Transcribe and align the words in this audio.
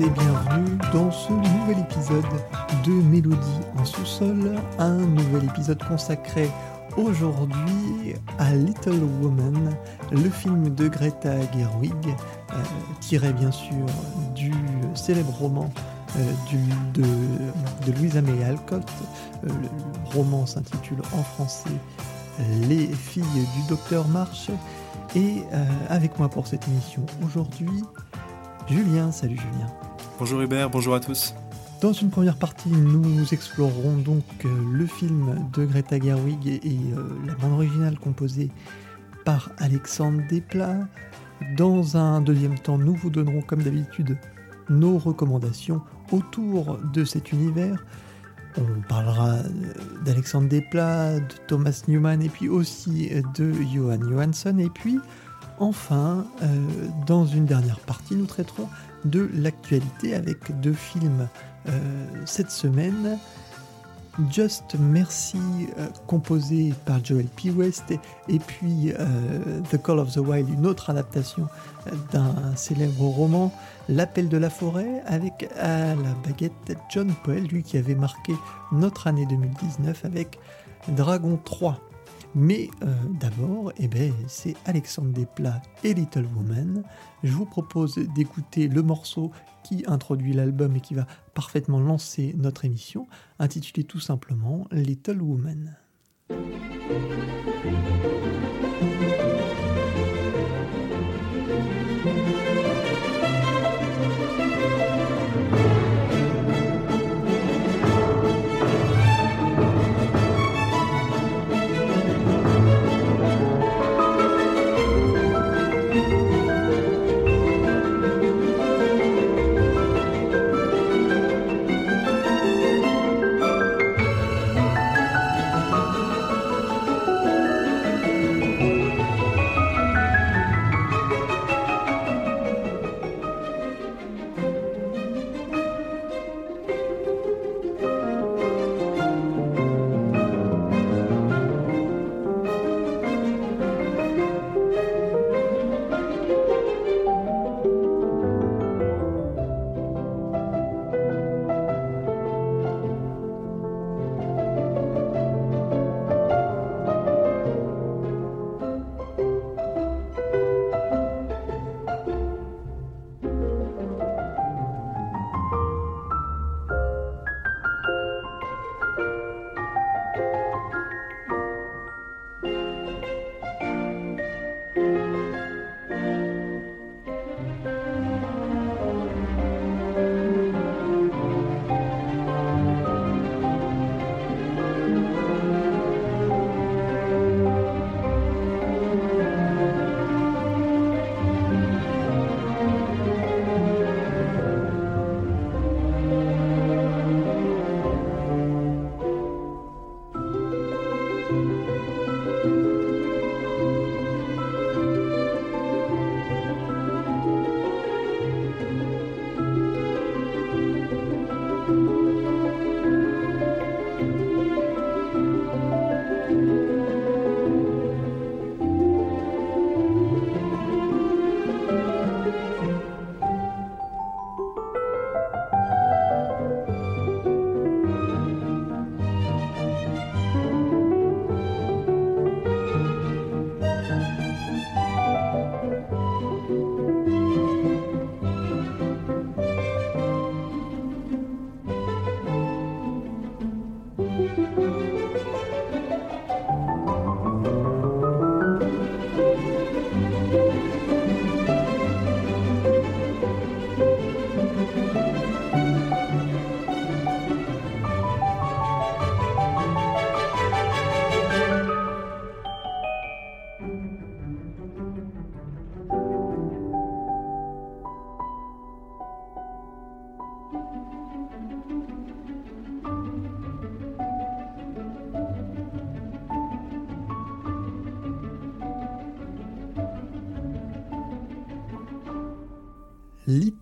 Bienvenue 0.00 0.78
dans 0.94 1.10
ce 1.10 1.30
nouvel 1.30 1.78
épisode 1.80 2.24
de 2.86 2.90
Mélodie 2.90 3.60
en 3.76 3.84
sous-sol, 3.84 4.56
un 4.78 4.96
nouvel 4.96 5.44
épisode 5.44 5.82
consacré 5.86 6.48
aujourd'hui 6.96 8.14
à 8.38 8.54
Little 8.54 9.04
Woman, 9.20 9.76
le 10.10 10.30
film 10.30 10.74
de 10.74 10.88
Greta 10.88 11.38
Gerwig, 11.52 11.92
euh, 12.06 12.56
tiré 13.00 13.34
bien 13.34 13.52
sûr 13.52 13.84
du 14.34 14.52
célèbre 14.94 15.34
roman 15.34 15.70
euh, 16.16 16.32
du, 16.48 17.02
de, 17.02 17.92
Louisa 17.92 18.22
May 18.22 18.42
Alcott. 18.42 18.90
Euh, 19.44 19.48
le 19.48 20.14
roman 20.14 20.46
s'intitule 20.46 21.02
en 21.12 21.22
français 21.22 21.76
Les 22.62 22.86
filles 22.86 23.46
du 23.54 23.68
docteur 23.68 24.08
March. 24.08 24.48
Et 25.14 25.42
avec 25.88 26.18
moi 26.20 26.28
pour 26.28 26.46
cette 26.46 26.66
émission 26.68 27.04
aujourd'hui, 27.22 27.84
Julien. 28.68 29.10
Salut 29.10 29.36
Julien. 29.36 29.79
Bonjour 30.20 30.42
Hubert, 30.42 30.68
bonjour 30.68 30.94
à 30.94 31.00
tous. 31.00 31.34
Dans 31.80 31.94
une 31.94 32.10
première 32.10 32.36
partie, 32.36 32.68
nous 32.68 33.32
explorerons 33.32 33.96
donc 33.96 34.22
euh, 34.44 34.48
le 34.70 34.84
film 34.84 35.48
de 35.54 35.64
Greta 35.64 35.98
Gerwig 35.98 36.46
et, 36.46 36.60
euh, 36.94 37.08
la 37.26 37.34
bande 37.36 37.54
originale 37.54 37.98
composée 37.98 38.50
par 39.24 39.50
Alexandre 39.56 40.20
Desplat. 40.28 40.76
Dans 41.56 41.96
un 41.96 42.20
deuxième 42.20 42.58
temps, 42.58 42.76
nous 42.76 42.94
vous 42.96 43.08
donnerons 43.08 43.40
comme 43.40 43.62
d'habitude 43.62 44.18
nos 44.68 44.98
recommandations 44.98 45.80
autour 46.12 46.76
de 46.92 47.06
cet 47.06 47.32
univers. 47.32 47.82
On 48.58 48.82
parlera 48.90 49.36
euh, 49.36 49.44
d'Alexandre 50.04 50.50
Desplat, 50.50 51.20
de 51.20 51.34
Thomas 51.48 51.82
Newman 51.88 52.20
et 52.20 52.28
puis 52.28 52.50
aussi 52.50 53.10
de 53.38 53.54
Johan 53.72 54.02
Johansson. 54.02 54.58
Et 54.58 54.68
puis, 54.68 54.98
enfin, 55.58 56.26
dans 57.06 57.24
une 57.24 57.46
dernière 57.46 57.80
partie, 57.80 58.16
nous 58.16 58.26
traiterons 58.26 58.68
de 59.04 59.30
l'actualité 59.34 60.14
avec 60.14 60.60
deux 60.60 60.72
films 60.72 61.28
euh, 61.68 61.78
cette 62.24 62.50
semaine. 62.50 63.18
Just 64.30 64.74
Mercy, 64.78 65.38
euh, 65.78 65.86
composé 66.06 66.74
par 66.84 67.02
Joel 67.02 67.26
P. 67.26 67.50
West, 67.50 67.84
et, 68.28 68.38
puis 68.38 68.92
euh, 68.98 69.60
The 69.70 69.80
Call 69.80 69.98
of 69.98 70.12
the 70.12 70.18
Wild, 70.18 70.48
une 70.48 70.66
autre 70.66 70.90
adaptation 70.90 71.46
d'un 72.12 72.54
célèbre 72.56 73.04
roman, 73.04 73.52
L'Appel 73.88 74.28
de 74.28 74.36
la 74.36 74.50
forêt, 74.50 75.02
avec 75.06 75.48
la 75.56 75.94
baguette 76.26 76.76
John 76.92 77.12
Poel, 77.24 77.44
lui 77.44 77.62
qui 77.62 77.78
avait 77.78 77.94
marqué 77.94 78.34
notre 78.72 79.06
année 79.06 79.26
2019 79.26 80.04
avec 80.04 80.38
Dragon 80.88 81.38
3. 81.42 81.89
Mais 82.34 82.70
d'abord, 83.20 83.72
eh 83.78 83.88
ben, 83.88 84.12
c'est 84.28 84.54
Alexandre 84.64 85.12
Desplat 85.12 85.60
et 85.82 85.94
Little 85.94 86.26
Woman. 86.36 86.84
Je 87.24 87.32
vous 87.32 87.44
propose 87.44 87.96
d'écouter 88.14 88.68
le 88.68 88.82
morceau 88.82 89.30
qui 89.64 89.84
introduit 89.86 90.32
l'album 90.32 90.76
et 90.76 90.80
qui 90.80 90.94
va 90.94 91.06
parfaitement 91.34 91.80
lancer 91.80 92.34
notre 92.38 92.64
émission, 92.64 93.06
intitulée 93.38 93.84
tout 93.84 94.00
simplement 94.00 94.66
Little 94.70 95.20
Woman. 95.20 95.76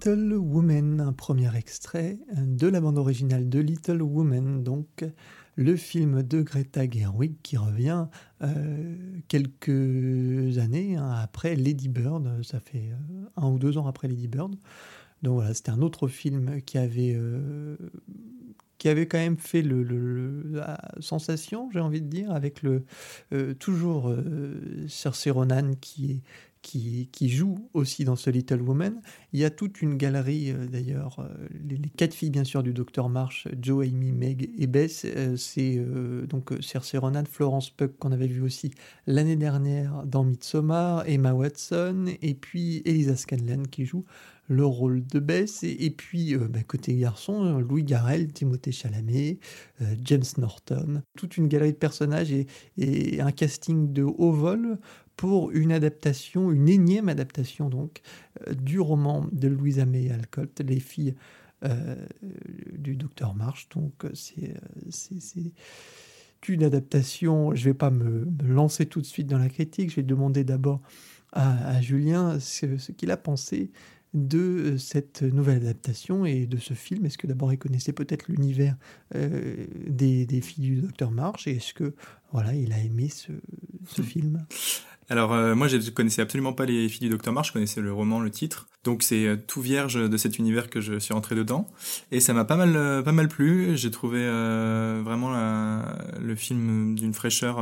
Little 0.08 0.38
Woman, 0.38 1.00
un 1.02 1.12
premier 1.12 1.54
extrait 1.54 2.18
de 2.34 2.66
la 2.66 2.80
bande 2.80 2.96
originale 2.96 3.50
de 3.50 3.58
Little 3.58 4.00
Woman, 4.00 4.64
donc 4.64 5.04
le 5.56 5.76
film 5.76 6.22
de 6.22 6.40
Greta 6.40 6.88
Gerwig 6.88 7.34
qui 7.42 7.58
revient 7.58 8.06
euh, 8.42 8.96
quelques 9.28 10.56
années 10.56 10.96
hein, 10.96 11.10
après 11.10 11.56
Lady 11.56 11.90
Bird, 11.90 12.42
ça 12.42 12.58
fait 12.58 12.90
euh, 12.90 13.26
un 13.36 13.48
ou 13.48 13.58
deux 13.58 13.76
ans 13.76 13.86
après 13.86 14.08
Lady 14.08 14.28
Bird. 14.28 14.56
Donc 15.22 15.34
voilà, 15.34 15.52
c'était 15.52 15.72
un 15.72 15.82
autre 15.82 16.08
film 16.08 16.62
qui 16.62 16.78
avait, 16.78 17.20
qui 18.78 18.88
avait 18.88 19.08
quand 19.08 19.18
même 19.18 19.36
fait 19.36 19.60
le, 19.62 19.82
la 20.52 20.80
sensation, 21.00 21.68
j'ai 21.70 21.80
envie 21.80 22.00
de 22.00 22.06
dire, 22.06 22.30
avec 22.30 22.62
le 22.62 22.84
toujours 23.58 24.14
Cersei 24.86 25.30
Ronan 25.30 25.72
qui 25.80 26.12
est 26.12 26.22
qui, 26.62 27.28
joue 27.28 27.68
aussi 27.74 28.04
dans 28.04 28.16
ce 28.16 28.30
Little 28.30 28.62
Woman. 28.62 29.00
Il 29.32 29.40
y 29.40 29.44
a 29.44 29.50
toute 29.50 29.82
une 29.82 29.96
galerie, 29.96 30.50
euh, 30.50 30.66
d'ailleurs, 30.66 31.18
euh, 31.20 31.48
les, 31.68 31.78
quatre 31.90 32.14
filles, 32.14 32.30
bien 32.30 32.44
sûr, 32.44 32.62
du 32.62 32.72
Docteur 32.72 33.08
Marsh, 33.08 33.48
Joe, 33.60 33.86
Amy, 33.86 34.12
Meg 34.12 34.50
et 34.58 34.66
Bess. 34.66 35.04
Euh, 35.04 35.36
c'est 35.36 35.78
donc 36.28 36.52
Cersei 36.60 36.98
Ronan, 36.98 37.24
Florence 37.30 37.70
Puck, 37.70 37.96
qu'on 37.98 38.12
avait 38.12 38.26
vu 38.26 38.42
aussi 38.42 38.70
l'année 39.06 39.36
dernière 39.36 40.04
dans 40.06 40.24
Midsommar, 40.24 41.04
Emma 41.06 41.32
Watson, 41.32 42.06
et 42.22 42.34
puis 42.34 42.82
Elisa 42.84 43.16
Scanlon 43.16 43.62
qui 43.70 43.84
joue 43.84 44.04
le 44.48 44.64
rôle 44.64 45.06
de 45.06 45.18
Bess. 45.18 45.62
Et, 45.62 45.90
puis, 45.90 46.34
bah, 46.36 46.62
côté 46.66 46.96
garçon, 46.96 47.58
Louis 47.58 47.84
Garrel, 47.84 48.32
Timothée 48.32 48.72
Chalamet, 48.72 49.38
James 50.02 50.22
Norton. 50.38 51.02
Toute 51.18 51.36
une 51.36 51.48
galerie 51.48 51.72
de 51.72 51.78
personnages 51.78 52.32
et 52.32 53.20
un 53.20 53.30
casting 53.30 53.92
de 53.92 54.02
haut 54.02 54.32
vol 54.32 54.78
pour 55.18 55.50
une 55.50 55.72
adaptation, 55.72 56.52
une 56.52 56.68
énième 56.68 57.08
adaptation 57.08 57.68
donc, 57.68 58.02
euh, 58.46 58.54
du 58.54 58.78
roman 58.78 59.26
de 59.32 59.48
Louisa 59.48 59.84
May 59.84 60.10
Alcott, 60.10 60.60
Les 60.60 60.78
filles 60.78 61.16
euh, 61.64 61.96
du 62.72 62.94
docteur 62.94 63.34
March. 63.34 63.68
Donc 63.74 64.04
euh, 64.04 64.10
c'est 64.14 64.54
une 66.46 66.62
adaptation, 66.62 67.52
je 67.52 67.60
ne 67.62 67.64
vais 67.64 67.74
pas 67.74 67.90
me, 67.90 68.28
lancer 68.46 68.86
tout 68.86 69.00
de 69.00 69.06
suite 69.06 69.26
dans 69.26 69.38
la 69.38 69.48
critique, 69.48 69.90
je 69.90 69.96
vais 69.96 70.04
demander 70.04 70.44
d'abord 70.44 70.80
à, 71.32 71.82
Julien 71.82 72.38
ce, 72.38 72.92
qu'il 72.92 73.10
a 73.10 73.16
pensé 73.16 73.72
de 74.14 74.76
cette 74.78 75.22
nouvelle 75.22 75.58
adaptation 75.58 76.24
et 76.26 76.46
de 76.46 76.58
ce 76.58 76.74
film. 76.74 77.04
Est-ce 77.06 77.18
que 77.18 77.26
d'abord 77.26 77.52
il 77.52 77.58
connaissait 77.58 77.92
peut-être 77.92 78.28
l'univers 78.28 78.76
des, 79.12 80.26
des, 80.26 80.40
filles 80.40 80.64
du 80.64 80.80
docteur 80.80 81.10
March 81.10 81.48
et 81.48 81.56
est-ce 81.56 81.74
que 81.74 81.94
voilà 82.32 82.54
il 82.54 82.72
a 82.72 82.78
aimé 82.78 83.08
ce, 83.08 83.32
ce 83.84 84.00
film? 84.12 84.46
Alors 85.08 85.32
euh, 85.32 85.54
moi 85.54 85.68
je 85.68 85.90
connaissais 85.90 86.20
absolument 86.20 86.52
pas 86.52 86.66
les 86.66 86.88
filles 86.88 87.06
du 87.06 87.08
Docteur 87.08 87.32
March, 87.32 87.48
je 87.48 87.52
connaissais 87.54 87.80
le 87.80 87.92
roman, 87.92 88.20
le 88.20 88.30
titre. 88.30 88.68
Donc 88.84 89.02
c'est 89.02 89.26
euh, 89.26 89.36
tout 89.36 89.62
vierge 89.62 89.94
de 89.94 90.16
cet 90.16 90.38
univers 90.38 90.68
que 90.68 90.80
je 90.80 90.98
suis 90.98 91.14
rentré 91.14 91.34
dedans 91.34 91.66
et 92.10 92.20
ça 92.20 92.34
m'a 92.34 92.44
pas 92.44 92.56
mal 92.56 92.76
euh, 92.76 93.02
pas 93.02 93.12
mal 93.12 93.28
plu. 93.28 93.76
J'ai 93.76 93.90
trouvé 93.90 94.20
vraiment 95.02 95.30
le 96.20 96.34
film 96.34 96.94
d'une 96.94 97.14
fraîcheur 97.14 97.58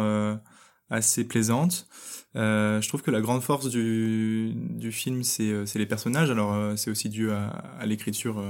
assez 0.90 1.25
plaisante. 1.26 1.87
je 2.34 2.88
trouve 2.88 3.02
que 3.02 3.10
la 3.10 3.20
grande 3.20 3.43
force 3.43 3.69
du, 3.69 4.52
du 4.54 4.90
film 4.90 5.22
c'est 5.22 5.64
les 5.76 5.87
personnages. 5.87 6.31
Alors 6.31 6.76
c'est 6.76 6.90
aussi 6.90 7.08
dû 7.08 7.31
à, 7.31 7.84
l'écriture 7.84 8.42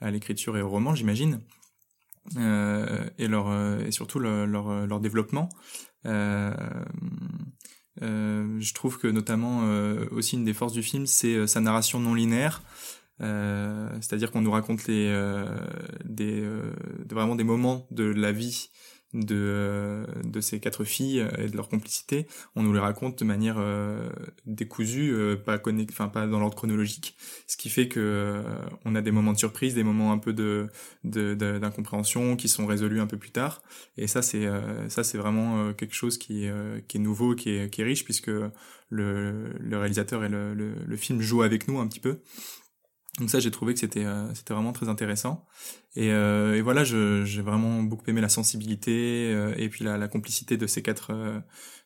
à 0.00 0.10
l'écriture 0.10 0.56
et 0.56 0.62
au 0.62 0.68
roman 0.68 0.94
j'imagine. 0.94 1.40
et 2.36 3.28
leur 3.28 3.80
et 3.80 3.92
surtout 3.92 4.18
leur 4.18 4.46
leur, 4.46 4.86
leur 4.86 5.00
développement. 5.00 5.50
Euh, 6.06 6.52
euh, 6.52 6.84
je 8.00 8.74
trouve 8.74 8.98
que 8.98 9.08
notamment 9.08 9.62
euh, 9.64 10.06
aussi 10.10 10.36
une 10.36 10.44
des 10.44 10.54
forces 10.54 10.72
du 10.72 10.82
film, 10.82 11.06
c'est 11.06 11.34
euh, 11.34 11.46
sa 11.46 11.60
narration 11.60 12.00
non 12.00 12.14
linéaire. 12.14 12.62
c'est-à-dire 13.20 14.30
qu'on 14.30 14.42
nous 14.42 14.50
raconte 14.50 14.86
les, 14.86 15.12
des, 16.04 16.44
vraiment 17.10 17.34
des 17.34 17.44
moments 17.44 17.86
de 17.90 18.04
la 18.04 18.32
vie 18.32 18.70
de, 19.14 20.06
de 20.24 20.40
ces 20.40 20.60
quatre 20.60 20.84
filles 20.84 21.26
et 21.38 21.48
de 21.48 21.56
leur 21.56 21.68
complicité, 21.68 22.26
on 22.56 22.62
nous 22.62 22.72
les 22.72 22.78
raconte 22.78 23.18
de 23.18 23.24
manière 23.24 23.56
euh, 23.58 24.08
décousue, 24.46 25.12
euh, 25.12 25.36
pas 25.36 25.58
enfin 25.90 26.08
pas 26.08 26.26
dans 26.26 26.38
l'ordre 26.38 26.56
chronologique, 26.56 27.16
ce 27.46 27.56
qui 27.56 27.70
fait 27.70 27.88
que 27.88 28.00
euh, 28.00 28.42
on 28.84 28.94
a 28.94 29.00
des 29.00 29.10
moments 29.10 29.32
de 29.32 29.38
surprise, 29.38 29.74
des 29.74 29.84
moments 29.84 30.12
un 30.12 30.18
peu 30.18 30.32
de 30.32 30.68
d'incompréhension 31.04 32.36
qui 32.36 32.48
sont 32.48 32.66
résolus 32.66 33.00
un 33.00 33.06
peu 33.06 33.16
plus 33.16 33.30
tard. 33.30 33.62
Et 33.96 34.06
ça 34.06 34.22
c'est 34.22 34.46
ça 34.88 35.04
c'est 35.04 35.18
vraiment 35.18 35.72
quelque 35.72 35.94
chose 35.94 36.18
qui 36.18 36.46
qui 36.88 36.96
est 36.96 37.00
nouveau, 37.00 37.34
qui 37.34 37.50
est 37.50 37.70
qui 37.70 37.80
est 37.80 37.84
riche 37.84 38.04
puisque 38.04 38.30
le, 38.90 39.52
le 39.58 39.78
réalisateur 39.78 40.24
et 40.24 40.28
le, 40.28 40.54
le, 40.54 40.74
le 40.86 40.96
film 40.96 41.20
jouent 41.20 41.42
avec 41.42 41.68
nous 41.68 41.78
un 41.78 41.86
petit 41.86 42.00
peu. 42.00 42.18
Donc 43.18 43.30
ça, 43.30 43.40
j'ai 43.40 43.50
trouvé 43.50 43.74
que 43.74 43.80
c'était 43.80 44.04
euh, 44.04 44.32
c'était 44.34 44.54
vraiment 44.54 44.72
très 44.72 44.88
intéressant. 44.88 45.44
Et, 45.96 46.12
euh, 46.12 46.54
et 46.56 46.62
voilà, 46.62 46.84
j'ai 46.84 47.42
vraiment 47.42 47.82
beaucoup 47.82 48.08
aimé 48.08 48.20
la 48.20 48.28
sensibilité 48.28 49.32
euh, 49.34 49.54
et 49.56 49.68
puis 49.68 49.84
la, 49.84 49.98
la, 49.98 50.08
complicité 50.08 50.56
de 50.56 50.66
ces 50.66 50.82
quatre 50.82 51.12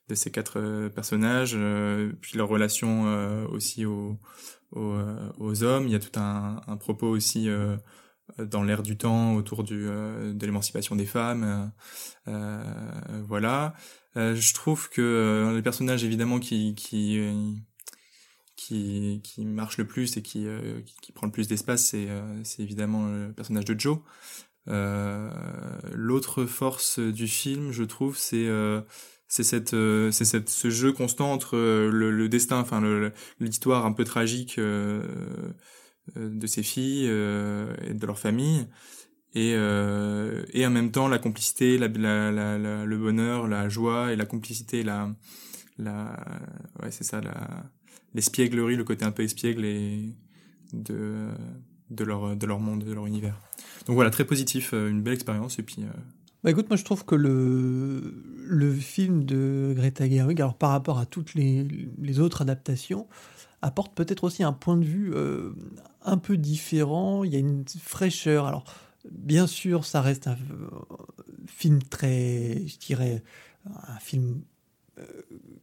de 0.08 0.14
ces 0.14 0.30
quatre 0.30 0.88
personnages, 0.88 1.56
puis 2.20 2.36
leur 2.36 2.48
relation 2.48 3.04
aussi 3.50 3.86
aux, 3.86 4.18
aux, 4.72 4.98
aux, 5.38 5.62
hommes. 5.62 5.86
Il 5.86 5.92
y 5.92 5.94
a 5.94 6.00
tout 6.00 6.18
un, 6.18 6.60
un 6.66 6.76
propos 6.76 7.06
aussi 7.08 7.48
dans 8.38 8.62
l'air 8.62 8.82
du 8.82 8.98
temps 8.98 9.34
autour 9.36 9.62
du 9.62 9.84
de 9.84 10.44
l'émancipation 10.46 10.96
des 10.96 11.06
femmes. 11.06 11.72
voilà. 12.26 13.74
je 14.16 14.54
trouve 14.54 14.90
que 14.90 15.52
les 15.54 15.62
personnages 15.62 16.04
évidemment 16.04 16.40
qui 16.40 16.74
qui 16.74 17.18
qui, 18.66 19.44
marche 19.44 19.78
le 19.78 19.86
plus 19.86 20.16
et 20.16 20.22
qui, 20.22 20.46
euh, 20.46 20.80
prend 21.14 21.26
le 21.26 21.32
plus 21.32 21.48
d'espace, 21.48 21.84
c'est 21.84 22.06
euh, 22.08 22.42
évidemment 22.58 23.08
le 23.08 23.32
personnage 23.32 23.64
de 23.64 23.78
Joe. 23.78 23.98
Euh, 24.68 25.30
L'autre 25.92 26.44
force 26.44 26.98
du 26.98 27.26
film, 27.26 27.72
je 27.72 27.84
trouve, 27.84 28.16
c'est 28.16 28.48
c'est 29.28 29.44
cette 29.44 29.70
c'est 29.70 30.48
ce 30.48 30.70
jeu 30.70 30.92
constant 30.92 31.32
entre 31.32 31.56
le, 31.56 32.28
destin, 32.28 32.60
enfin 32.60 32.82
l'histoire 33.40 33.86
un 33.86 33.92
peu 33.92 34.04
tragique 34.04 34.58
de 34.58 35.02
ces 36.46 36.62
filles 36.62 37.06
et 37.06 37.94
de 37.94 38.06
leur 38.06 38.18
famille 38.18 38.66
et, 39.34 39.52
et 39.52 40.66
en 40.66 40.70
même 40.70 40.92
temps 40.92 41.08
la 41.08 41.18
complicité, 41.18 41.78
le 41.78 42.96
bonheur, 42.98 43.48
la 43.48 43.68
joie 43.68 44.12
et 44.12 44.16
la 44.16 44.26
complicité, 44.26 44.82
la, 44.82 45.10
la 45.78 46.14
ouais 46.82 46.90
c'est 46.90 47.04
ça, 47.04 47.20
la, 47.20 47.64
l'espièglerie, 48.14 48.76
le 48.76 48.84
côté 48.84 49.04
un 49.04 49.10
peu 49.12 49.22
espiègle 49.22 49.64
et 49.64 50.14
de, 50.72 51.28
de, 51.90 52.04
leur, 52.04 52.36
de 52.36 52.46
leur 52.46 52.60
monde, 52.60 52.84
de 52.84 52.92
leur 52.92 53.06
univers. 53.06 53.38
Donc 53.86 53.94
voilà, 53.94 54.10
très 54.10 54.24
positif, 54.24 54.72
euh, 54.74 54.90
une 54.90 55.02
belle 55.02 55.14
expérience. 55.14 55.58
Et 55.58 55.62
puis. 55.62 55.82
Euh, 55.82 55.92
bah 56.44 56.50
écoute, 56.50 56.68
moi 56.68 56.76
je 56.76 56.84
trouve 56.84 57.04
que 57.04 57.14
le, 57.14 58.14
le 58.46 58.74
film 58.74 59.24
de 59.24 59.72
Greta 59.76 60.08
Gerwig, 60.08 60.40
alors 60.40 60.56
par 60.56 60.70
rapport 60.70 60.98
à 60.98 61.06
toutes 61.06 61.34
les, 61.34 61.64
les 61.98 62.18
autres 62.20 62.42
adaptations, 62.42 63.06
apporte 63.60 63.94
peut-être 63.94 64.24
aussi 64.24 64.42
un 64.42 64.52
point 64.52 64.76
de 64.76 64.84
vue 64.84 65.12
euh, 65.14 65.52
un 66.02 66.18
peu 66.18 66.36
différent. 66.36 67.22
Il 67.22 67.32
y 67.32 67.36
a 67.36 67.38
une 67.38 67.64
fraîcheur. 67.80 68.46
Alors, 68.46 68.64
bien 69.10 69.46
sûr, 69.46 69.84
ça 69.84 70.00
reste 70.00 70.26
un 70.26 70.36
film 71.46 71.80
très, 71.82 72.66
je 72.66 72.78
dirais, 72.78 73.22
un 73.66 73.98
film 74.00 74.42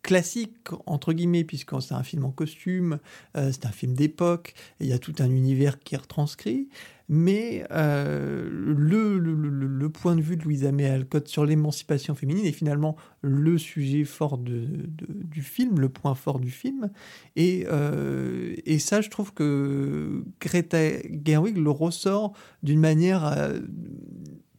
classique, 0.10 0.70
entre 0.88 1.14
guillemets, 1.14 1.44
puisque 1.44 1.80
c'est 1.84 1.94
un 1.94 2.02
film 2.02 2.26
en 2.26 2.32
costume, 2.32 2.98
euh, 3.38 3.52
c'est 3.52 3.68
un 3.68 3.72
film 3.72 3.94
d'époque, 3.94 4.56
il 4.80 4.88
y 4.88 4.92
a 4.92 4.98
tout 4.98 5.14
un 5.20 5.30
univers 5.30 5.78
qui 5.78 5.94
est 5.94 6.00
retranscrit. 6.00 6.68
Mais 7.10 7.64
euh, 7.70 8.50
le, 8.52 9.20
le, 9.20 9.90
point 9.90 10.16
de 10.16 10.22
vue 10.22 10.36
de 10.36 10.44
Louisa 10.44 10.72
May 10.72 10.88
Alcott 10.88 11.28
sur 11.28 11.46
l'émancipation 11.46 12.16
féminine 12.16 12.46
est 12.46 12.52
finalement 12.52 12.96
le 13.22 13.60
sujet 13.60 14.04
fort 14.04 14.40
de, 14.40 14.66
du 14.98 15.44
film, 15.44 15.80
le 15.80 15.90
point 15.90 16.16
fort 16.16 16.40
du 16.40 16.50
film. 16.50 16.90
Et, 17.36 17.68
euh, 17.68 18.56
et 18.66 18.80
ça, 18.80 19.02
je 19.02 19.10
trouve 19.10 19.32
que 19.32 20.24
Greta 20.42 21.02
Gerwig 21.24 21.58
le 21.58 21.70
ressort 21.70 22.34
d'une 22.64 22.80
manière 22.80 23.54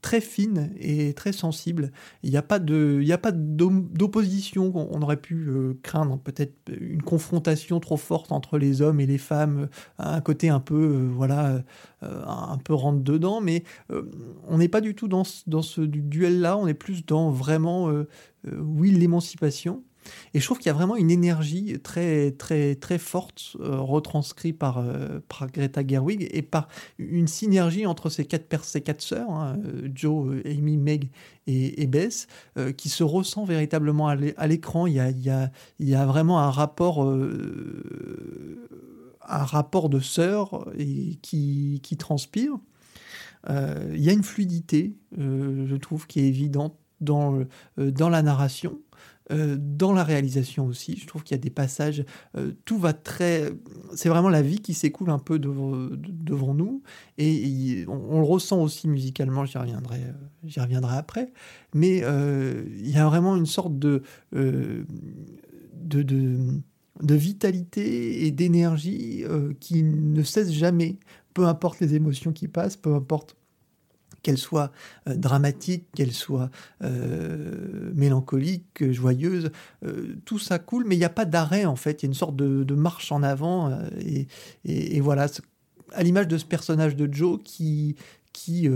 très 0.03 0.21
fine 0.21 0.73
et 0.79 1.13
très 1.15 1.33
sensible. 1.33 1.93
Il 2.23 2.31
n'y 2.31 2.37
a 2.37 2.43
pas 2.43 2.59
d'opposition. 2.59 4.73
On 4.75 5.03
aurait 5.03 5.21
pu 5.21 5.49
euh, 5.49 5.79
craindre 5.83 6.19
peut-être 6.19 6.55
une 6.69 7.03
confrontation 7.03 7.81
trop 7.81 7.97
forte 7.97 8.33
entre 8.33 8.59
les 8.59 8.83
hommes 8.83 9.01
et 9.01 9.07
les 9.07 9.19
femmes, 9.19 9.69
un 9.99 10.21
côté 10.21 10.49
un 10.49 10.61
peu, 10.61 10.75
euh, 10.75 11.11
voilà, 11.13 11.63
euh, 12.03 12.25
un 12.27 12.59
peu 12.59 12.75
rentre 12.75 13.03
dedans. 13.03 13.41
Mais 13.41 13.65
on 14.49 14.59
n'est 14.59 14.69
pas 14.69 14.81
du 14.81 14.95
tout 14.95 15.09
dans, 15.09 15.25
dans 15.47 15.63
ce 15.63 15.81
duel-là. 15.81 16.57
On 16.57 16.67
est 16.67 16.75
plus 16.75 17.05
dans 17.05 17.31
vraiment, 17.31 17.91
oui, 18.45 18.91
l'émancipation 18.91 19.83
et 20.35 20.41
je 20.41 20.45
trouve 20.45 20.59
qu'il 20.59 20.67
y 20.67 20.71
a 20.71 20.75
vraiment 20.75 20.97
une 20.97 21.11
énergie 21.11 21.79
très, 21.83 22.33
très, 22.33 22.75
très 22.75 22.99
forte 22.99 23.57
euh, 23.61 23.81
retranscrite 23.81 24.59
par, 24.59 24.79
euh, 24.79 25.21
par 25.29 25.51
Greta 25.51 25.87
Gerwig 25.87 26.29
et 26.31 26.43
par 26.43 26.69
une 26.99 27.27
synergie 27.27 27.87
entre 27.87 28.11
ces 28.11 28.25
quatre, 28.25 28.65
ces 28.65 28.81
quatre 28.81 29.03
sœurs, 29.03 29.31
hein, 29.31 29.59
euh, 29.65 29.89
Joe, 29.95 30.41
Amy, 30.45 30.77
Meg 30.77 31.11
et, 31.47 31.87
Bess, 31.89 32.29
qui 32.77 32.89
se 32.89 33.03
ressent 33.03 33.45
véritablement 33.45 34.07
à 34.07 34.47
l'écran. 34.47 34.87
Il 34.87 34.95
il, 34.95 35.51
il 35.81 35.89
y 35.89 35.95
a 35.97 36.07
vraiment 36.07 36.39
un 36.39 36.51
rapport, 36.51 37.03
un 37.03 37.17
rapport 39.45 39.89
de 39.89 39.99
sœurs 39.99 40.69
et 40.79 41.19
qui, 41.23 41.81
qui 41.83 41.97
transpire. 41.97 42.53
il 43.49 44.01
y 44.01 44.09
a 44.09 44.13
une 44.13 44.23
fluidité, 44.23 44.95
je 45.19 45.75
trouve, 45.75 46.07
qui 46.07 46.21
est 46.21 46.29
évidente 46.29 46.77
dans, 47.01 47.41
dans 47.77 48.11
la 48.11 48.23
narration. 48.23 48.79
Dans 49.31 49.93
la 49.93 50.05
réalisation 50.05 50.67
aussi. 50.67 50.97
Je 50.97 51.07
trouve 51.07 51.23
qu'il 51.23 51.37
y 51.37 51.41
a 51.41 51.43
des 51.43 51.51
passages, 51.51 52.05
tout 52.65 52.79
va 52.79 52.93
très. 52.93 53.51
C'est 53.95 54.09
vraiment 54.09 54.29
la 54.29 54.43
vie 54.43 54.61
qui 54.61 54.75
s'écoule 54.75 55.11
un 55.11 55.19
peu 55.19 55.39
devant, 55.39 56.55
nous. 56.55 56.83
Et, 57.19 57.85
on, 57.89 58.19
le 58.19 58.27
ressent 58.27 58.61
aussi 58.63 58.89
musicalement, 58.89 59.45
j'y 59.45 59.59
reviendrai, 59.59 60.01
j'y 60.45 60.61
reviendrai 60.61 60.97
après. 60.97 61.33
Mais 61.75 61.99
il 61.99 62.91
y 62.91 62.97
a 62.97 63.07
vraiment 63.07 63.37
une 63.37 63.47
sorte 63.47 63.79
de, 63.79 64.03
de, 64.33 64.85
de 65.83 67.15
vitalité 67.15 68.27
et 68.27 68.31
d'énergie 68.31 69.25
qui 69.61 69.83
ne 69.83 70.23
cesse 70.23 70.53
jamais, 70.53 70.99
peu 71.35 71.47
importe 71.47 71.81
les 71.81 71.95
émotions 71.95 72.33
qui 72.33 72.49
passent, 72.49 72.77
peu 72.77 72.95
importe 72.95 73.37
qu'elle 74.23 74.39
soit 74.39 74.73
euh, 75.09 75.15
dramatique, 75.15 75.87
qu'elle 75.95 76.13
soit 76.13 76.51
euh, 76.83 77.91
mélancolique, 77.95 78.91
joyeuse, 78.91 79.51
euh, 79.85 80.17
tout 80.25 80.39
ça 80.39 80.59
coule, 80.59 80.85
mais 80.87 80.97
il 80.97 80.99
n'y 80.99 81.05
a 81.05 81.11
pas 81.11 81.25
d'arrêt 81.25 81.65
en 81.65 81.77
fait, 81.77 82.03
il 82.03 82.07
y 82.07 82.09
a 82.09 82.11
une 82.11 82.15
sorte 82.15 82.37
de, 82.37 82.75
marche 82.75 83.13
en 83.13 83.23
avant, 83.23 83.79
et, 84.01 84.27
et, 84.65 85.01
voilà, 85.01 85.27
à 85.93 86.03
l'image 86.03 86.29
de 86.29 86.39
ce 86.39 86.45
personnage 86.45 86.97
de 86.97 87.13
Joe 87.13 87.39
qui, 87.45 87.97
qui 88.33 88.69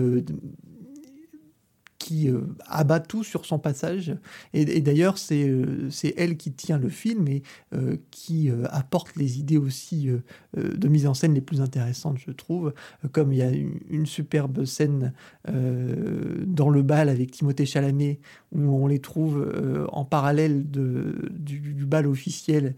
qui 2.05 2.29
euh, 2.29 2.43
abat 2.67 3.01
tout 3.01 3.25
sur 3.25 3.47
son 3.47 3.59
passage. 3.59 4.15
Et, 4.53 4.83
d'ailleurs, 4.83 5.17
c'est 5.17 5.49
euh, 5.49 5.89
c'est 5.89 6.13
elle 6.19 6.37
qui 6.37 6.53
tient 6.53 6.77
le 6.77 6.91
film 6.91 7.27
et 7.29 7.43
euh, 7.75 7.97
qui 8.11 8.51
apporte 8.71 9.17
les 9.17 9.39
idées 9.39 9.57
aussi 9.57 10.11
de 10.55 10.89
mise 10.89 11.07
en 11.07 11.15
scène 11.15 11.33
les 11.33 11.41
plus 11.41 11.63
intéressantes, 11.63 12.19
je 12.19 12.31
trouve. 12.31 12.75
Comme 13.13 13.33
il 13.33 13.39
y 13.39 13.43
a 13.43 13.51
une, 13.51 14.05
superbe 14.05 14.67
scène 14.67 15.15
dans 15.47 16.69
le 16.69 16.83
bal 16.83 17.09
avec 17.09 17.31
Timothée 17.31 17.65
Chalamet, 17.65 18.21
où 18.53 18.61
on 18.61 18.87
les 18.87 18.99
trouve 18.99 19.89
en 19.91 20.05
parallèle 20.05 20.71
de, 20.71 21.31
du, 21.33 21.87
bal 21.87 22.07
officiel 22.07 22.75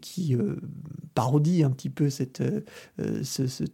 qui 0.00 0.36
parodie 1.14 1.64
un 1.64 1.70
petit 1.70 1.90
peu 1.90 2.08
cette, 2.08 2.42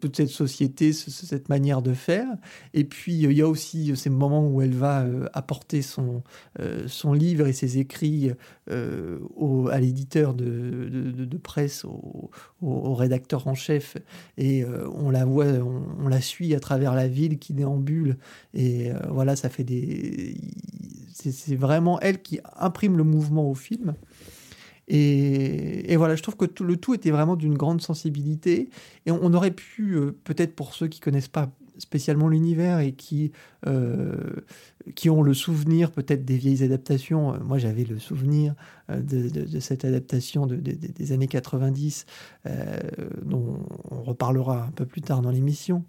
toute 0.00 0.16
cette 0.16 0.28
société, 0.28 0.92
cette 0.92 1.48
manière 1.48 1.80
de 1.80 1.94
faire. 1.94 2.26
Et 2.72 2.84
puis, 2.84 3.14
il 3.14 3.32
y 3.32 3.42
a 3.42 3.48
aussi 3.48 3.94
ces 3.96 4.10
moments 4.10 4.46
où 4.46 4.60
elle 4.64 4.74
va 4.74 5.02
euh, 5.02 5.28
apporter 5.32 5.82
son, 5.82 6.22
euh, 6.60 6.88
son 6.88 7.12
livre 7.12 7.46
et 7.46 7.52
ses 7.52 7.78
écrits 7.78 8.32
euh, 8.70 9.18
au, 9.36 9.68
à 9.68 9.78
l'éditeur 9.78 10.34
de, 10.34 10.88
de, 10.90 11.36
presse, 11.36 11.84
au, 11.84 12.30
au, 12.62 12.94
rédacteur 12.94 13.46
en 13.46 13.54
chef, 13.54 13.96
et 14.38 14.64
on 14.64 15.10
la 15.10 15.24
voit, 15.24 15.46
on, 15.46 16.08
la 16.08 16.20
suit 16.20 16.54
à 16.54 16.60
travers 16.60 16.94
la 16.94 17.08
ville 17.08 17.38
qui 17.38 17.52
déambule, 17.52 18.16
et 18.54 18.90
voilà, 19.10 19.36
ça 19.36 19.48
fait 19.48 19.64
des... 19.64 20.36
C'est 21.12 21.56
vraiment 21.56 22.00
elle 22.00 22.20
qui 22.22 22.40
imprime 22.56 22.96
le 22.96 23.04
mouvement 23.04 23.48
au 23.48 23.54
film. 23.54 23.94
Et, 24.88 25.92
et, 25.92 25.96
voilà, 25.96 26.16
je 26.16 26.22
trouve 26.22 26.36
que 26.36 26.44
tout, 26.44 26.64
le 26.64 26.76
tout 26.76 26.92
était 26.92 27.10
vraiment 27.10 27.36
d'une 27.36 27.56
grande 27.56 27.80
sensibilité. 27.80 28.68
Et 29.06 29.10
on, 29.10 29.20
on 29.22 29.32
aurait 29.32 29.52
pu, 29.52 29.96
peut-être 30.24 30.54
pour 30.54 30.74
ceux 30.74 30.88
qui 30.88 31.00
connaissent 31.00 31.28
pas 31.28 31.50
spécialement 31.78 32.28
l'univers 32.28 32.80
et 32.80 32.92
qui, 32.92 33.32
euh, 33.66 34.14
qui 34.94 35.10
ont 35.10 35.22
le 35.22 35.34
souvenir 35.34 35.90
peut-être 35.90 36.24
des 36.24 36.36
vieilles 36.36 36.62
adaptations. 36.62 37.34
Euh, 37.34 37.38
moi, 37.44 37.58
j'avais 37.58 37.84
le 37.84 37.98
souvenir 37.98 38.54
euh, 38.90 39.00
de, 39.00 39.28
de, 39.28 39.60
cette 39.60 39.84
adaptation 39.84 40.46
de, 40.46 40.56
des 40.56 41.12
années 41.12 41.28
90, 41.28 42.06
dont 43.22 43.66
on 43.90 44.02
reparlera 44.02 44.64
un 44.64 44.70
peu 44.70 44.86
plus 44.86 45.00
tard 45.00 45.22
dans 45.22 45.30
l'émission, 45.30 45.84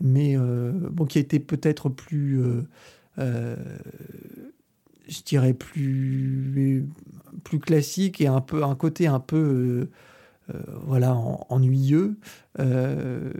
mais 0.00 0.36
bon, 0.36 1.04
qui 1.04 1.18
été 1.18 1.38
peut-être 1.38 1.88
plus, 1.88 2.40
je 3.16 5.22
dirais 5.24 5.54
plus, 5.54 6.86
plus 7.44 7.58
classique 7.58 8.20
et 8.20 8.26
un 8.26 8.40
peu 8.40 8.64
un 8.64 8.74
côté 8.74 9.06
un 9.06 9.20
peu 9.20 9.36
euh, 9.36 9.90
voilà, 10.84 11.14
ennuyeux, 11.14 12.16
euh, 12.58 13.32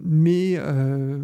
mais 0.00 0.56
euh, 0.58 1.18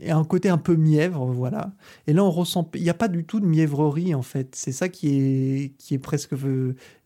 et 0.00 0.10
un 0.10 0.24
côté 0.24 0.48
un 0.48 0.58
peu 0.58 0.76
mièvre, 0.76 1.26
voilà. 1.26 1.72
Et 2.06 2.12
là, 2.12 2.24
on 2.24 2.30
ressent, 2.30 2.68
il 2.74 2.82
n'y 2.82 2.90
a 2.90 2.94
pas 2.94 3.08
du 3.08 3.24
tout 3.24 3.40
de 3.40 3.46
mièvrerie 3.46 4.14
en 4.14 4.22
fait. 4.22 4.54
C'est 4.56 4.72
ça 4.72 4.88
qui 4.88 5.08
est 5.08 5.72
qui 5.78 5.94
est 5.94 5.98
presque 5.98 6.34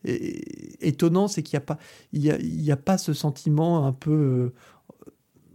étonnant, 0.03 1.27
c'est 1.27 1.43
qu'il 1.43 1.57
n'y 1.57 1.63
a 1.63 1.65
pas 1.65 1.77
il 2.13 2.23
y 2.23 2.71
a, 2.71 2.73
a 2.73 2.77
pas 2.77 2.97
ce 2.97 3.13
sentiment 3.13 3.85
un 3.85 3.93
peu, 3.93 4.53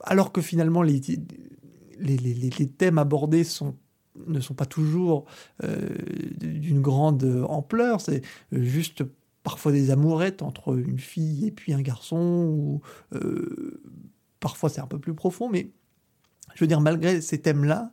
alors 0.04 0.32
que 0.32 0.40
finalement 0.40 0.82
les 0.82 1.00
les, 1.98 2.16
les, 2.16 2.34
les 2.34 2.68
thèmes 2.68 2.98
abordés 2.98 3.44
sont 3.44 3.76
ne 4.26 4.40
sont 4.40 4.54
pas 4.54 4.66
toujours 4.66 5.24
d'une 6.40 6.80
grande 6.80 7.44
ampleur, 7.48 8.00
c'est 8.00 8.22
juste 8.52 9.04
parfois 9.42 9.72
des 9.72 9.90
amourettes 9.90 10.42
entre 10.42 10.76
une 10.78 10.98
fille 10.98 11.46
et 11.46 11.50
puis 11.50 11.72
un 11.72 11.82
garçon, 11.82 12.46
ou 12.48 12.80
euh, 13.14 13.82
parfois 14.38 14.68
c'est 14.68 14.80
un 14.80 14.86
peu 14.86 14.98
plus 14.98 15.14
profond, 15.14 15.48
mais 15.48 15.70
je 16.54 16.64
veux 16.64 16.68
dire, 16.68 16.80
malgré 16.80 17.20
ces 17.20 17.40
thèmes-là, 17.40 17.92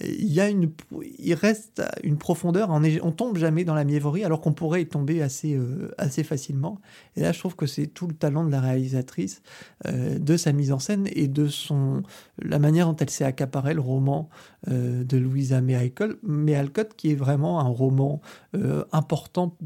il 0.00 0.32
y 0.32 0.40
a 0.40 0.48
une, 0.48 0.72
il 1.18 1.34
reste 1.34 1.82
une 2.02 2.16
profondeur. 2.16 2.70
On, 2.70 2.82
on 3.02 3.12
tombe 3.12 3.36
jamais 3.36 3.64
dans 3.64 3.74
la 3.74 3.84
mièvrerie, 3.84 4.24
alors 4.24 4.40
qu'on 4.40 4.54
pourrait 4.54 4.82
y 4.82 4.86
tomber 4.86 5.20
assez, 5.20 5.54
euh, 5.54 5.90
assez 5.98 6.24
facilement. 6.24 6.80
Et 7.14 7.20
là, 7.20 7.32
je 7.32 7.38
trouve 7.38 7.56
que 7.56 7.66
c'est 7.66 7.88
tout 7.88 8.06
le 8.06 8.14
talent 8.14 8.44
de 8.44 8.50
la 8.50 8.60
réalisatrice, 8.60 9.42
euh, 9.86 10.18
de 10.18 10.36
sa 10.38 10.52
mise 10.52 10.72
en 10.72 10.78
scène 10.78 11.08
et 11.12 11.28
de 11.28 11.46
son, 11.46 12.02
la 12.40 12.58
manière 12.58 12.86
dont 12.86 12.96
elle 12.96 13.10
s'est 13.10 13.24
accaparée 13.24 13.74
le 13.74 13.80
roman 13.80 14.30
de 14.66 15.16
Louisa 15.16 15.60
May 15.60 15.74
Alcott, 15.74 16.94
qui 16.96 17.10
est 17.10 17.16
vraiment 17.16 17.60
un 17.60 17.68
roman 17.68 18.22
important 18.92 19.58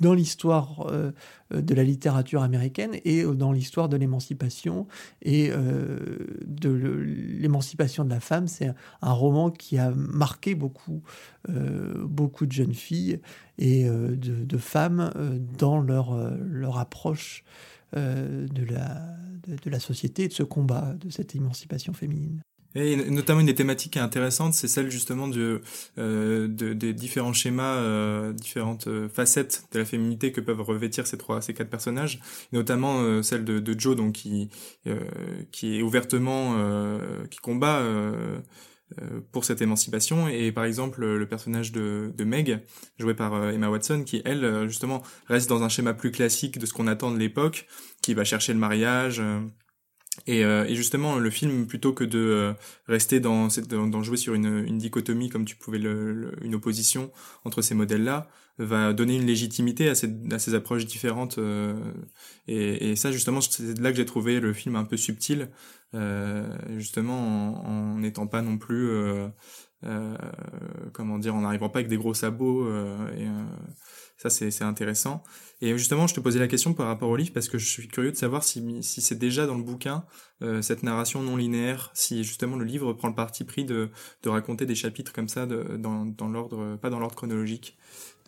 dans 0.00 0.14
l'histoire 0.14 0.86
euh, 0.90 1.12
de 1.50 1.74
la 1.74 1.84
littérature 1.84 2.42
américaine 2.42 2.96
et 3.04 3.22
euh, 3.22 3.34
dans 3.34 3.52
l'histoire 3.52 3.88
de 3.88 3.96
l'émancipation 3.96 4.86
et 5.22 5.50
euh, 5.50 5.98
de 6.46 6.70
l'émancipation 6.70 8.04
de 8.04 8.10
la 8.10 8.20
femme. 8.20 8.48
C'est 8.48 8.72
un 9.02 9.12
roman 9.12 9.50
qui 9.50 9.78
a 9.78 9.90
marqué 9.90 10.54
beaucoup, 10.54 11.02
beaucoup 11.48 12.46
de 12.46 12.52
jeunes 12.52 12.74
filles 12.74 13.20
et 13.58 13.88
de, 13.88 14.58
femmes 14.58 15.10
dans 15.58 15.80
leur, 15.80 16.14
leur 16.40 16.78
approche 16.78 17.44
de, 17.94 18.64
la, 18.70 19.16
de 19.46 19.70
la 19.70 19.80
société 19.80 20.24
et 20.24 20.28
de 20.28 20.32
ce 20.32 20.42
combat, 20.42 20.94
de 21.00 21.10
cette 21.10 21.34
émancipation 21.34 21.92
féminine. 21.92 22.42
Et 22.74 22.96
notamment 23.10 23.40
une 23.40 23.46
des 23.46 23.54
thématiques 23.54 23.94
qui 23.94 23.98
est 23.98 24.02
intéressante, 24.02 24.52
c'est 24.52 24.68
celle 24.68 24.90
justement 24.90 25.26
de, 25.26 25.62
euh, 25.96 26.48
de, 26.48 26.74
des 26.74 26.92
différents 26.92 27.32
schémas, 27.32 27.76
euh, 27.76 28.32
différentes 28.34 28.88
euh, 28.88 29.08
facettes 29.08 29.64
de 29.72 29.78
la 29.78 29.84
féminité 29.86 30.32
que 30.32 30.40
peuvent 30.42 30.60
revêtir 30.60 31.06
ces 31.06 31.16
trois, 31.16 31.40
ces 31.40 31.54
quatre 31.54 31.70
personnages, 31.70 32.20
notamment 32.52 33.00
euh, 33.00 33.22
celle 33.22 33.44
de, 33.44 33.58
de, 33.58 33.78
Joe, 33.78 33.96
donc 33.96 34.12
qui 34.12 34.50
euh, 34.86 35.00
qui 35.50 35.78
est 35.78 35.82
ouvertement 35.82 36.58
qui 37.30 37.38
combat 37.38 37.82
pour 39.32 39.44
cette 39.44 39.62
émancipation. 39.62 40.28
Et 40.28 40.52
par 40.52 40.64
exemple 40.64 41.04
le 41.04 41.26
personnage 41.26 41.72
de, 41.72 42.12
de 42.16 42.24
Meg 42.24 42.60
joué 42.98 43.14
par 43.14 43.50
Emma 43.50 43.68
Watson 43.68 44.02
qui 44.04 44.22
elle 44.24 44.66
justement 44.68 45.02
reste 45.26 45.48
dans 45.48 45.62
un 45.62 45.68
schéma 45.68 45.94
plus 45.94 46.10
classique 46.10 46.58
de 46.58 46.66
ce 46.66 46.72
qu'on 46.72 46.86
attend 46.86 47.10
de 47.10 47.18
l'époque 47.18 47.66
qui 48.02 48.14
va 48.14 48.24
chercher 48.24 48.52
le 48.52 48.58
mariage 48.58 49.22
et, 50.26 50.44
euh, 50.44 50.64
et, 50.66 50.74
justement, 50.74 51.16
le 51.16 51.30
film, 51.30 51.66
plutôt 51.66 51.92
que 51.92 52.04
de 52.04 52.18
euh, 52.18 52.52
rester 52.86 53.20
dans, 53.20 53.48
dans, 53.68 54.02
jouer 54.02 54.16
sur 54.16 54.34
une, 54.34 54.64
une, 54.66 54.78
dichotomie, 54.78 55.28
comme 55.28 55.44
tu 55.44 55.56
pouvais 55.56 55.78
le, 55.78 56.32
une 56.42 56.54
opposition 56.54 57.10
entre 57.44 57.62
ces 57.62 57.74
modèles-là, 57.74 58.28
va 58.58 58.92
donner 58.92 59.16
une 59.16 59.26
légitimité 59.26 59.88
à 59.88 59.94
ces, 59.94 60.12
à 60.30 60.38
ces 60.38 60.54
approches 60.54 60.86
différentes. 60.86 61.38
Euh, 61.38 61.78
et, 62.48 62.90
et, 62.90 62.96
ça, 62.96 63.12
justement, 63.12 63.40
c'est 63.40 63.78
là 63.78 63.90
que 63.90 63.96
j'ai 63.96 64.06
trouvé 64.06 64.40
le 64.40 64.52
film 64.52 64.76
un 64.76 64.84
peu 64.84 64.96
subtil, 64.96 65.48
euh, 65.94 66.46
justement 66.76 67.64
en 67.66 67.98
n'étant 67.98 68.26
pas 68.26 68.42
non 68.42 68.58
plus, 68.58 68.90
comment 70.92 71.18
dire, 71.18 71.34
en 71.34 71.42
n'arrivant 71.42 71.68
pas 71.68 71.78
avec 71.78 71.88
des 71.88 71.96
gros 71.96 72.14
sabots. 72.14 72.68
et 73.16 73.28
ça, 74.18 74.30
c'est 74.30 74.64
intéressant. 74.64 75.22
Et 75.60 75.78
justement, 75.78 76.08
je 76.08 76.14
te 76.14 76.18
posais 76.18 76.40
la 76.40 76.48
question 76.48 76.74
par 76.74 76.88
rapport 76.88 77.08
au 77.08 77.14
livre 77.14 77.30
parce 77.32 77.48
que 77.48 77.56
je 77.56 77.68
suis 77.68 77.86
curieux 77.86 78.10
de 78.10 78.16
savoir 78.16 78.42
si, 78.42 78.82
c'est 78.82 79.16
déjà 79.16 79.46
dans 79.46 79.56
le 79.56 79.62
bouquin 79.62 80.04
euh, 80.42 80.60
cette 80.60 80.82
narration 80.82 81.22
non 81.22 81.36
linéaire, 81.36 81.92
si 81.94 82.24
justement 82.24 82.56
le 82.56 82.64
livre 82.64 82.92
prend 82.94 83.06
le 83.06 83.14
parti 83.14 83.44
pris 83.44 83.64
de, 83.64 83.90
raconter 84.26 84.66
des 84.66 84.74
chapitres 84.74 85.12
comme 85.12 85.28
ça 85.28 85.46
dans, 85.46 86.28
l'ordre, 86.28 86.76
pas 86.76 86.90
dans 86.90 86.98
l'ordre 86.98 87.14
chronologique. 87.14 87.78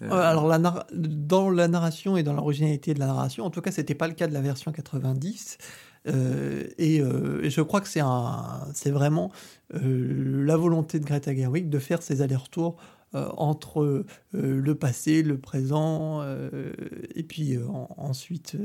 Euh... 0.02 0.10
euh 0.10 0.12
alors 0.12 0.48
dans 0.92 1.50
la 1.50 1.66
narration 1.66 2.16
et 2.16 2.22
dans 2.22 2.34
l'originalité 2.34 2.94
de 2.94 3.00
la 3.00 3.06
narration, 3.06 3.44
en 3.44 3.50
tout 3.50 3.60
cas, 3.60 3.72
c'était 3.72 3.96
pas 3.96 4.06
le 4.06 4.14
cas 4.14 4.28
de 4.28 4.32
la 4.32 4.40
version 4.40 4.70
90. 4.70 5.58
Euh, 6.06 6.66
et, 6.78 7.00
euh, 7.00 7.42
et, 7.42 7.50
je 7.50 7.60
crois 7.60 7.80
que 7.80 7.88
c'est 7.88 8.90
vraiment 8.90 9.30
euh, 9.32 9.59
la 9.72 10.56
volonté 10.56 10.98
de 10.98 11.04
Greta 11.04 11.34
Gerwig 11.34 11.68
de 11.68 11.78
faire 11.78 12.02
ces 12.02 12.22
allers-retours 12.22 12.76
euh, 13.16 13.28
entre 13.36 13.82
euh, 13.82 14.04
le 14.34 14.74
passé, 14.76 15.24
le 15.24 15.36
présent, 15.36 16.20
euh, 16.22 16.70
et 17.16 17.24
puis 17.24 17.58
ensuite 17.96 18.56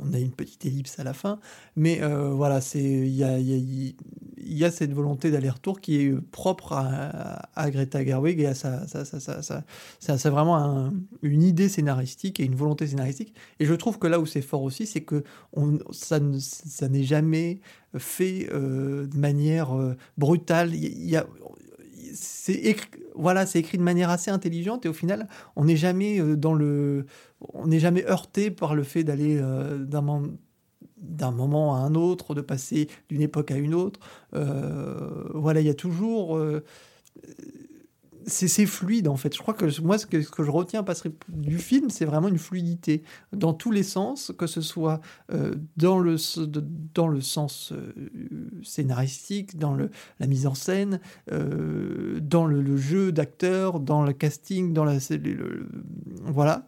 on 0.00 0.12
a 0.12 0.18
une 0.18 0.32
petite 0.32 0.66
ellipse 0.66 0.98
à 0.98 1.04
la 1.04 1.12
fin. 1.12 1.38
Mais 1.76 2.00
voilà, 2.32 2.60
c'est 2.60 2.82
il 2.82 3.14
y 3.14 3.22
a, 3.22 3.38
il 4.46 4.56
y 4.56 4.64
a 4.64 4.70
cette 4.70 4.92
volonté 4.92 5.30
d'aller-retour 5.30 5.80
qui 5.80 6.00
est 6.00 6.20
propre 6.30 6.72
à, 6.72 7.70
Greta 7.70 8.04
Gerwig 8.04 8.40
et 8.40 8.46
à 8.46 8.54
sa, 8.54 8.86
ça, 8.86 9.04
ça, 9.04 9.20
ça, 9.42 9.64
c'est 9.98 10.30
vraiment 10.30 10.92
une 11.22 11.42
idée 11.42 11.68
scénaristique 11.68 12.40
et 12.40 12.44
une 12.44 12.54
volonté 12.54 12.86
scénaristique. 12.86 13.34
Et 13.60 13.64
je 13.64 13.74
trouve 13.74 13.98
que 13.98 14.06
là 14.06 14.20
où 14.20 14.26
c'est 14.26 14.42
fort 14.42 14.62
aussi, 14.62 14.86
c'est 14.86 15.02
que 15.02 15.24
ça, 15.92 16.18
n'est 16.20 17.02
jamais 17.02 17.60
fait 17.96 18.48
euh, 18.52 19.06
de 19.06 19.16
manière 19.16 19.76
euh, 19.76 19.96
brutale. 20.18 20.72
C'est 22.12 22.54
écrit, 22.54 22.90
voilà, 23.14 23.46
c'est 23.46 23.58
écrit 23.58 23.78
de 23.78 23.82
manière 23.82 24.10
assez 24.10 24.30
intelligente 24.30 24.86
et 24.86 24.88
au 24.88 24.92
final, 24.92 25.28
on 25.56 25.64
n'est 25.64 25.76
jamais 25.76 26.20
euh, 26.20 26.36
dans 26.36 26.54
le, 26.54 27.06
on 27.40 27.66
n'est 27.66 27.80
jamais 27.80 28.04
heurté 28.06 28.50
par 28.50 28.74
le 28.74 28.82
fait 28.82 29.04
d'aller 29.04 29.36
d'un 29.36 30.02
d'un 31.08 31.30
moment 31.30 31.76
à 31.76 31.78
un 31.78 31.94
autre, 31.94 32.34
de 32.34 32.40
passer 32.40 32.88
d'une 33.08 33.22
époque 33.22 33.50
à 33.50 33.56
une 33.56 33.74
autre. 33.74 34.00
voilà, 34.32 35.60
il 35.60 35.66
y 35.66 35.70
a 35.70 35.74
toujours 35.74 36.38
c'est 38.26 38.66
fluide 38.66 39.08
en 39.08 39.16
fait. 39.16 39.34
Je 39.34 39.40
crois 39.40 39.54
que 39.54 39.80
moi, 39.80 39.98
ce 39.98 40.06
que, 40.06 40.20
je 40.20 40.50
retiens 40.50 40.84
du 41.28 41.58
film, 41.58 41.90
c'est 41.90 42.04
vraiment 42.04 42.28
une 42.28 42.38
fluidité 42.38 43.02
dans 43.32 43.52
tous 43.52 43.70
les 43.70 43.82
sens, 43.82 44.32
que 44.36 44.46
ce 44.46 44.60
soit 44.60 45.00
euh, 45.32 45.54
dans, 45.76 45.98
le, 45.98 46.16
dans 46.94 47.08
le 47.08 47.20
sens 47.20 47.72
euh, 47.72 47.92
scénaristique, 48.62 49.58
dans 49.58 49.74
le, 49.74 49.90
la 50.20 50.26
mise 50.26 50.46
en 50.46 50.54
scène, 50.54 51.00
euh, 51.32 52.18
dans 52.20 52.46
le, 52.46 52.76
jeu 52.76 53.12
d'acteur, 53.12 53.80
dans 53.80 54.02
le 54.02 54.12
casting, 54.12 54.72
dans 54.72 54.84
la. 54.84 54.98
voilà 56.24 56.66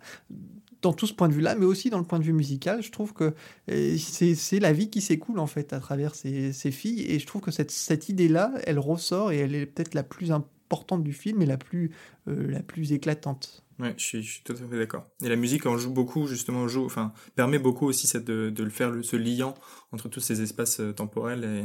dans 0.83 0.93
tout 0.93 1.07
ce 1.07 1.15
point 1.15 1.29
de 1.29 1.33
vue-là, 1.33 1.55
mais 1.55 1.65
aussi 1.65 1.91
dans 1.91 1.99
le 1.99 2.05
point 2.05 2.19
de 2.19 2.25
vue 2.25 2.33
musical, 2.33 2.83
je 2.83 2.91
trouve 2.91 3.13
que 3.13 3.35
c'est 3.67 4.61
la 4.61 4.73
vie 4.73 4.91
qui 4.91 5.01
s'écoule 5.01 5.39
en 5.39 5.47
fait 5.47 5.73
à 5.73 5.81
travers 5.81 6.15
ces, 6.15 6.53
ces, 6.53 6.71
filles, 6.71 7.03
et 7.11 7.19
je 7.19 7.27
trouve 7.27 7.43
que 7.43 7.51
cette, 7.51 7.71
cette 7.71 8.09
idée-là, 8.09 8.53
elle 8.65 8.79
ressort 8.79 9.33
et 9.33 9.39
elle 9.39 9.55
est 9.55 9.67
peut-être 9.67 9.95
la 9.95 10.03
plus 10.03 10.33
importante 10.33 11.03
du 11.03 11.13
film 11.13 11.43
et 11.43 11.47
la 11.47 11.57
plus, 11.57 11.93
euh, 12.29 12.51
la 12.51 12.63
plus 12.63 12.93
éclatante. 12.93 13.65
Ouais, 13.79 13.95
je 13.99 14.05
suis, 14.05 14.23
je 14.23 14.43
tout 14.43 14.53
à 14.53 14.57
fait 14.57 14.79
d'accord. 14.79 15.05
Et 15.23 15.29
la 15.29 15.37
musique 15.37 15.67
en 15.67 15.77
joue 15.77 15.93
beaucoup, 15.93 16.27
justement, 16.27 16.67
joue, 16.67 16.85
enfin, 16.85 17.13
permet 17.35 17.59
beaucoup 17.59 17.87
aussi 17.87 18.07
cette, 18.07 18.25
de, 18.25 18.51
de 18.51 18.65
le 18.65 18.71
faire, 18.71 18.93
ce 19.03 19.17
liant 19.17 19.55
entre 19.93 20.09
tous 20.09 20.21
ces 20.21 20.41
espaces 20.41 20.81
euh, 20.81 20.93
temporels 20.93 21.45
et, 21.45 21.63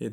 et, 0.00 0.10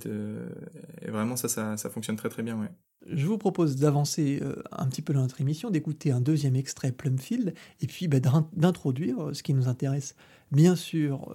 vraiment 1.08 1.36
ça, 1.36 1.78
ça, 1.78 1.90
fonctionne 1.90 2.16
très 2.16 2.30
très 2.30 2.44
bien, 2.44 2.60
ouais. 2.60 2.70
Je 3.08 3.26
vous 3.26 3.38
propose 3.38 3.78
d'avancer 3.78 4.40
euh, 4.42 4.62
un 4.72 4.88
petit 4.88 5.02
peu 5.02 5.14
dans 5.14 5.22
notre 5.22 5.40
émission, 5.42 5.70
d'écouter 5.70 6.12
un 6.12 6.22
deuxième 6.22 6.56
extrait 6.56 6.92
Plumfield, 6.92 7.54
et 7.82 7.88
puis 7.88 8.08
bah, 8.08 8.20
d'introduire 8.54 9.30
ce 9.34 9.42
qui 9.42 9.54
nous 9.54 9.68
intéresse, 9.68 10.16
bien 10.52 10.76
sûr, 10.76 11.34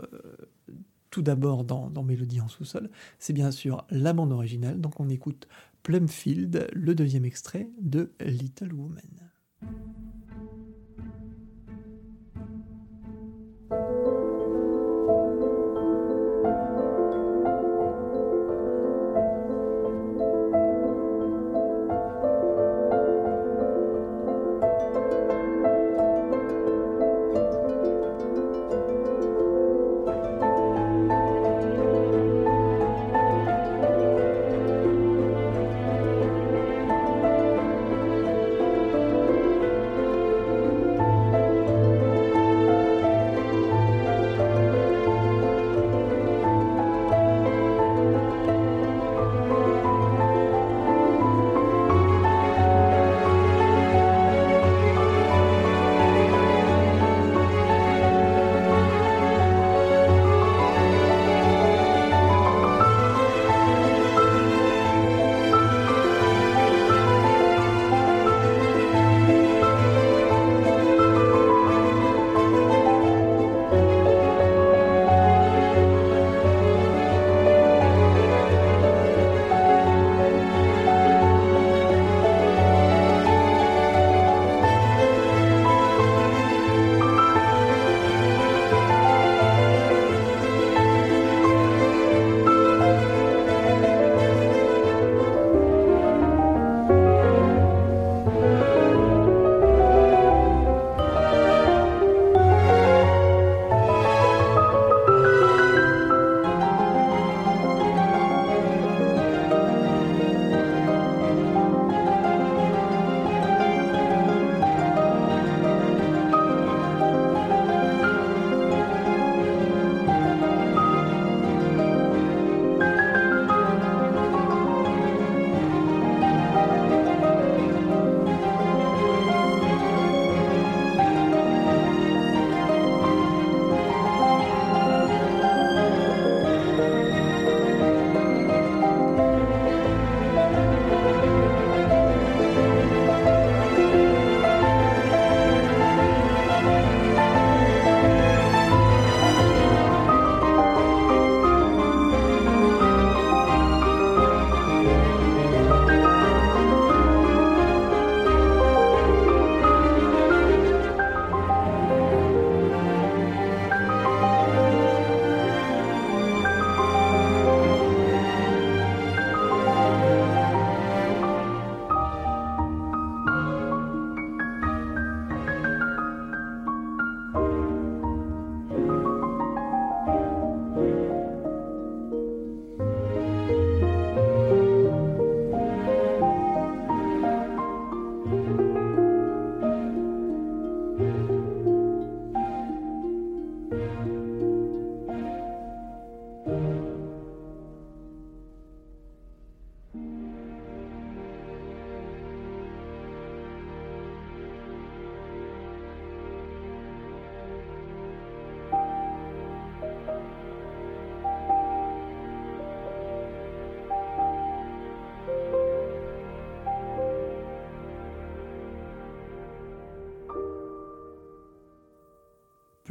tout 1.11 1.23
d'abord 1.23 1.65
dans, 1.65 1.91
dans 1.91 2.03
Mélodie 2.03 2.41
en 2.41 2.49
sous-sol, 2.49 2.91
c'est 3.19 3.33
bien 3.33 3.51
sûr 3.51 3.87
la 3.91 4.13
bande 4.13 4.33
originale, 4.33 4.81
donc 4.81 5.01
on 5.01 5.09
écoute 5.09 5.49
Plumfield, 5.85 6.69
le 6.73 6.95
deuxième 6.95 7.25
extrait 7.25 7.69
de 7.81 8.11
Little 8.21 8.73
Woman. 8.73 9.03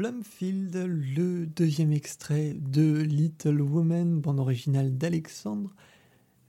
Plumfield, 0.04 0.76
le 0.76 1.46
deuxième 1.46 1.94
extrait 1.94 2.58
de 2.60 3.04
Little 3.04 3.62
Woman, 3.62 4.20
bande 4.20 4.42
originale 4.42 4.98
d'Alexandre 4.98 5.74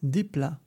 Desplat. 0.03 0.59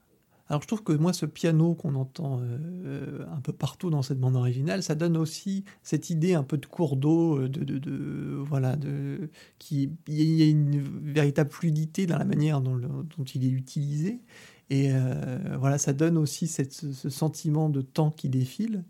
Alors 0.47 0.61
je 0.61 0.67
trouve 0.67 0.83
que 0.83 0.93
moi 0.93 1.11
ce 1.11 1.25
piano 1.25 1.75
qu'on 1.75 1.95
entend 1.95 2.39
euh, 2.41 3.25
un 3.29 3.41
peu 3.41 3.51
partout 3.51 3.89
dans 3.89 4.03
cette 4.03 4.21
bande 4.21 4.37
originale, 4.37 4.83
ça 4.83 4.95
donne 4.95 5.17
aussi 5.17 5.65
cette 5.83 6.09
idée 6.09 6.33
un 6.33 6.43
peu 6.43 6.57
de 6.57 6.65
cours 6.65 6.95
d'eau, 6.95 7.41
euh, 7.41 7.49
de, 7.49 7.77
de, 7.77 8.41
voilà, 8.47 8.77
de 8.77 9.31
qui 9.59 9.91
il 10.07 10.35
y 10.35 10.43
a 10.43 10.45
une 10.45 10.79
véritable 10.79 11.51
fluidité 11.51 12.05
dans 12.05 12.17
la 12.17 12.23
manière 12.23 12.61
dont, 12.61 12.77
dont 12.77 13.23
il 13.35 13.43
est 13.43 13.49
utilisé 13.49 14.21
et 14.69 14.91
euh, 14.93 15.57
voilà 15.59 15.77
ça 15.77 15.91
donne 15.91 16.17
aussi 16.17 16.47
cette, 16.47 16.71
ce 16.71 17.09
sentiment 17.09 17.67
de 17.67 17.81
temps 17.81 18.11
qui 18.11 18.29
défile. 18.29 18.85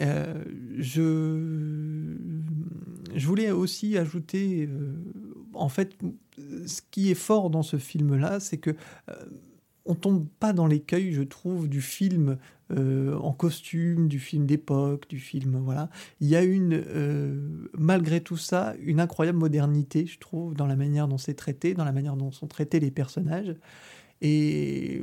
Euh, 0.00 0.44
je, 0.78 2.16
voulais 3.26 3.50
aussi 3.50 3.98
ajouter, 3.98 4.68
euh, 4.70 4.94
en 5.54 5.68
fait, 5.68 5.96
ce 6.66 6.80
qui 6.90 7.10
est 7.10 7.16
fort 7.16 7.50
dans 7.50 7.62
ce 7.62 7.76
film-là, 7.78 8.40
c'est 8.40 8.58
que 8.58 8.70
euh, 8.70 9.14
on 9.84 9.94
tombe 9.94 10.26
pas 10.38 10.52
dans 10.52 10.66
l'écueil, 10.66 11.12
je 11.12 11.22
trouve, 11.22 11.68
du 11.68 11.80
film 11.80 12.36
en 12.70 13.32
costume, 13.32 14.08
du 14.08 14.18
film 14.18 14.44
d'époque, 14.44 15.08
du 15.08 15.18
film, 15.18 15.56
voilà. 15.56 15.88
Il 16.20 16.28
y 16.28 16.36
a 16.36 16.42
une, 16.42 16.84
malgré 17.72 18.20
tout 18.20 18.36
ça, 18.36 18.74
une 18.82 19.00
incroyable 19.00 19.38
modernité, 19.38 20.04
je 20.04 20.18
trouve, 20.18 20.52
dans 20.52 20.66
la 20.66 20.76
manière 20.76 21.08
dont 21.08 21.16
c'est 21.16 21.32
traité, 21.32 21.72
dans 21.72 21.86
la 21.86 21.92
manière 21.92 22.14
dont 22.14 22.30
sont 22.30 22.46
traités 22.46 22.78
les 22.78 22.90
personnages. 22.90 23.56
Et, 24.20 25.02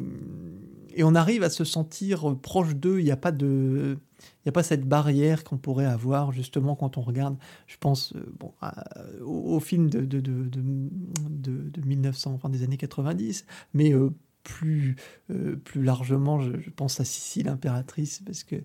on 1.00 1.14
arrive 1.14 1.44
à 1.44 1.50
se 1.50 1.66
sentir 1.66 2.38
proche 2.42 2.74
d'eux. 2.74 3.00
Il 3.00 3.06
n'y 3.06 3.12
a 3.12 3.18
pas 3.18 3.34
de, 3.34 3.98
il 4.20 4.48
n'y 4.48 4.50
a 4.50 4.52
pas 4.52 4.64
cette 4.64 4.88
barrière 4.88 5.44
qu'on 5.44 5.58
pourrait 5.58 5.86
avoir 5.86 6.32
justement 6.32 6.76
quand 6.76 6.98
on 6.98 7.02
regarde, 7.02 7.38
je 7.68 7.78
pense, 7.80 8.14
euh, 8.16 9.24
au, 9.24 9.60
film 9.60 9.90
de, 9.90 10.02
de, 10.02 10.20
de, 10.20 10.50
de, 10.50 11.82
1900, 11.82 12.34
enfin 12.34 12.50
des 12.50 12.64
années 12.64 12.78
90, 12.78 13.46
mais 13.74 13.94
euh, 13.94 14.12
plus, 14.44 14.96
euh, 15.32 15.56
plus 15.56 15.84
largement, 15.84 16.40
je, 16.40 16.70
pense 16.76 17.00
à 17.00 17.06
Sissi 17.06 17.44
l'impératrice, 17.44 18.22
parce 18.26 18.44
que 18.44 18.56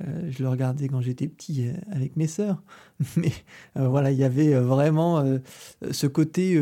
je 0.00 0.42
le 0.42 0.48
regardais 0.48 0.88
quand 0.88 1.00
j'étais 1.00 1.28
petit 1.28 1.70
avec 1.90 2.16
mes 2.16 2.26
sœurs. 2.26 2.62
Mais 3.16 3.32
voilà, 3.74 4.10
il 4.10 4.18
y 4.18 4.24
avait 4.24 4.54
vraiment 4.54 5.24
ce 5.90 6.06
côté 6.06 6.58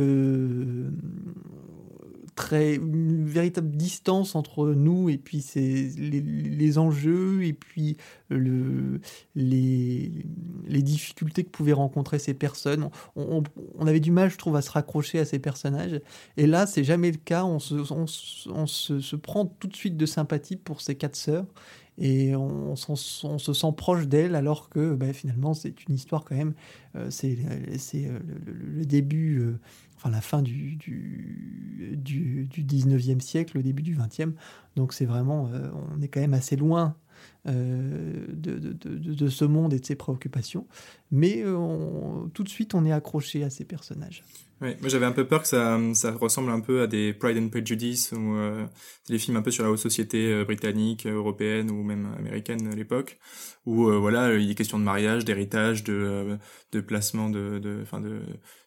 très 2.34 2.74
une 2.76 3.24
véritable 3.26 3.70
distance 3.70 4.34
entre 4.34 4.66
nous 4.72 5.08
et 5.08 5.18
puis 5.18 5.40
c'est 5.40 5.90
les, 5.96 6.78
enjeux 6.78 7.44
et 7.44 7.52
puis 7.52 7.96
le, 8.28 9.00
les, 9.34 10.10
les 10.66 10.82
difficultés 10.82 11.44
que 11.44 11.50
pouvaient 11.50 11.72
rencontrer 11.72 12.18
ces 12.18 12.34
personnes. 12.34 12.88
On, 13.16 13.42
avait 13.86 14.00
du 14.00 14.10
mal, 14.10 14.30
je 14.30 14.38
trouve, 14.38 14.56
à 14.56 14.62
se 14.62 14.70
raccrocher 14.70 15.18
à 15.18 15.24
ces 15.24 15.38
personnages. 15.38 16.00
Et 16.36 16.46
là, 16.46 16.66
c'est 16.66 16.84
jamais 16.84 17.10
le 17.10 17.18
cas. 17.18 17.44
On, 17.44 17.58
se, 17.58 17.74
on, 17.74 18.66
se, 18.66 19.16
prend 19.16 19.46
tout 19.46 19.68
de 19.68 19.76
suite 19.76 19.96
de 19.96 20.06
sympathie 20.06 20.56
pour 20.56 20.80
ces 20.80 20.96
quatre 20.96 21.16
sœurs 21.16 21.46
et 21.98 22.34
on, 22.34 22.74
se 22.76 23.52
sent 23.52 23.72
proche 23.76 24.06
d'elles 24.08 24.34
alors 24.34 24.68
que 24.68 24.94
ben, 24.94 25.12
finalement 25.12 25.54
c'est 25.54 25.84
une 25.88 25.94
histoire 25.94 26.24
quand 26.24 26.34
même, 26.34 26.54
euh, 26.96 27.06
c'est 27.10 27.38
euh, 27.38 28.18
le, 28.46 28.84
début 28.84 29.38
euh, 29.38 29.60
la 30.10 30.20
fin 30.20 30.42
du, 30.42 30.76
du, 30.76 31.96
du, 31.96 32.46
19e 32.64 33.20
siècle, 33.20 33.56
le 33.56 33.62
début 33.62 33.82
du 33.82 33.96
20e. 33.96 34.32
Donc 34.76 34.92
c'est 34.92 35.06
vraiment, 35.06 35.48
euh, 35.52 35.70
on 35.96 36.00
est 36.02 36.08
quand 36.08 36.20
même 36.20 36.34
assez 36.34 36.56
loin 36.56 36.96
euh, 37.46 38.26
de, 38.28 39.28
ce 39.28 39.44
monde 39.44 39.72
et 39.72 39.78
de 39.78 39.84
ses 39.84 39.96
préoccupations. 39.96 40.66
Mais 41.10 41.42
euh, 41.44 42.26
tout 42.34 42.42
de 42.42 42.48
suite, 42.48 42.74
on 42.74 42.84
est 42.84 42.92
accroché 42.92 43.44
à 43.44 43.50
ces 43.50 43.64
personnages. 43.64 44.24
Moi 44.80 44.88
j'avais 44.88 45.04
un 45.04 45.12
peu 45.12 45.26
peur 45.26 45.42
que 45.42 45.48
ça, 45.48 45.76
ressemble 46.12 46.50
un 46.50 46.60
peu 46.60 46.80
à 46.80 46.86
des 46.86 47.12
Pride 47.12 47.36
and 47.36 47.48
Prejudice 47.50 48.12
ou 48.12 48.34
euh, 48.34 48.64
des 49.08 49.18
films 49.18 49.36
un 49.36 49.42
peu 49.42 49.50
sur 49.50 49.62
la 49.62 49.70
haute 49.70 49.78
société 49.78 50.32
euh, 50.32 50.44
britannique, 50.44 51.06
européenne 51.06 51.70
ou 51.70 51.82
même 51.82 52.14
américaine 52.18 52.66
à 52.72 52.74
l'époque, 52.74 53.18
où 53.66 53.88
euh, 53.88 53.98
voilà 53.98 54.34
il 54.34 54.50
est 54.50 54.54
question 54.54 54.78
de 54.78 54.84
mariage, 54.84 55.26
d'héritage, 55.26 55.84
de, 55.84 56.38
placement 56.86 57.28
de, 57.28 57.60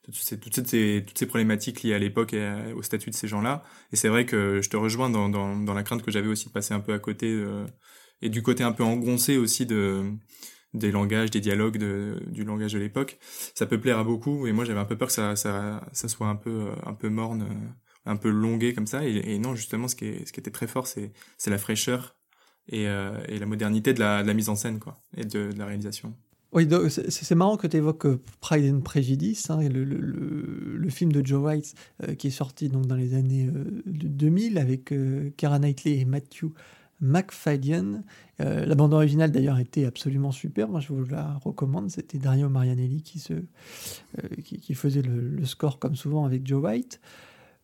toutes, 0.06 0.68
ces, 0.68 1.04
problématiques 1.28 1.82
liées 1.82 1.96
à 1.96 2.00
l'époque 2.00 2.34
et 2.34 2.74
au 2.76 2.84
statut 2.84 3.10
de 3.10 3.16
ces 3.16 3.28
gens-là. 3.28 3.64
Et 3.92 3.96
c'est 3.96 4.10
vrai 4.10 4.28
que 4.28 4.62
je 4.62 4.70
te 4.70 4.78
rejoins 4.78 5.10
dans 5.10 5.74
la 5.74 5.84
crainte 5.84 6.04
que 6.04 6.12
j'avais 6.12 6.28
aussi 6.28 6.48
de 6.48 6.54
passer 6.54 6.76
un 6.76 6.80
peu 6.80 6.94
à 6.94 7.00
côté 7.00 7.44
et 8.22 8.30
du 8.30 8.44
côté 8.44 8.64
un 8.64 8.72
peu 8.72 8.84
engoncé 8.84 9.38
aussi 9.38 9.66
de 9.66 10.04
des 10.78 10.92
langages, 10.92 11.32
des 11.32 11.42
dialogues 11.42 11.78
du 11.78 12.44
langage 12.44 12.74
de 12.74 12.80
l'époque. 12.80 13.18
Ça 13.56 13.66
peut 13.66 13.80
plaire 13.80 14.00
à 14.00 14.04
beaucoup, 14.04 14.48
et 14.48 14.52
moi 14.52 14.66
j'avais 14.66 14.80
un 14.80 14.86
peu 14.86 14.98
peur 14.98 15.08
que 15.08 15.14
ça, 15.14 15.36
soit 15.94 16.28
un 16.28 16.36
peu, 16.36 16.66
peu 17.00 17.10
morne, 17.10 17.46
un 18.06 18.16
peu 18.16 18.30
longué 18.30 18.74
comme 18.74 18.88
ça. 18.88 19.06
Et, 19.06 19.38
non, 19.40 19.56
justement, 19.56 19.88
ce 19.88 19.96
qui, 19.96 20.08
était 20.08 20.52
très 20.52 20.68
fort, 20.68 20.88
c'est, 20.88 21.12
la 21.48 21.58
fraîcheur 21.58 22.16
et, 22.70 22.88
euh, 22.88 23.18
et 23.28 23.40
la 23.40 23.46
modernité 23.46 23.94
de 23.94 24.00
la, 24.00 24.24
mise 24.34 24.50
en 24.50 24.56
scène, 24.56 24.80
et 25.16 25.26
de, 25.26 25.50
la 25.58 25.66
réalisation. 25.66 26.14
Oui, 26.54 26.66
c'est 26.90 27.36
marrant 27.36 27.58
que 27.58 27.68
tu 27.68 27.78
évoques 27.78 28.06
euh, 28.06 28.22
Pride 28.40 28.74
and 28.74 28.80
Prejudice, 28.80 29.50
hein, 29.50 29.60
le, 29.70 30.90
film 30.90 31.12
de 31.12 31.24
Joe 31.26 31.42
Wright 31.42 31.76
euh, 32.04 32.16
qui 32.16 32.28
est 32.28 32.32
sorti 32.32 32.70
donc 32.70 32.88
dans 32.88 32.96
les 32.96 33.14
années 33.14 33.50
2000 33.86 34.58
avec 34.58 34.94
euh, 34.94 35.30
Keira 35.36 35.60
Knightley 35.60 36.00
et 36.00 36.06
Matthew 36.06 36.46
McFadden. 37.02 38.04
Euh, 38.42 38.66
la 38.66 38.76
bande 38.76 38.94
originale 38.94 39.32
d'ailleurs 39.32 39.60
était 39.60 39.86
absolument 39.86 40.32
super, 40.32 40.68
moi 40.68 40.80
je 40.80 40.94
vous 40.94 41.06
la 41.06 41.40
recommande, 41.44 41.90
c'était 41.90 42.18
Dario 42.18 42.50
Marianelli 42.50 43.02
qui, 43.02 43.20
se, 43.20 43.34
euh, 43.34 44.28
qui, 44.44 44.74
faisait 44.74 45.02
le, 45.02 45.44
score 45.46 45.80
comme 45.80 45.96
souvent 45.96 46.26
avec 46.26 46.46
Joe 46.46 46.64
White. 46.64 47.00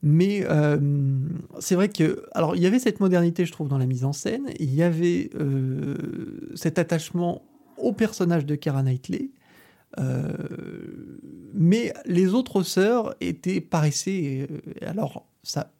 Mais 0.02 0.46
euh, 0.50 0.80
c'est 1.60 1.76
vrai 1.76 1.90
que, 1.90 2.26
alors 2.34 2.56
il 2.56 2.62
y 2.62 2.66
avait 2.66 2.80
cette 2.80 3.00
modernité 3.00 3.46
je 3.46 3.52
trouve 3.54 3.70
dans 3.70 3.78
la 3.78 3.86
mise 3.86 4.04
en 4.04 4.14
scène, 4.14 4.50
il 4.60 4.74
y 4.74 4.84
avait 4.84 5.30
cet 6.56 6.78
attachement 6.78 7.44
au 7.78 7.94
personnage 7.94 8.46
de 8.46 8.56
Kara 8.56 8.84
Knightley, 8.84 9.30
mais 11.54 11.94
les 12.06 12.34
autres 12.34 12.64
sœurs 12.64 13.16
étaient 13.22 13.62
paraissaient, 13.62 14.48
alors 14.82 15.26
ça 15.44 15.72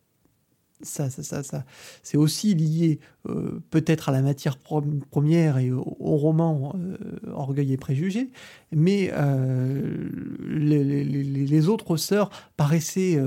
ça, 0.84 1.10
ça, 1.10 1.44
ça, 1.44 1.66
c'est 2.04 2.18
aussi 2.18 2.54
lié 2.54 3.00
euh, 3.28 3.62
peut-être 3.72 4.10
à 4.10 4.12
la 4.12 4.22
matière 4.22 4.58
première 4.58 5.58
et 5.58 5.72
au, 5.72 5.82
roman 5.82 6.76
euh, 6.76 6.98
Orgueil 7.34 7.74
et 7.74 7.78
Préjugés, 7.78 8.30
mais 8.72 9.12
euh, 9.14 10.10
les, 10.46 11.68
autres 11.70 11.98
sœurs 11.98 12.30
paraissaient 12.58 13.20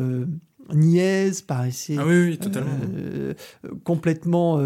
niaises, 0.75 1.42
paraissaient 1.42 1.97
ah 1.99 2.05
complètement 3.85 4.61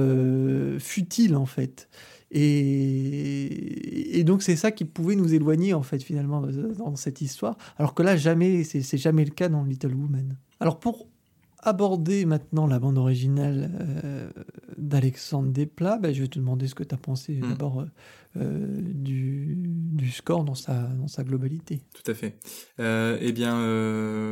futiles 0.78 1.36
en 1.36 1.46
fait. 1.46 1.88
Et, 2.32 4.18
et, 4.20 4.24
donc 4.24 4.42
c'est 4.42 4.54
ça 4.54 4.70
qui 4.70 4.84
pouvait 4.84 5.16
nous 5.16 5.34
éloigner 5.34 5.74
en 5.74 5.82
fait 5.82 6.00
finalement 6.00 6.40
dans 6.78 6.94
cette 6.94 7.20
histoire, 7.20 7.56
alors 7.76 7.94
que 7.94 8.02
là 8.02 8.16
jamais, 8.16 8.62
c'est 8.64 8.98
jamais 8.98 9.24
le 9.24 9.32
cas 9.32 9.48
dans 9.48 9.64
Little 9.64 9.94
Woman. 9.94 10.36
Alors 10.60 10.78
pour 10.78 11.09
aborder 11.62 12.24
maintenant 12.24 12.66
la 12.66 12.78
bande 12.78 12.98
originale 12.98 13.70
euh, 14.04 14.30
d'Alexandre 14.78 15.50
Desplat, 15.50 15.98
ben, 15.98 16.14
je 16.14 16.22
vais 16.22 16.28
te 16.28 16.38
demander 16.38 16.68
ce 16.68 16.74
que 16.74 16.84
tu 16.84 16.94
as 16.94 16.98
pensé 16.98 17.34
hmm. 17.34 17.48
d'abord 17.48 17.80
euh, 17.80 17.84
euh, 18.36 18.80
du, 18.80 19.54
du, 19.56 20.10
score 20.10 20.44
dans 20.44 20.54
sa, 20.54 20.74
dans 20.74 21.08
sa 21.08 21.24
globalité. 21.24 21.82
Tout 21.94 22.10
à 22.10 22.14
fait. 22.14 22.36
eh 22.78 23.32
bien, 23.32 23.54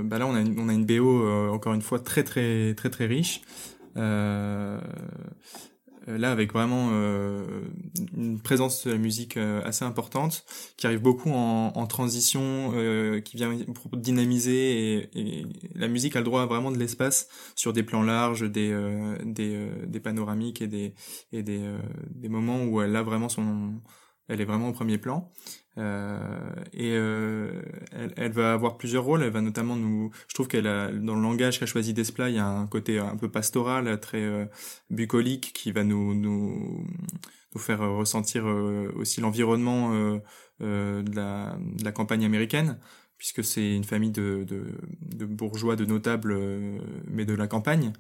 bah 0.05 0.19
là, 0.19 0.27
on 0.27 0.35
a, 0.35 0.41
une, 0.41 0.59
on 0.59 0.69
a 0.69 0.73
une 0.73 0.87
BO, 0.87 1.29
encore 1.53 1.75
une 1.75 1.83
fois, 1.83 1.99
très, 1.99 2.25
très, 2.25 2.75
très, 2.75 2.91
très 2.91 3.07
riche. 3.07 3.43
Euh, 6.09 6.19
là 6.19 6.31
avec 6.31 6.53
vraiment 6.53 6.91
euh, 6.93 7.45
une 8.17 8.41
présence 8.41 8.87
de 8.87 8.93
la 8.93 8.99
musique 8.99 9.37
euh, 9.37 9.63
assez 9.65 9.85
importante, 9.85 10.45
qui 10.77 10.87
arrive 10.87 11.03
beaucoup 11.03 11.31
en, 11.31 11.73
en 11.75 11.87
transition, 11.87 12.73
qui 13.25 13.37
vient 13.37 13.57
dynamiser 13.93 14.95
et, 14.95 15.41
et, 15.41 15.47
la 15.75 15.89
musique 15.89 16.17
a 16.17 16.21
le 16.21 16.25
droit 16.25 16.47
vraiment 16.47 16.71
de 16.71 16.79
l'espace 16.79 17.29
sur 17.55 17.73
des 17.73 17.83
plans 17.83 18.03
larges, 18.03 18.51
des 18.51 18.69
des, 19.25 19.69
des 19.87 20.01
panoramiques 20.01 20.63
et 20.63 20.67
des 20.67 20.95
et 21.33 21.43
des, 21.43 21.61
des 22.11 22.29
moments 22.29 22.65
où 22.65 22.81
elle 22.81 22.95
a 22.97 23.03
vraiment 23.03 23.29
son 23.29 23.81
elle 24.29 24.41
est 24.41 24.45
vraiment 24.45 24.69
au 24.69 24.73
premier 24.73 24.99
plan. 24.99 25.33
Euh, 25.79 26.19
et 26.73 26.93
euh, 26.97 27.63
elle, 28.17 28.33
va 28.33 28.53
avoir 28.53 28.77
plusieurs 28.79 29.05
rôles. 29.05 29.23
Elle 29.23 29.31
va 29.31 29.41
notamment 29.41 29.77
nous, 29.77 30.11
je 30.27 30.35
trouve 30.35 30.49
qu'elle 30.49 30.67
a 30.67 30.91
dans 30.91 31.15
le 31.15 31.23
langage 31.23 31.61
qu'a 31.61 31.67
choisi 31.67 31.95
Desplat, 31.95 32.31
il 32.31 32.37
y 32.37 32.39
a 32.39 32.47
un 32.47 32.67
côté 32.67 32.99
un 32.99 33.17
peu 33.17 33.31
pastoral, 33.31 34.01
très 34.01 34.23
euh, 34.23 34.47
bucolique, 34.91 35.53
qui 35.55 35.73
va 35.73 35.85
nous 35.85 36.15
nous 36.15 36.87
faire 37.57 37.81
ressentir 37.81 38.45
aussi 38.95 39.21
l'environnement 39.21 39.91
de 40.61 41.15
la, 41.83 41.93
campagne 41.93 42.25
américaine, 42.25 42.79
puisque 43.17 43.43
c'est 43.43 43.75
une 43.75 43.83
famille 43.83 44.13
de, 44.13 44.47
de, 45.01 45.25
bourgeois, 45.25 45.75
de 45.75 45.85
notables, 45.85 46.39
mais 47.09 47.25
de 47.25 47.35
la 47.35 47.49
campagne. 47.49 47.93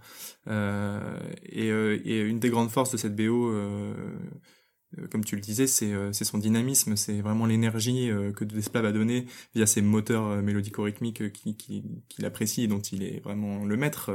Et, 0.47 1.71
une 1.71 2.39
des 2.39 2.51
grandes 2.51 2.71
forces 2.71 2.93
de 2.93 2.97
cette 2.99 3.17
BO 3.17 3.53
comme 5.11 5.25
tu 5.25 5.37
le 5.37 5.43
disais, 5.43 5.67
c'est 5.67 6.13
son 6.13 6.39
dynamisme, 6.39 6.97
c'est 6.97 7.21
vraiment 7.21 7.47
l'énergie 7.47 8.11
que 8.35 8.45
Desplat 8.45 8.83
va 8.83 8.93
donner 8.93 9.27
via 9.55 9.67
ses 9.67 9.83
moteurs 9.83 10.43
mélodico-rythmiques 10.43 11.33
qu'il 11.33 11.57
qui, 11.57 11.85
qui 12.09 12.25
apprécie 12.25 12.63
et 12.65 12.67
dont 12.69 12.81
il 12.81 13.03
est 13.03 13.21
vraiment 13.21 13.65
le 13.65 13.77
maître 13.77 14.11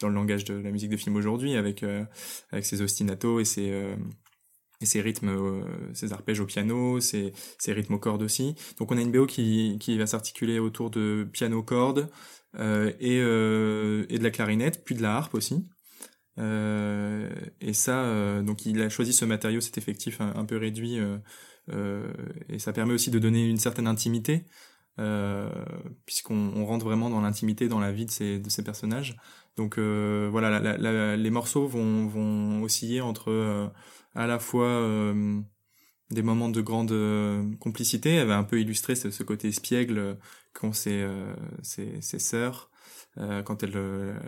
dans 0.00 0.08
le 0.08 0.14
langage 0.14 0.44
de 0.44 0.54
la 0.54 0.70
musique 0.70 0.90
de 0.90 0.96
film 0.96 1.16
aujourd'hui, 1.16 1.54
avec 1.56 1.84
avec 2.50 2.64
ses 2.64 2.80
ostinatos 2.82 3.40
et 3.40 3.44
ses 3.44 3.96
et 4.80 4.86
ses 4.86 5.00
rythmes, 5.00 5.64
ses 5.94 6.12
arpèges 6.12 6.40
au 6.40 6.46
piano, 6.46 7.00
ses, 7.00 7.32
ses 7.58 7.72
rythmes 7.72 7.94
aux 7.94 7.98
cordes 7.98 8.22
aussi. 8.22 8.54
Donc 8.78 8.92
on 8.92 8.98
a 8.98 9.00
une 9.00 9.10
BO 9.10 9.26
qui, 9.26 9.78
qui 9.80 9.96
va 9.98 10.06
s'articuler 10.06 10.58
autour 10.58 10.90
de 10.90 11.26
piano-cordes 11.32 12.10
euh, 12.58 12.92
et, 13.00 13.20
euh, 13.20 14.06
et 14.08 14.18
de 14.18 14.24
la 14.24 14.30
clarinette, 14.30 14.82
puis 14.84 14.94
de 14.94 15.02
la 15.02 15.16
harpe 15.16 15.34
aussi. 15.34 15.66
Euh, 16.38 17.30
et 17.60 17.72
ça, 17.72 18.04
euh, 18.04 18.42
donc 18.42 18.66
il 18.66 18.80
a 18.82 18.88
choisi 18.88 19.12
ce 19.12 19.24
matériau, 19.24 19.60
cet 19.60 19.78
effectif 19.78 20.20
un, 20.20 20.44
peu 20.44 20.56
réduit, 20.56 20.98
euh, 21.70 22.12
et 22.48 22.58
ça 22.58 22.72
permet 22.72 22.94
aussi 22.94 23.10
de 23.10 23.18
donner 23.18 23.48
une 23.48 23.58
certaine 23.58 23.86
intimité, 23.86 24.44
puisqu'on 26.06 26.64
rentre 26.64 26.84
vraiment 26.84 27.10
dans 27.10 27.20
l'intimité, 27.20 27.68
dans 27.68 27.80
la 27.80 27.92
vie 27.92 28.06
de 28.06 28.10
ces, 28.10 28.64
personnages. 28.64 29.16
Donc 29.56 29.78
voilà, 29.78 31.16
les 31.16 31.30
morceaux 31.30 31.66
vont, 31.66 32.62
osciller 32.62 33.00
entre 33.00 33.70
à 34.14 34.26
la 34.26 34.38
fois 34.38 35.14
des 36.10 36.22
moments 36.22 36.48
de 36.48 36.60
grande 36.60 36.94
complicité. 37.58 38.14
Elle 38.14 38.28
va 38.28 38.38
un 38.38 38.44
peu 38.44 38.60
illustrer 38.60 38.94
ce, 38.94 39.22
côté 39.22 39.48
espiègle 39.48 40.18
qu'ont 40.54 40.72
ses 40.72 41.06
sœurs 42.00 42.70
quand 43.44 43.62
elles, 43.62 43.72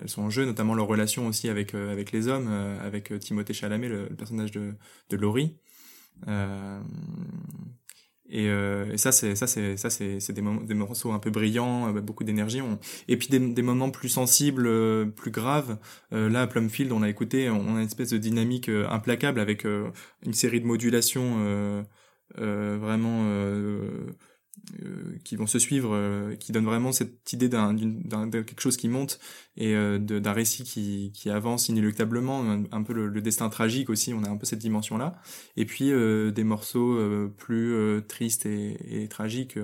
elles, 0.01 0.09
sont 0.09 0.23
en 0.23 0.31
jeu, 0.31 0.45
notamment 0.45 0.75
leur 0.75 0.87
relation 0.87 1.27
aussi 1.27 1.49
avec 1.49 1.75
avec 1.75 2.13
les 2.13 2.29
hommes, 2.29 2.49
avec 2.83 3.19
Timothée 3.19 3.53
Chalamet, 3.53 3.89
le, 3.89 4.07
personnage 4.09 4.51
de, 4.51 4.75
de 5.11 5.17
Laurie. 5.17 5.57
Et, 8.31 8.49
euh, 8.49 8.93
et, 8.93 8.99
ça, 8.99 9.11
c'est 9.11 9.35
ça, 9.35 9.47
c'est 9.47 9.77
ça, 9.77 9.89
c'est 9.89 10.33
des, 10.33 10.43
moments, 10.43 10.61
des 10.61 10.75
morceaux 10.75 11.13
un 11.13 11.19
peu 11.19 11.31
brillants, 11.31 11.93
beaucoup 11.95 12.25
d'énergie. 12.25 12.61
Et 13.09 13.17
puis 13.17 13.29
des, 13.29 13.39
des 13.39 13.63
moments 13.63 13.91
plus 13.91 14.11
sensibles, 14.11 14.67
euh, 14.67 15.07
plus 15.07 15.31
graves. 15.31 15.79
Euh, 16.13 16.29
là, 16.29 16.43
à 16.43 16.47
Plumfield, 16.47 16.93
on 16.93 17.03
a 17.03 17.09
écouté, 17.09 17.49
on 17.49 17.77
a 17.77 17.81
une 17.81 17.87
espèce 17.87 18.11
de 18.11 18.19
dynamique 18.19 18.69
euh, 18.69 18.87
implacable 18.91 19.41
avec 19.41 19.65
euh, 19.65 19.91
une 20.27 20.35
série 20.35 20.61
de 20.61 20.67
modulations 20.67 21.85
vraiment 22.37 23.23
euh, 23.25 24.07
qui 25.25 25.37
vont 25.37 25.47
se 25.47 25.59
suivre, 25.59 25.91
euh, 25.95 26.35
qui 26.37 26.53
donnent 26.53 26.65
vraiment 26.65 26.93
cette 26.93 27.33
idée 27.33 27.49
d'un, 27.49 27.75
quelque 28.31 28.61
chose 28.61 28.77
qui 28.77 28.89
monte 28.89 29.19
et 29.57 29.75
euh, 29.75 29.99
d'un 29.99 30.33
récit 30.33 30.65
qui, 30.65 31.13
qui 31.15 31.31
avance 31.31 31.69
inéluctablement, 31.69 32.45
un, 32.71 32.83
peu 32.83 32.93
le, 32.93 33.21
destin 33.21 33.49
tragique 33.49 33.91
aussi, 33.91 34.15
on 34.15 34.23
a 34.25 34.29
un 34.29 34.37
peu 34.37 34.47
cette 34.47 34.59
dimension-là. 34.59 35.21
Et 35.57 35.65
puis 35.65 35.91
des 35.91 36.45
morceaux 36.45 36.99
plus 37.37 38.03
tristes 38.07 38.47
et, 38.47 39.03
et 39.03 39.09
tragiques 39.09 39.59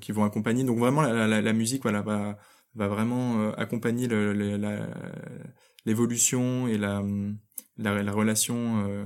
qui 0.00 0.12
vont 0.12 0.24
accompagner. 0.24 0.64
Donc 0.64 0.78
vraiment 0.78 1.02
la, 1.02 1.26
la, 1.26 1.40
la 1.40 1.52
musique 1.52 1.82
voilà, 1.82 2.02
va, 2.02 2.38
va 2.74 2.88
vraiment 2.88 3.52
accompagner 3.52 4.08
l'évolution 5.86 6.66
et 6.68 6.78
la, 6.78 7.02
la 7.76 8.12
relation 8.12 9.04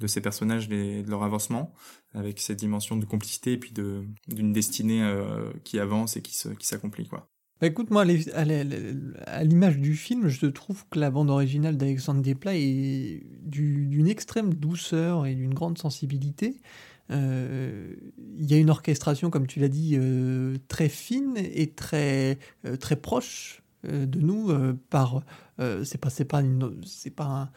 de 0.00 0.06
ces 0.06 0.20
personnages 0.20 0.70
et 0.70 1.02
de 1.02 1.10
leur 1.10 1.22
avancement, 1.22 1.74
avec 2.18 2.40
cette 2.40 2.58
dimension 2.58 2.96
de 2.96 3.04
complicité 3.04 3.52
et 3.52 3.58
puis 3.58 3.72
de 3.72 4.04
d'une 4.26 4.52
destinée 4.52 5.02
euh, 5.02 5.50
qui 5.64 5.78
avance 5.78 6.16
et 6.16 6.22
qui 6.22 6.36
qui 6.58 6.66
s'accomplit 6.66 7.06
quoi. 7.06 7.28
Bah 7.60 7.66
écoute, 7.66 7.90
moi, 7.90 8.04
à 8.04 9.44
l'image 9.44 9.78
du 9.78 9.96
film, 9.96 10.28
je 10.28 10.46
trouve 10.46 10.84
que 10.90 11.00
la 11.00 11.10
bande 11.10 11.28
originale 11.28 11.76
d'Alexandre 11.76 12.22
Desplat 12.22 12.54
est 12.54 13.20
d'une 13.42 14.06
extrême 14.06 14.54
douceur 14.54 15.26
et 15.26 15.34
d'une 15.34 15.54
grande 15.54 15.76
sensibilité. 15.76 16.60
Euh, 17.10 17.96
il 18.36 18.48
y 18.48 18.54
a 18.54 18.58
une 18.58 18.70
orchestration, 18.70 19.30
comme 19.30 19.48
tu 19.48 19.58
l'as 19.58 19.68
dit, 19.68 19.96
euh, 19.96 20.56
très 20.68 20.88
fine 20.88 21.34
et 21.36 21.70
très, 21.70 22.38
très 22.78 22.94
proche 22.94 23.60
de 23.82 24.20
nous. 24.20 24.52
par, 24.88 25.24
c'est 25.82 25.98
pas, 25.98 26.10
pas, 26.28 26.42
c'est 26.86 27.10
pas 27.10 27.24
un, 27.24 27.50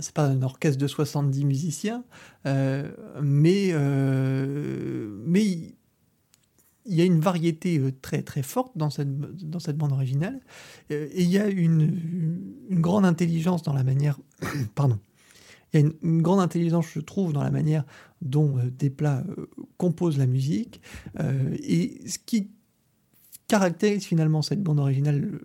c'est 0.00 0.14
pas 0.14 0.26
un 0.26 0.42
orchestre 0.42 0.78
de 0.78 0.86
70 0.86 1.44
musiciens, 1.44 2.04
euh, 2.46 2.90
mais, 3.20 3.70
euh, 3.72 5.22
mais 5.26 5.44
il 5.44 6.94
y 6.94 7.00
a 7.00 7.04
une 7.04 7.20
variété 7.20 7.80
très 8.00 8.22
très 8.22 8.42
forte 8.42 8.76
dans 8.76 8.90
cette, 8.90 9.18
dans 9.18 9.58
cette 9.58 9.76
bande 9.76 9.92
originale, 9.92 10.40
et 10.90 11.22
il 11.22 11.30
y 11.30 11.38
a 11.38 11.48
une, 11.48 12.66
une 12.70 12.80
grande 12.80 13.04
intelligence 13.04 13.62
dans 13.62 13.72
la 13.72 13.84
manière... 13.84 14.18
pardon. 14.74 14.98
Il 15.72 15.80
y 15.80 15.84
a 15.84 15.90
une, 16.02 16.20
grande 16.20 16.40
intelligence, 16.40 16.86
je 16.92 17.00
trouve, 17.00 17.32
dans 17.32 17.42
la 17.42 17.50
manière 17.50 17.84
dont 18.20 18.56
Desplat 18.78 19.24
compose 19.78 20.18
la 20.18 20.26
musique, 20.26 20.82
et 21.18 22.00
ce 22.06 22.18
qui 22.18 22.50
caractérise 23.48 24.04
finalement 24.04 24.42
cette 24.42 24.62
bande 24.62 24.80
originale 24.80 25.40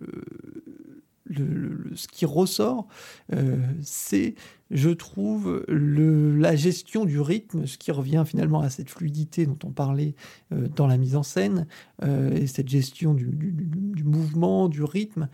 le, 1.28 1.90
ce 1.94 2.08
qui 2.08 2.26
ressort, 2.26 2.86
euh, 3.32 3.56
c'est, 3.82 4.34
je 4.70 4.90
trouve, 4.90 5.64
la 5.68 6.56
gestion 6.56 7.04
du 7.04 7.20
rythme, 7.20 7.66
ce 7.66 7.78
qui 7.78 7.90
revient 7.90 8.24
finalement 8.26 8.60
à 8.60 8.70
cette 8.70 8.90
fluidité 8.90 9.46
dont 9.46 9.58
on 9.64 9.70
parlait 9.70 10.14
euh, 10.52 10.68
dans 10.74 10.86
la 10.86 10.96
mise 10.96 11.16
en 11.16 11.22
scène, 11.22 11.66
euh, 12.02 12.34
et 12.34 12.46
cette 12.46 12.68
gestion 12.68 13.14
du, 13.14 14.04
mouvement, 14.04 14.68
du 14.68 14.82
rythme. 14.82 15.28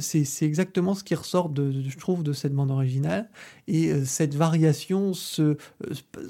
c'est 0.00 0.42
exactement 0.42 0.94
ce 0.94 1.04
qui 1.04 1.14
ressort, 1.14 1.48
de, 1.48 1.72
je 1.72 1.98
trouve, 1.98 2.22
de 2.22 2.32
cette 2.32 2.54
bande 2.54 2.70
originale. 2.70 3.30
Et 3.66 4.04
cette 4.04 4.34
variation 4.34 5.12
se, 5.12 5.56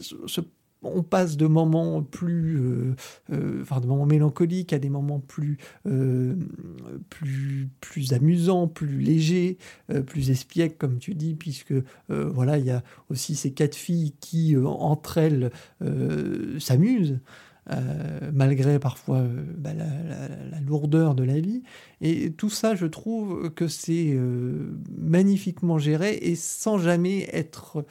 se 0.01 0.41
on 0.83 1.03
passe 1.03 1.37
de 1.37 1.47
moments 1.47 2.03
plus, 2.03 2.61
euh, 2.61 2.95
euh, 3.33 3.65
moments 3.87 4.07
mélancoliques 4.07 4.73
à 4.73 4.79
des 4.79 4.91
moments 4.91 5.21
plus, 5.21 5.59
euh, 5.87 6.37
plus, 7.11 7.69
plus 7.81 8.13
amusants, 8.13 8.69
plus 8.69 8.99
légers, 9.01 9.59
plus 10.07 10.31
espiègles 10.31 10.77
comme 10.77 10.99
tu 10.99 11.15
dis, 11.15 11.35
puisque 11.35 11.75
voilà 12.09 12.59
il 12.59 12.67
y 12.67 12.71
a 12.71 12.83
aussi 13.11 13.35
ces 13.35 13.53
quatre 13.53 13.75
filles 13.75 14.15
qui 14.21 14.57
entre 14.57 15.19
elles 15.19 15.51
s'amusent. 16.59 17.19
malgré 18.33 18.79
parfois 18.79 19.25
bah, 19.57 19.75
la, 19.75 20.61
lourdeur 20.61 21.15
de 21.15 21.23
la 21.23 21.41
vie. 21.41 21.63
Et 22.01 22.33
tout 22.33 22.51
ça, 22.51 22.75
je 22.75 22.87
trouve 22.87 23.51
que 23.51 23.69
c'est 23.69 24.19
magnifiquement 24.97 25.79
géré 25.79 26.19
et 26.23 26.37
sans 26.37 26.79
jamais 26.79 27.29
être 27.33 27.85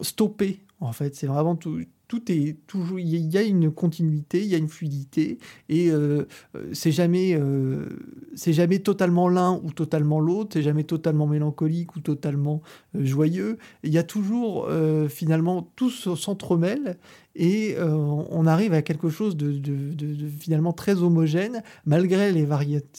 stoppé 0.00 0.60
en 0.82 0.92
fait, 0.92 1.14
c'est 1.14 1.26
vraiment 1.26 1.56
tout, 1.56 1.80
tout 2.12 2.30
est 2.30 2.58
toujours. 2.66 2.98
Il 2.98 3.08
y 3.08 3.38
a 3.38 3.42
une 3.42 3.70
continuité, 3.70 4.42
il 4.42 4.48
y 4.48 4.54
a 4.54 4.58
une 4.58 4.68
fluidité, 4.68 5.38
et 5.70 5.90
euh, 5.90 6.26
euh, 6.54 6.68
c'est 6.74 6.92
jamais, 6.92 7.34
euh, 7.34 7.86
c'est 8.34 8.52
jamais 8.52 8.80
totalement 8.80 9.30
l'un 9.30 9.58
ou 9.64 9.72
totalement 9.72 10.20
l'autre, 10.20 10.50
c'est 10.52 10.62
jamais 10.62 10.84
totalement 10.84 11.26
mélancolique 11.26 11.96
ou 11.96 12.00
totalement 12.00 12.60
joyeux. 12.94 13.56
Il 13.82 13.94
y 13.94 13.96
a 13.96 14.02
toujours 14.02 14.68
finalement 15.08 15.70
tout 15.74 15.88
s'entremêle 15.88 16.98
et 17.34 17.76
on 17.80 18.46
arrive 18.46 18.74
à 18.74 18.82
quelque 18.82 19.08
chose 19.08 19.36
de, 19.36 20.28
finalement 20.38 20.74
très 20.74 21.02
homogène 21.02 21.62
malgré 21.86 22.30
les, 22.30 22.46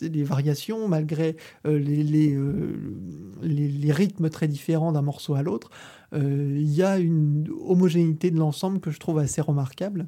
les 0.02 0.24
variations, 0.24 0.88
malgré 0.88 1.36
les, 1.66 2.36
rythmes 3.92 4.30
très 4.30 4.48
différents 4.48 4.92
d'un 4.92 5.04
morceau 5.04 5.36
à 5.36 5.44
l'autre. 5.44 5.70
Euh, 6.14 6.58
il 6.58 6.72
y 6.72 6.84
a 6.84 6.98
une 7.00 7.48
homogénéité 7.66 8.32
de 8.32 8.38
l'ensemble 8.38 8.80
que 8.80 8.92
je 8.92 9.00
trouve 9.00 9.20
assez 9.20 9.42
remarquable. 9.42 10.08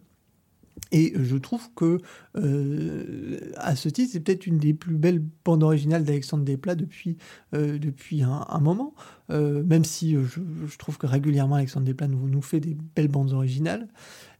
Et 0.91 1.13
je 1.15 1.37
trouve 1.37 1.69
que, 1.73 1.99
euh, 2.37 3.51
à 3.55 3.75
ce 3.75 3.87
titre, 3.87 4.11
c'est 4.11 4.19
peut-être 4.19 4.45
une 4.45 4.57
des 4.57 4.73
plus 4.73 4.95
belles 4.95 5.23
bandes 5.43 5.63
originales 5.63 6.03
d'Alexandre 6.03 6.43
Desplat 6.43 6.75
depuis, 6.75 7.17
euh, 7.53 7.79
depuis 7.79 8.23
un, 8.23 8.59
moment, 8.59 8.93
même 9.29 9.85
si 9.85 10.15
je, 10.15 10.77
trouve 10.77 10.97
que 10.97 11.07
régulièrement 11.07 11.55
Alexandre 11.55 11.85
Desplat 11.85 12.07
nous, 12.07 12.27
nous 12.27 12.41
fait 12.41 12.59
des 12.59 12.77
belles 12.95 13.07
bandes 13.07 13.31
originales. 13.31 13.87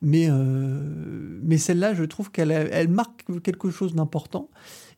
Mais, 0.02 0.30
mais 1.42 1.58
celle-là, 1.58 1.94
je 1.94 2.04
trouve 2.04 2.32
qu'elle 2.32 2.52
elle 2.52 2.90
marque 2.90 3.42
quelque 3.42 3.72
chose 3.72 3.96
d'important. 3.96 4.50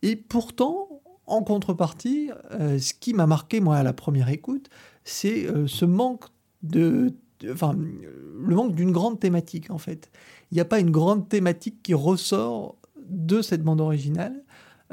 Et 0.02 0.16
pourtant, 0.16 1.02
en 1.28 1.44
contrepartie, 1.44 2.32
ce 2.52 2.94
qui 2.94 3.14
m'a 3.14 3.28
marqué, 3.28 3.62
moi, 3.62 3.78
à 3.78 3.84
la 3.84 3.94
première 3.94 4.30
écoute, 4.30 4.70
c'est 5.04 5.48
ce 5.68 5.86
manque 5.86 6.26
de, 6.64 7.14
enfin, 7.52 7.76
le 7.76 8.56
manque 8.56 8.76
d'une 8.76 8.92
grande 8.92 9.20
thématique 9.20 9.70
en 9.70 9.78
fait. 9.78 10.12
Il 10.52 10.56
n'y 10.56 10.62
a 10.62 10.66
pas 10.66 10.80
une 10.80 10.92
grande 10.92 11.28
thématique 11.30 11.82
qui 11.84 11.94
ressort 11.94 12.78
de 13.10 13.42
cette 13.42 13.64
bande 13.64 13.82
originale. 13.82 14.44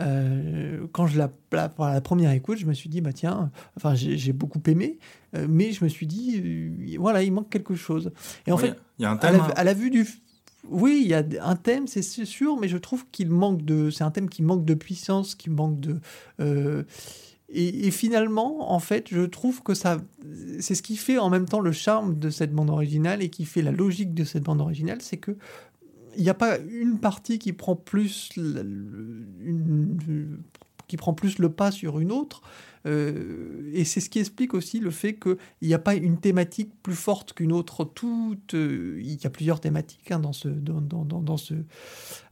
Euh, 0.01 0.87
quand 0.93 1.07
je 1.07 1.17
la, 1.17 1.31
la, 1.53 1.73
la 1.79 2.01
première 2.01 2.33
écoute, 2.33 2.59
je 2.59 2.67
me 2.67 2.75
suis 2.75 2.89
dit 2.89 3.01
bah 3.01 3.13
tiens, 3.13 3.53
enfin 3.77 3.95
j'ai 3.95 4.33
beaucoup 4.33 4.61
aimé, 4.67 4.99
euh, 5.37 5.47
mais 5.49 5.71
je 5.71 5.85
me 5.85 5.89
suis 5.89 6.09
dit 6.09 6.43
euh, 6.45 6.97
voilà 6.99 7.23
il 7.23 7.33
manque 7.33 7.49
quelque 7.49 7.77
chose. 7.77 8.11
Et 8.47 8.53
en 8.53 8.57
fait, 8.57 8.75
y 8.99 9.05
a 9.05 9.11
un 9.11 9.17
thème. 9.17 9.35
À 9.37 9.39
la, 9.39 9.45
à 9.45 9.65
la, 9.65 9.75
vue 9.75 9.91
du, 9.91 10.05
oui, 10.69 11.01
il 11.05 11.09
y 11.09 11.15
a 11.15 11.25
un 11.43 11.55
thème, 11.55 11.87
c'est 11.87 12.03
sûr, 12.03 12.59
mais 12.59 12.67
je 12.67 12.77
trouve 12.77 13.07
qu'il 13.13 13.31
manque 13.31 13.65
de, 13.65 13.91
c'est 13.91 14.03
un 14.03 14.11
thème 14.11 14.29
qui 14.29 14.43
manque 14.43 14.65
de 14.65 14.75
puissance, 14.75 15.37
qui 15.37 15.49
manque 15.49 15.79
de 15.79 16.01
et, 17.57 17.91
finalement, 17.93 18.73
en 18.73 18.81
fait, 18.81 19.09
je 19.11 19.21
trouve 19.21 19.63
que 19.63 19.75
ça, 19.75 19.99
c'est 20.59 20.75
ce 20.75 20.83
qui 20.83 20.97
fait 20.97 21.19
en 21.19 21.31
même 21.31 21.47
temps 21.47 21.61
le 21.61 21.71
charme 21.71 22.19
de 22.19 22.29
cette 22.29 22.53
bande 22.53 22.69
originale 22.69 23.23
et 23.23 23.29
qui 23.29 23.45
fait 23.45 23.63
la 23.63 23.71
logique 23.71 24.13
de 24.13 24.25
cette 24.25 24.43
bande 24.43 24.61
originale, 24.61 25.01
c'est 25.01 25.19
que 25.19 25.37
il 26.17 26.23
n'y 26.23 26.31
a 26.31 26.35
pas 26.35 26.59
une 26.59 26.99
partie 26.99 27.39
qui 27.39 27.53
prend 27.53 27.77
plus 27.77 28.31
qui 30.87 30.97
prend 30.97 31.15
plus 31.15 31.39
le 31.39 31.49
pas 31.49 31.71
sur 31.71 31.99
une 32.01 32.13
autre. 32.13 32.43
Euh, 32.87 33.71
et 33.73 33.85
c'est 33.85 34.01
ce 34.01 34.11
qui 34.11 34.19
explique 34.19 34.53
aussi 34.53 34.79
le 34.79 34.91
fait 34.91 35.15
qu'il 35.15 35.39
n'y 35.63 35.75
a 35.75 35.79
pas 35.79 35.95
une 35.95 36.19
thématique 36.19 36.71
plus 36.83 36.95
forte 36.95 37.33
qu'une 37.33 37.53
autre. 37.53 37.85
Tout, 37.85 38.37
euh, 38.53 39.01
il 39.03 39.15
y 39.15 39.27
a 39.27 39.31
plusieurs 39.31 39.61
thématiques 39.61 40.11
hein, 40.11 40.19
dans, 40.19 40.33
ce, 40.33 40.49
dans, 40.49 41.37
ce, 41.37 41.55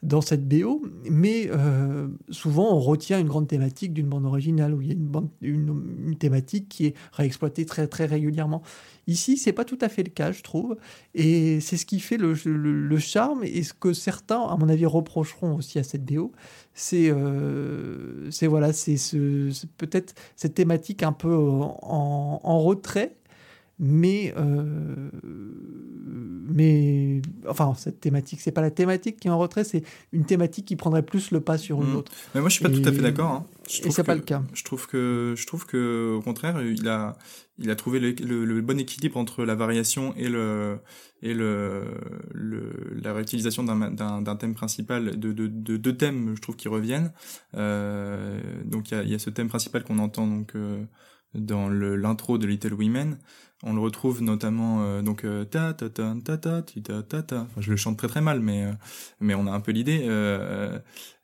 dans 0.03 0.21
cette 0.21 0.49
BO, 0.49 0.83
mais 1.09 1.49
euh, 1.49 2.09
souvent 2.31 2.75
on 2.75 2.81
retient 2.81 3.21
une 3.21 3.29
grande 3.29 3.47
thématique 3.47 3.93
d'une 3.93 4.09
bande 4.09 4.27
originale 4.27 4.75
où 4.75 4.83
il 4.83 4.89
y 4.89 4.91
a 4.91 4.95
une, 4.95 5.07
bande, 5.07 5.29
une, 5.41 6.17
thématique 6.19 6.69
qui 6.69 6.87
est 6.87 6.95
réexploitée 7.13 7.65
très, 7.67 7.87
très 7.87 8.07
régulièrement. 8.07 8.63
Ici, 9.07 9.37
c'est 9.37 9.53
pas 9.53 9.65
tout 9.65 9.79
à 9.81 9.89
fait 9.89 10.03
le 10.03 10.11
cas, 10.11 10.33
je 10.33 10.43
trouve, 10.43 10.77
et 11.15 11.61
c'est 11.61 11.77
ce 11.77 11.87
qui 11.87 12.01
fait 12.01 12.17
le, 12.17 12.35
charme 12.99 13.45
et 13.45 13.63
ce 13.63 13.73
que 13.75 13.93
certains, 13.93 14.41
à 14.41 14.57
mon 14.57 14.69
avis, 14.69 14.87
reprocheront 14.87 15.55
aussi 15.55 15.79
à 15.79 15.85
cette 15.85 16.05
BO, 16.05 16.33
c'est 16.75 17.11
euh, 17.11 18.29
c'est 18.31 18.49
voilà, 18.49 18.73
ce, 18.73 19.67
peut-être 19.79 20.15
cette 20.35 20.55
thématique 20.55 21.05
un 21.05 21.13
peu 21.13 21.33
en 21.33 22.59
retrait 22.61 23.15
mais 23.85 24.33
euh, 24.37 25.11
mais 26.05 27.21
enfin 27.49 27.75
cette 27.77 28.01
thématique 28.01 28.41
c'est 28.41 28.53
pas 28.53 28.61
la 28.61 28.71
thématique 28.71 29.19
qui 29.19 29.27
est 29.27 29.31
en 29.31 29.39
retrait 29.39 29.65
c'est 29.65 29.83
une 30.13 30.25
thématique 30.25 30.67
qui 30.67 30.77
prendrait 30.77 31.03
plus 31.03 31.33
le 31.33 31.41
pas 31.41 31.59
sur 31.59 31.83
une 31.83 31.91
mmh. 31.91 31.97
autre 31.97 32.13
mais 32.35 32.41
moi 32.41 32.49
je 32.49 32.55
suis 32.55 32.63
pas 32.63 32.71
tout 32.71 32.83
à 32.85 32.93
fait 32.93 33.03
d'accord 33.03 33.31
hein. 33.31 33.47
et 33.85 33.91
c'est 33.91 34.05
pas 34.05 34.15
le 34.15 34.21
cas 34.21 34.45
je 34.55 34.63
trouve 34.63 34.87
que 34.87 35.35
je 35.37 35.47
trouve 35.47 35.67
que 35.67 36.15
au 36.17 36.23
contraire 36.23 36.63
il 36.63 36.89
a 36.89 37.17
il 37.59 37.71
a 37.71 37.77
trouvé 37.77 37.99
le, 37.99 38.61
bon 38.61 38.79
équilibre 38.79 39.17
entre 39.17 39.45
la 39.45 39.57
variation 39.57 40.15
et 40.17 40.29
le 40.29 40.79
et 41.21 41.35
le, 41.35 41.85
le 42.33 42.71
la 43.03 43.13
réutilisation 43.13 43.65
d'un 43.65 44.37
thème 44.37 44.55
principal 44.55 45.19
de 45.19 45.33
deux 45.33 45.49
de, 45.49 45.77
de 45.77 45.91
thèmes 45.91 46.35
je 46.37 46.41
trouve 46.41 46.55
qui 46.55 46.69
reviennent 46.69 47.13
euh, 47.57 48.41
donc 48.65 48.93
il 48.93 48.97
y 48.97 49.01
a, 49.01 49.03
y 49.03 49.15
a 49.15 49.19
ce 49.19 49.31
thème 49.31 49.49
principal 49.49 49.83
qu'on 49.83 49.99
entend 49.99 50.29
donc 50.29 50.55
euh, 50.55 50.85
dans 51.35 51.69
l'intro 51.69 52.39
de 52.39 52.47
Little 52.47 52.75
Women 52.75 53.19
on 53.63 53.75
le 53.75 53.81
retrouve 53.81 54.23
notamment 54.23 54.83
euh, 54.83 55.03
donc 55.03 55.25
euh, 55.25 55.45
ta 55.45 55.73
ta 55.73 55.89
ta 55.89 56.15
ta 56.25 56.37
ta 56.37 56.63
ta 56.63 57.03
ta 57.03 57.23
ta. 57.23 57.47
je 57.59 57.71
le 57.71 57.77
chante 57.77 57.97
très 57.97 58.09
très 58.09 58.21
mal, 58.21 58.41
mais 58.41 58.65
euh, 58.65 58.73
mais 59.21 59.35
on 59.35 59.47
a 59.47 59.53
un 59.53 59.61
peu 59.61 59.73
l'idée. 59.73 60.05
Euh, 60.09 60.79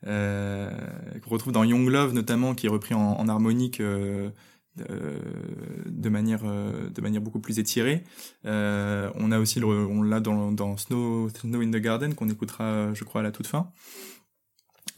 euh, 0.07 0.71
qu'on 1.21 1.29
retrouve 1.31 1.51
dans 1.53 1.63
Young 1.63 1.87
Love 1.87 2.13
notamment, 2.13 2.55
qui 2.55 2.67
est 2.67 2.69
repris 2.69 2.93
en, 2.93 3.19
en 3.19 3.27
harmonique 3.27 3.81
de 3.81 4.31
manière 6.09 6.43
de 6.43 7.01
manière 7.01 7.21
beaucoup 7.21 7.39
plus 7.41 7.59
étirée. 7.59 8.03
on 8.45 9.31
a 9.31 9.39
aussi 9.39 9.59
le, 9.59 9.67
on 9.67 10.01
l'a 10.01 10.21
dans, 10.21 10.51
dans 10.53 10.77
Snow 10.77 11.27
Snow 11.29 11.61
in 11.61 11.71
the 11.71 11.81
Garden 11.81 12.13
qu'on 12.15 12.29
écoutera, 12.29 12.93
je 12.93 13.03
crois, 13.03 13.19
à 13.21 13.23
la 13.23 13.31
toute 13.31 13.47
fin. 13.47 13.71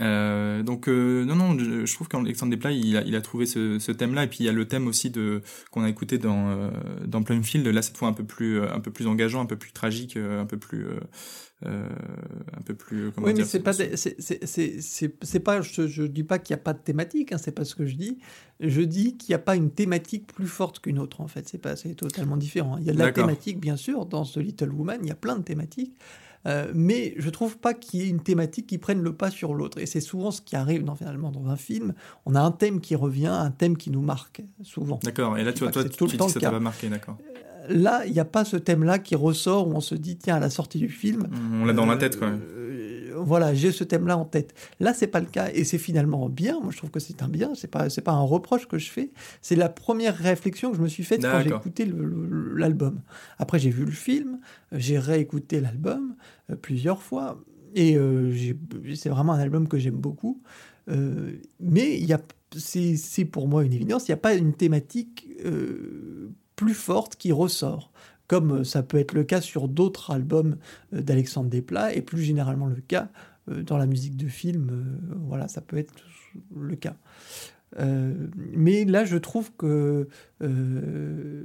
Euh, 0.02 0.64
donc 0.64 0.88
euh, 0.88 1.26
non 1.26 1.36
non, 1.36 1.58
je, 1.60 1.94
trouve 1.94 2.08
qu'Alexandre 2.08 2.52
Desplat 2.52 2.72
il 2.72 2.98
a, 2.98 3.04
il 3.04 3.16
a 3.16 3.22
trouvé 3.22 3.46
ce, 3.46 3.78
ce 3.78 3.92
thème-là 3.92 4.24
et 4.24 4.28
puis 4.28 4.40
il 4.42 4.46
y 4.46 4.50
a 4.50 4.52
le 4.52 4.68
thème 4.68 4.88
aussi 4.88 5.12
de 5.12 5.42
qu'on 5.70 5.84
a 5.84 5.90
écouté 5.90 6.18
dans 6.18 6.50
euh, 6.50 6.72
dans 7.06 7.22
Plumfield 7.22 7.68
là 7.68 7.82
cette 7.84 7.98
fois 7.98 8.08
un 8.08 8.14
peu 8.14 8.24
plus 8.24 8.60
euh, 8.60 8.74
un 8.74 8.80
peu 8.80 8.90
plus 8.90 9.06
engageant, 9.06 9.42
un 9.42 9.46
peu 9.46 9.58
plus 9.58 9.74
tragique, 9.74 10.18
un 10.18 10.46
peu 10.46 10.58
plus 10.58 10.88
un 11.64 12.62
peu 12.66 12.74
plus 12.74 13.12
comment 13.12 13.28
oui, 13.28 13.34
mais 13.38 13.44
c'est 13.44 13.60
pas 13.60 13.74
c'est 13.74 13.96
je, 14.02 15.88
je 15.88 16.04
dis 16.04 16.24
pas 16.24 16.40
qu'il 16.40 16.56
y 16.56 16.60
a 16.60 16.62
pas 16.62 16.74
de 16.74 16.80
thématique, 16.80 17.34
hein, 17.34 17.38
c'est 17.38 17.52
pas 17.52 17.66
ce 17.66 17.76
que 17.76 17.86
je 17.86 17.96
dis. 17.96 18.18
Je 18.60 18.82
dis 18.82 19.18
qu'il 19.18 19.30
n'y 19.30 19.36
a 19.36 19.40
pas 19.40 19.56
une 19.56 19.70
thématique 19.70 20.26
plus 20.34 20.48
forte 20.48 20.80
qu'une 20.80 20.98
autre 20.98 21.22
en 21.22 21.28
fait. 21.28 21.48
C'est 21.48 21.60
pas 21.60 21.76
c'est 21.76 21.94
totalement 21.94 22.38
différent. 22.38 22.78
Il 22.80 22.86
y 22.86 22.90
a 22.90 22.94
de 22.94 22.98
la 23.00 23.12
thématique 23.12 23.60
bien 23.60 23.78
sûr 23.78 24.08
dans 24.08 24.26
The 24.26 24.38
Little 24.38 24.72
Woman, 24.72 25.00
il 25.04 25.10
y 25.10 25.12
a 25.12 25.16
plein 25.16 25.38
de 25.38 25.44
thématiques. 25.44 25.94
Euh, 26.48 26.72
mais 26.74 27.14
je 27.18 27.30
trouve 27.30 27.58
pas 27.58 27.74
qu'il 27.74 28.02
y 28.02 28.04
ait 28.04 28.10
une 28.10 28.22
thématique 28.22 28.68
qui 28.68 28.78
prenne 28.78 29.02
le 29.02 29.14
pas 29.14 29.30
sur 29.30 29.54
l'autre. 29.54 29.80
Et 29.80 29.86
c'est 29.86 30.02
souvent 30.02 30.32
ce 30.32 30.42
qui 30.42 30.56
arrive 30.56 30.84
dans, 30.84 30.96
finalement 30.96 31.32
dans 31.32 31.48
un 31.48 31.56
film. 31.56 31.94
On 32.26 32.36
a 32.36 32.42
un 32.42 32.52
thème 32.52 32.82
qui 32.82 32.96
revient, 32.96 33.28
un 33.28 33.52
thème 33.52 33.78
qui 33.78 33.92
nous 33.92 34.02
marque, 34.02 34.42
souvent. 34.64 35.00
D'accord, 35.04 35.38
et 35.38 35.44
là, 35.44 35.54
tu 35.54 35.64
vois, 35.64 35.72
toi, 35.72 35.84
tout 35.84 36.08
tu 36.08 36.14
le 36.14 36.18
temps 36.18 36.28
dis 36.28 36.34
que 36.34 36.40
ça 36.40 36.52
t'a 36.52 36.60
marqué, 36.60 36.90
d'accord. 36.90 37.18
Euh, 37.22 37.68
là, 37.70 38.06
il 38.06 38.14
n'y 38.14 38.20
a 38.20 38.26
pas 38.26 38.46
ce 38.46 38.58
thème-là 38.58 39.00
qui 39.00 39.16
ressort 39.16 39.68
où 39.68 39.74
on 39.74 39.82
se 39.82 39.96
dit, 39.96 40.18
tiens, 40.18 40.36
à 40.36 40.40
la 40.40 40.50
sortie 40.50 40.80
du 40.80 40.90
film. 40.90 41.28
On 41.62 41.66
l'a 41.66 41.74
dans 41.74 41.86
la 41.86 41.98
tête, 41.98 42.18
quoi. 42.18 42.30
Euh, 42.30 43.01
voilà, 43.24 43.54
j'ai 43.54 43.72
ce 43.72 43.84
thème-là 43.84 44.18
en 44.18 44.26
tête. 44.26 44.54
Là, 44.80 44.94
c'est 44.94 45.08
pas 45.08 45.20
le 45.20 45.26
cas, 45.26 45.50
et 45.54 45.64
c'est 45.64 45.78
finalement 45.78 46.30
bien. 46.30 46.60
Moi, 46.60 46.72
je 46.72 46.78
trouve 46.78 46.92
que 46.92 47.00
c'est 47.00 47.22
un 47.24 47.28
bien. 47.28 47.54
C'est 47.56 47.70
pas, 47.70 47.90
c'est 47.90 48.02
pas 48.02 48.12
un 48.12 48.22
reproche 48.22 48.68
que 48.68 48.78
je 48.78 48.90
fais. 48.90 49.12
C'est 49.42 49.56
la 49.56 49.70
première 49.70 50.16
réflexion 50.16 50.72
que 50.72 50.78
je 50.78 50.82
me 50.82 50.88
suis 50.88 51.04
faite 51.04 51.22
quand 51.22 51.42
j'ai 51.42 51.50
écouté 51.50 51.92
l'album. 52.56 53.02
Après, 53.38 53.60
j'ai 53.60 53.70
vu 53.70 53.86
le 53.86 53.92
film, 53.92 54.40
j'ai 54.72 55.00
réécouté 55.00 55.62
l'album 55.62 56.16
euh, 56.50 56.56
plusieurs 56.56 57.02
fois, 57.02 57.42
et 57.76 57.96
euh, 57.96 58.34
c'est 58.96 59.10
vraiment 59.10 59.34
un 59.34 59.40
album 59.40 59.68
que 59.68 59.78
j'aime 59.78 59.96
beaucoup. 59.96 60.42
Euh, 60.90 61.34
mais 61.60 61.98
il 61.98 62.06
y 62.06 62.14
a, 62.14 62.22
c'est, 62.58 63.26
pour 63.26 63.48
moi 63.48 63.64
une 63.64 63.74
évidence. 63.74 64.08
Il 64.08 64.12
n'y 64.12 64.16
a 64.16 64.18
pas 64.18 64.34
une 64.34 64.54
thématique 64.54 65.28
plus 66.56 66.74
forte 66.74 67.16
qui 67.16 67.32
ressort 67.32 67.92
comme 68.32 68.60
euh, 68.60 68.64
ça 68.64 68.82
peut 68.82 68.98
être 68.98 69.12
le 69.12 69.26
cas 69.26 69.42
sur 69.42 69.68
d'autres 69.68 70.12
albums 70.12 70.56
euh, 70.94 71.02
d'Alexandre 71.02 71.50
Desplat, 71.50 71.94
et 71.94 72.02
plus 72.02 72.24
généralement 72.24 72.68
le 72.68 72.80
cas 72.80 73.10
euh, 73.50 73.62
dans 73.62 73.76
la 73.76 73.86
musique 73.86 74.16
de 74.16 74.30
film. 74.30 75.02
Voilà, 75.28 75.50
ça 75.50 75.60
peut 75.60 75.76
être 75.76 75.94
le 76.56 76.78
cas. 76.78 76.96
Euh, 77.80 78.14
mais 78.36 78.86
là, 78.86 79.06
je 79.06 79.18
trouve 79.18 79.52
que 79.54 80.08
euh, 80.42 81.44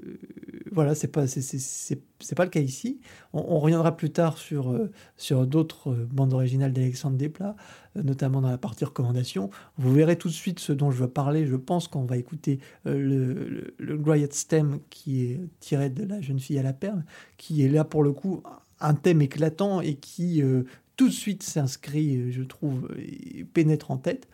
voilà, 0.72 0.94
c'est 0.94 1.08
pas 1.08 1.26
c'est 1.26 2.34
pas 2.34 2.44
le 2.44 2.50
cas 2.50 2.60
ici. 2.60 3.00
On, 3.32 3.58
reviendra 3.58 3.96
plus 3.96 4.10
tard 4.10 4.38
sur 4.38 4.70
euh, 4.72 4.90
sur 5.16 5.46
d'autres 5.46 5.92
bandes 5.92 6.32
originales 6.32 6.72
d'Alexandre 6.72 7.16
Desplat, 7.16 7.56
notamment 7.94 8.40
dans 8.40 8.50
la 8.50 8.58
partie 8.58 8.84
recommandation. 8.84 9.50
Vous 9.78 9.92
verrez 9.92 10.16
tout 10.16 10.28
de 10.28 10.34
suite 10.34 10.58
ce 10.58 10.72
dont 10.72 10.90
je 10.90 10.98
veux 10.98 11.08
parler. 11.08 11.46
Je 11.46 11.56
pense 11.56 11.88
qu'on 11.88 12.04
va 12.04 12.16
écouter 12.16 12.58
le, 12.84 12.94
le, 12.98 13.74
le 13.78 14.28
Stem 14.30 14.80
qui 14.90 15.26
est 15.26 15.40
tiré 15.60 15.90
de 15.90 16.04
La 16.04 16.20
jeune 16.20 16.40
fille 16.40 16.58
à 16.58 16.62
la 16.62 16.72
perle, 16.72 17.04
qui 17.36 17.64
est 17.64 17.68
là 17.68 17.84
pour 17.84 18.02
le 18.02 18.12
coup 18.12 18.42
un 18.80 18.94
thème 18.94 19.22
éclatant 19.22 19.80
et 19.80 19.94
qui 19.94 20.42
tout 20.96 21.08
de 21.08 21.12
suite 21.12 21.42
s'inscrit, 21.42 22.32
je 22.32 22.42
trouve, 22.42 22.88
et 22.98 23.44
pénètre 23.44 23.90
en 23.90 23.98
tête. 23.98 24.28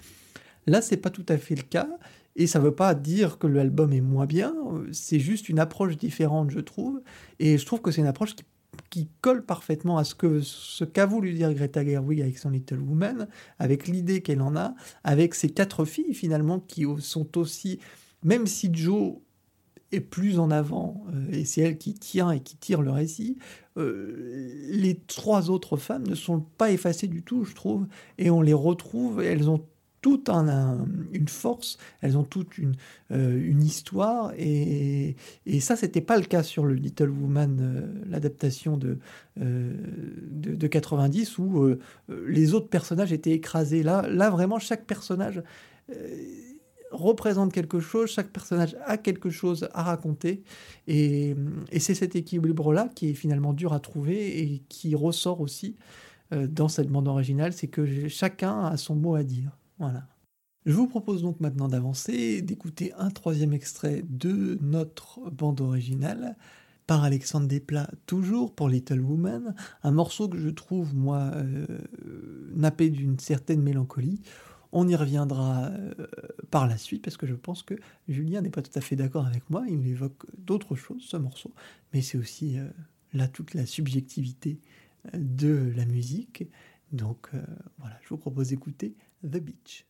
Là, 0.67 0.81
c'est 0.83 0.97
pas 0.97 1.11
tout 1.11 1.27
à 1.29 1.39
fait 1.39 1.55
le 1.55 1.63
cas. 1.63 1.89
Et 2.37 2.47
ça 2.47 2.59
ne 2.59 2.65
veut 2.65 2.75
pas 2.75 2.95
dire 2.95 3.39
que 3.39 3.47
l'album 3.47 3.93
est 3.93 4.01
moins 4.01 4.25
bien, 4.25 4.55
c'est 4.91 5.21
juste 5.21 5.51
une 5.51 5.59
approche 5.59 5.99
différente, 5.99 6.51
je 6.51 6.61
trouve. 6.61 7.03
Et 7.39 7.59
je 7.59 7.67
trouve 7.67 7.83
que 7.83 7.91
c'est 7.91 8.01
une 8.01 8.07
approche 8.07 8.35
qui, 8.89 9.09
colle 9.21 9.45
parfaitement 9.45 9.99
à 9.99 10.05
ce 10.05 10.15
que 10.15 10.41
ce 10.41 10.85
qu'a 10.85 11.07
voulu 11.07 11.33
dire 11.33 11.53
Greta 11.55 11.85
Gerwig 11.85 12.21
avec 12.21 12.39
son 12.39 12.51
Little 12.51 12.81
Woman, 12.81 13.29
avec 13.59 13.87
l'idée 13.87 14.23
qu'elle 14.23 14.43
en 14.43 14.57
a, 14.57 14.75
avec 15.05 15.35
ses 15.35 15.49
quatre 15.49 15.85
filles 15.85 16.15
finalement 16.15 16.59
qui 16.61 16.85
sont 16.99 17.39
aussi, 17.39 17.79
même 18.23 18.47
si 18.47 18.71
Joe 18.73 19.17
est 19.93 20.01
plus 20.01 20.39
en 20.39 20.51
avant, 20.51 21.05
euh, 21.13 21.33
et 21.33 21.45
c'est 21.45 21.61
elle 21.61 21.79
qui 21.79 21.95
tient 21.95 22.31
et 22.31 22.41
qui 22.41 22.57
tire 22.57 22.83
le 22.83 22.91
récit, 22.91 23.39
euh, 23.77 24.51
les 24.71 24.99
trois 25.07 25.51
autres 25.51 25.77
femmes 25.77 26.07
ne 26.07 26.15
sont 26.15 26.41
pas 26.41 26.71
effacées 26.71 27.09
du 27.09 27.23
tout, 27.23 27.45
je 27.45 27.55
trouve, 27.55 27.87
et 28.19 28.31
on 28.31 28.41
les 28.41 28.55
retrouve, 28.55 29.23
elles 29.23 29.51
ont 29.51 29.65
toute 30.03 30.29
un, 30.29 30.85
une 31.13 31.29
force, 31.29 31.79
elles 32.03 32.19
ont 32.19 32.25
toute 32.25 32.59
une, 32.59 32.75
euh, 33.13 33.41
une 33.41 33.63
histoire, 33.63 34.33
et, 34.37 35.17
et 35.47 35.61
ça, 35.61 35.77
c'était 35.77 36.01
pas 36.01 36.19
le 36.19 36.25
cas 36.25 36.43
sur 36.43 36.67
le 36.67 36.75
Little 36.75 37.09
Woman, 37.09 37.59
euh, 37.61 38.05
l'adaptation 38.11 38.77
de, 38.77 38.99
euh, 39.41 39.73
de, 40.29 40.57
de, 40.57 40.67
90, 40.67 41.39
où 41.39 41.77
les 42.27 42.53
autres 42.53 42.69
personnages 42.69 43.13
étaient 43.13 43.31
écrasés. 43.31 43.83
Là, 43.83 44.07
là 44.09 44.29
vraiment, 44.29 44.59
chaque 44.59 44.87
personnage 44.87 45.43
représente 46.91 47.53
quelque 47.53 47.79
chose, 47.81 48.11
chaque 48.11 48.31
personnage 48.31 48.77
a 48.85 48.99
quelque 48.99 49.31
chose 49.31 49.69
à 49.73 49.85
raconter, 49.85 50.43
et 50.89 51.37
c'est 51.79 51.95
cet 51.95 52.17
équilibre-là 52.17 52.91
qui 52.95 53.11
est 53.11 53.15
finalement 53.15 53.53
dur 53.53 53.73
à 53.73 53.79
trouver 53.79 54.41
et 54.41 54.63
qui 54.69 54.95
ressort 54.97 55.41
aussi 55.41 55.77
dans 56.31 56.69
cette 56.69 56.89
bande 56.89 57.09
originale, 57.09 57.53
c'est 57.53 57.69
que 57.69 58.09
chacun 58.09 58.65
a 58.65 58.77
son 58.77 58.97
mot 58.97 59.15
à 59.15 59.23
dire. 59.23 59.53
Je 60.65 60.73
vous 60.73 60.87
propose 60.87 61.23
donc 61.23 61.41
maintenant 61.41 61.69
d'avancer, 61.69 62.41
d'écouter 62.41 62.93
un 62.97 63.11
troisième 63.11 63.53
extrait 63.53 64.05
de 64.09 64.59
notre 64.61 65.19
bande 65.31 65.61
originale 65.61 66.37
par 66.87 67.03
Alexandre 67.05 67.49
Desplat, 67.49 67.91
toujours 68.07 68.55
pour 68.55 68.69
Little 68.69 69.01
Woman, 69.01 69.55
un 69.83 69.91
morceau 69.91 70.29
que 70.29 70.39
je 70.39 70.49
trouve, 70.49 70.95
moi, 70.95 71.31
euh, 71.35 71.67
nappé 72.55 72.91
d'une 72.91 73.19
certaine 73.19 73.63
mélancolie. 73.63 74.21
On 74.73 74.89
y 74.89 74.95
reviendra 74.95 75.67
euh, 75.67 75.95
par 76.51 76.67
la 76.67 76.77
suite, 76.77 77.03
parce 77.03 77.17
que 77.17 77.27
je 77.27 77.35
pense 77.35 77.63
que 77.63 77.75
Julien 78.09 78.41
n'est 78.41 78.51
pas 78.51 78.63
tout 78.63 78.77
à 78.77 78.81
fait 78.81 78.97
d'accord 78.97 79.27
avec 79.27 79.49
moi, 79.51 79.65
il 79.69 79.87
évoque 79.87 80.27
d'autres 80.39 80.77
choses, 80.77 81.03
ce 81.03 81.17
morceau, 81.17 81.53
mais 81.93 82.03
c'est 82.03 82.19
aussi 82.19 82.59
euh, 82.59 82.69
là 83.15 83.29
toute 83.29 83.55
la 83.55 83.67
subjectivité 83.67 84.61
de 85.15 85.73
la 85.77 85.87
musique. 85.87 86.45
Donc 86.93 87.31
voilà, 87.79 87.99
je 88.03 88.11
vous 88.11 88.19
propose 88.19 88.51
d'écouter 88.51 88.95
The 89.23 89.41
Beach. 89.41 89.85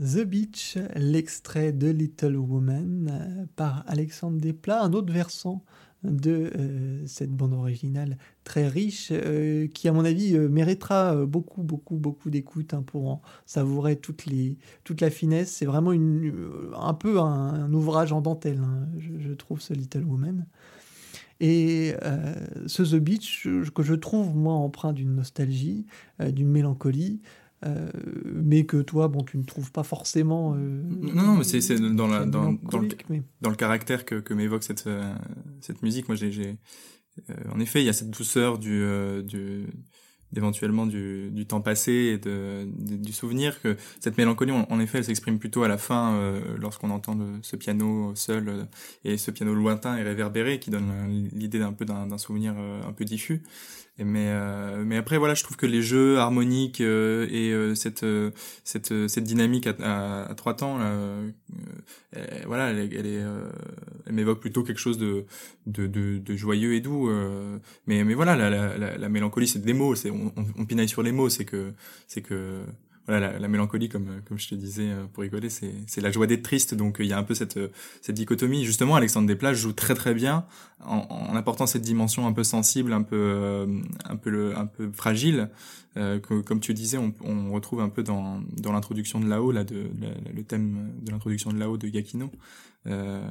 The 0.00 0.24
Beach, 0.24 0.78
l'extrait 0.96 1.72
de 1.72 1.88
Little 1.88 2.36
Woman 2.36 3.10
euh, 3.12 3.44
par 3.54 3.84
Alexandre 3.86 4.40
Desplat, 4.40 4.82
un 4.82 4.94
autre 4.94 5.12
versant 5.12 5.62
de 6.04 6.50
euh, 6.56 7.06
cette 7.06 7.30
bande 7.30 7.52
originale 7.52 8.16
très 8.42 8.66
riche 8.66 9.08
euh, 9.12 9.66
qui 9.66 9.86
à 9.88 9.92
mon 9.92 10.06
avis 10.06 10.38
méritera 10.38 11.26
beaucoup 11.26 11.62
beaucoup 11.62 11.96
beaucoup 11.96 12.30
d'écoute 12.30 12.72
hein, 12.72 12.82
pour 12.82 13.10
en 13.10 13.22
savourer 13.44 13.96
toutes 13.96 14.24
toute 14.84 15.02
la 15.02 15.10
finesse. 15.10 15.52
C'est 15.52 15.66
vraiment 15.66 15.90
un 15.90 16.94
peu 16.94 17.20
un, 17.20 17.70
ouvrage 17.74 18.12
en 18.12 18.22
dentelle 18.22 18.60
hein, 18.64 18.88
je, 18.98 19.32
trouve 19.34 19.60
ce 19.60 19.74
Little 19.74 20.04
Woman. 20.04 20.46
Et 21.40 21.94
ce 22.66 22.82
The 22.82 22.96
Beach 23.00 23.46
que 23.74 23.82
je 23.82 23.94
trouve 23.94 24.34
moi 24.34 24.54
empreint 24.54 24.94
d'une 24.94 25.14
nostalgie 25.14 25.86
d'une 26.18 26.48
mélancolie 26.48 27.20
euh, 27.66 27.90
mais 28.24 28.64
que 28.64 28.78
toi, 28.78 29.08
bon, 29.08 29.22
tu 29.22 29.36
ne 29.36 29.44
trouves 29.44 29.70
pas 29.70 29.82
forcément. 29.82 30.54
Euh, 30.54 30.58
non, 30.58 31.22
non, 31.22 31.36
mais 31.36 31.44
c'est 31.44 31.74
dans, 31.78 32.06
la, 32.06 32.24
dans, 32.24 32.52
dans, 32.52 32.78
le, 32.78 32.88
dans 33.42 33.50
le 33.50 33.56
caractère 33.56 34.04
que, 34.04 34.14
que 34.16 34.32
m'évoque 34.32 34.62
cette, 34.62 34.86
euh, 34.86 35.14
cette 35.60 35.82
musique. 35.82 36.08
Moi, 36.08 36.16
j'ai. 36.16 36.58
en 37.52 37.60
effet, 37.60 37.82
il 37.82 37.86
y 37.86 37.90
a 37.90 37.92
cette 37.92 38.10
douceur 38.10 38.58
du, 38.58 38.82
du, 39.24 39.66
d'éventuellement 40.32 40.86
du, 40.86 41.30
du 41.30 41.46
temps 41.46 41.60
passé 41.60 41.92
et 41.92 42.18
de, 42.18 42.66
du 42.76 43.12
souvenir 43.12 43.60
que 43.60 43.76
cette 43.98 44.16
mélancolie 44.16 44.52
en, 44.52 44.80
effet 44.80 44.98
elle 44.98 45.04
s'exprime 45.04 45.38
plutôt 45.38 45.64
à 45.64 45.68
la 45.68 45.78
fin 45.78 46.14
euh, 46.14 46.40
lorsqu'on 46.58 46.90
entend 46.90 47.16
ce 47.42 47.56
piano 47.56 48.12
seul 48.14 48.48
euh, 48.48 48.64
et 49.04 49.18
ce 49.18 49.30
piano 49.30 49.54
lointain 49.54 49.96
et 49.96 50.02
réverbéré 50.02 50.60
qui 50.60 50.70
donne 50.70 50.90
euh, 50.90 51.28
l'idée 51.32 51.58
d'un 51.58 51.72
peu 51.72 51.84
d'un 51.84 52.18
souvenir 52.18 52.54
un 52.56 52.92
peu 52.92 53.04
diffus. 53.04 53.42
Et 53.98 54.04
mais 54.04 54.32
mais 54.84 54.96
après 54.96 55.18
voilà 55.18 55.34
je 55.34 55.42
trouve 55.42 55.56
que 55.56 55.66
les 55.66 55.82
jeux 55.82 56.18
harmoniques 56.18 56.80
et 56.80 57.72
cette 57.74 58.06
cette 58.64 59.08
cette 59.08 59.24
dynamique 59.24 59.66
à, 59.66 60.24
à, 60.24 60.34
trois 60.34 60.54
temps 60.54 60.78
voilà 62.46 62.70
elle, 62.70 62.78
elle 62.94 63.06
est 63.06 63.22
m'évoque 64.12 64.40
plutôt 64.40 64.62
quelque 64.62 64.80
chose 64.80 64.98
de 64.98 65.24
de, 65.66 65.86
de, 65.86 66.18
de 66.18 66.36
joyeux 66.36 66.74
et 66.74 66.80
doux 66.80 67.10
mais 67.86 68.04
mais 68.04 68.14
voilà 68.14 68.36
la, 68.36 68.50
la, 68.50 68.96
la, 68.96 69.08
mélancolie 69.08 69.48
c'est 69.48 69.60
des 69.60 69.72
mots 69.72 69.94
c'est 69.94 70.10
on, 70.10 70.32
on, 70.58 70.64
pinaille 70.64 70.88
sur 70.88 71.02
les 71.02 71.12
mots, 71.12 71.28
c'est 71.28 71.44
que 71.44 71.72
c'est 72.06 72.22
que 72.22 72.62
voilà 73.06 73.38
la, 73.38 73.48
mélancolie 73.48 73.88
comme 73.88 74.20
comme 74.26 74.38
je 74.38 74.48
te 74.48 74.54
disais 74.54 74.90
euh, 74.90 75.04
pour 75.12 75.22
rigoler, 75.22 75.50
c'est 75.50 75.72
c'est 75.86 76.00
la 76.00 76.10
joie 76.10 76.26
d'être 76.26 76.42
triste. 76.42 76.74
Donc 76.74 76.98
il 77.00 77.06
y 77.06 77.12
a 77.12 77.18
un 77.18 77.22
peu 77.22 77.34
cette 77.34 77.58
cette 78.02 78.14
dichotomie. 78.14 78.64
Justement, 78.64 78.94
Alexandre 78.94 79.26
Desplat 79.26 79.54
joue 79.54 79.72
très 79.72 79.94
très 79.94 80.14
bien 80.14 80.46
en, 80.84 81.06
en 81.08 81.34
apportant 81.36 81.66
cette 81.66 81.82
dimension 81.82 82.26
un 82.26 82.32
peu 82.32 82.44
sensible, 82.44 82.92
un 82.92 83.02
peu 83.02 83.16
euh, 83.16 83.66
un 84.04 84.16
peu 84.16 84.30
le, 84.30 84.56
un 84.56 84.66
peu 84.66 84.90
fragile. 84.92 85.50
Euh, 85.96 86.20
que, 86.20 86.40
comme 86.40 86.60
tu 86.60 86.72
disais, 86.72 86.98
on, 86.98 87.12
on, 87.24 87.50
retrouve 87.50 87.80
un 87.80 87.88
peu 87.88 88.04
dans 88.04 88.40
dans 88.58 88.72
l'introduction 88.72 89.18
de 89.18 89.26
Lao 89.26 89.50
là 89.50 89.64
de, 89.64 89.90
le 90.32 90.42
thème 90.44 90.92
de 91.02 91.10
l'introduction 91.10 91.52
de 91.52 91.58
Lao 91.58 91.76
de 91.78 91.88
Gakino. 91.88 92.30
Euh, 92.86 93.28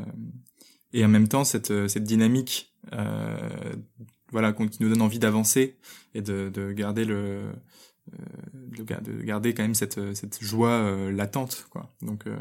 et 0.93 1.05
en 1.05 1.09
même 1.09 1.27
temps 1.27 1.43
cette 1.43 1.87
cette 1.87 2.03
dynamique 2.03 2.73
euh, 2.93 3.75
voilà, 4.31 4.53
qui 4.53 4.83
nous 4.83 4.89
donne 4.89 5.01
envie 5.01 5.19
d'avancer 5.19 5.77
et 6.13 6.21
de, 6.21 6.49
de 6.49 6.71
garder 6.71 7.05
le 7.05 7.51
euh, 8.13 9.01
de, 9.01 9.23
garder 9.23 9.53
quand 9.53 9.63
même 9.63 9.75
cette, 9.75 10.15
cette 10.15 10.41
joie 10.41 10.71
euh, 10.71 11.11
latente 11.11 11.67
quoi 11.69 11.93
donc 12.01 12.25
euh, 12.27 12.35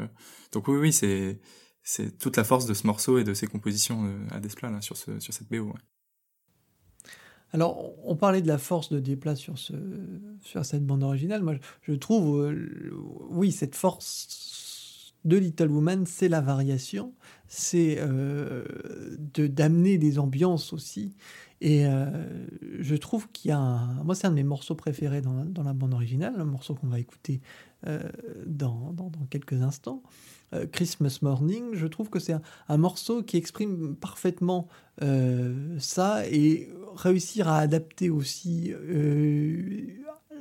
donc 0.51 0.67
oui 0.67 0.77
oui 0.77 0.93
c'est 0.93 1.39
c'est 1.83 2.17
toute 2.17 2.37
la 2.37 2.43
force 2.43 2.65
de 2.65 2.73
ce 2.73 2.87
morceau 2.87 3.17
et 3.17 3.23
de 3.23 3.33
ses 3.33 3.47
compositions 3.47 4.11
à 4.31 4.39
Desplat 4.39 4.69
là 4.69 4.81
sur 4.81 4.97
ce 4.97 5.19
sur 5.19 5.33
cette 5.33 5.49
BO 5.49 5.73
Alors, 7.51 7.93
on 8.07 8.15
parlait 8.15 8.41
de 8.41 8.47
la 8.47 8.57
force 8.57 8.89
de 8.89 8.99
Desplat 8.99 9.35
sur, 9.35 9.57
ce, 9.57 9.73
sur 10.41 10.63
cette 10.65 10.85
bande 10.85 11.01
originale. 11.01 11.41
Moi, 11.41 11.55
je 11.81 11.93
trouve, 11.93 12.53
oui, 13.29 13.51
cette 13.51 13.75
force 13.75 15.15
de 15.25 15.37
Little 15.37 15.69
Woman, 15.69 16.05
c'est 16.05 16.29
la 16.29 16.41
variation, 16.41 17.15
c'est 17.49 17.97
euh, 17.99 18.63
d'amener 19.35 19.97
des 19.97 20.19
ambiances 20.19 20.71
aussi. 20.71 21.15
Et 21.61 21.85
euh, 21.85 22.05
je 22.79 22.95
trouve 22.95 23.27
qu'il 23.31 23.49
y 23.49 23.51
a 23.51 23.57
un... 23.57 24.03
Moi, 24.03 24.15
c'est 24.15 24.27
un 24.27 24.29
de 24.29 24.35
mes 24.35 24.43
morceaux 24.43 24.75
préférés 24.75 25.21
dans, 25.21 25.43
dans 25.43 25.63
la 25.63 25.73
bande 25.73 25.93
originale, 25.93 26.35
un 26.37 26.45
morceau 26.45 26.75
qu'on 26.75 26.87
va 26.87 26.99
écouter 26.99 27.41
euh, 27.87 27.99
dans, 28.45 28.93
dans, 28.93 29.11
quelques 29.29 29.61
instants. 29.61 30.01
Christmas 30.71 31.19
Morning, 31.21 31.75
je 31.75 31.85
trouve 31.85 32.09
que 32.09 32.17
c'est 32.17 32.33
un, 32.69 32.77
morceau 32.77 33.21
qui 33.21 33.37
exprime 33.37 33.95
parfaitement 33.95 34.67
ça 35.77 36.25
et 36.25 36.73
réussir 36.95 37.47
à 37.47 37.59
adapter 37.59 38.09
aussi 38.09 38.73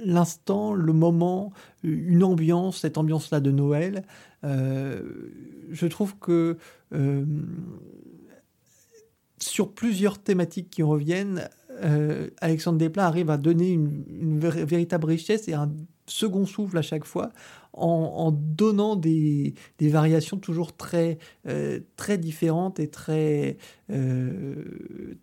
l'instant, 0.02 0.72
le 0.72 0.94
moment, 0.94 1.52
une 1.82 2.24
ambiance, 2.24 2.78
cette 2.78 2.96
ambiance-là 2.96 3.40
de 3.40 3.50
Noël. 3.50 4.02
je 4.42 5.86
trouve 5.86 6.16
que 6.18 6.56
sur 9.40 9.72
plusieurs 9.72 10.18
thématiques 10.18 10.70
qui 10.70 10.82
reviennent, 10.82 11.48
euh, 11.82 12.28
Alexandre 12.40 12.78
Desplat 12.78 13.06
arrive 13.06 13.30
à 13.30 13.36
donner 13.36 13.70
une, 13.70 14.38
véritable 14.38 15.06
richesse 15.06 15.48
et 15.48 15.54
un 15.54 15.70
second 16.06 16.46
souffle 16.46 16.78
à 16.78 16.82
chaque 16.82 17.04
fois 17.04 17.30
en, 17.72 18.32
donnant 18.32 18.96
des, 18.96 19.54
variations 19.80 20.38
toujours 20.38 20.76
très, 20.76 21.18
euh, 21.46 21.80
très 21.96 22.18
différentes 22.18 22.80
et 22.80 22.88
très, 22.88 23.56
euh, 23.90 24.64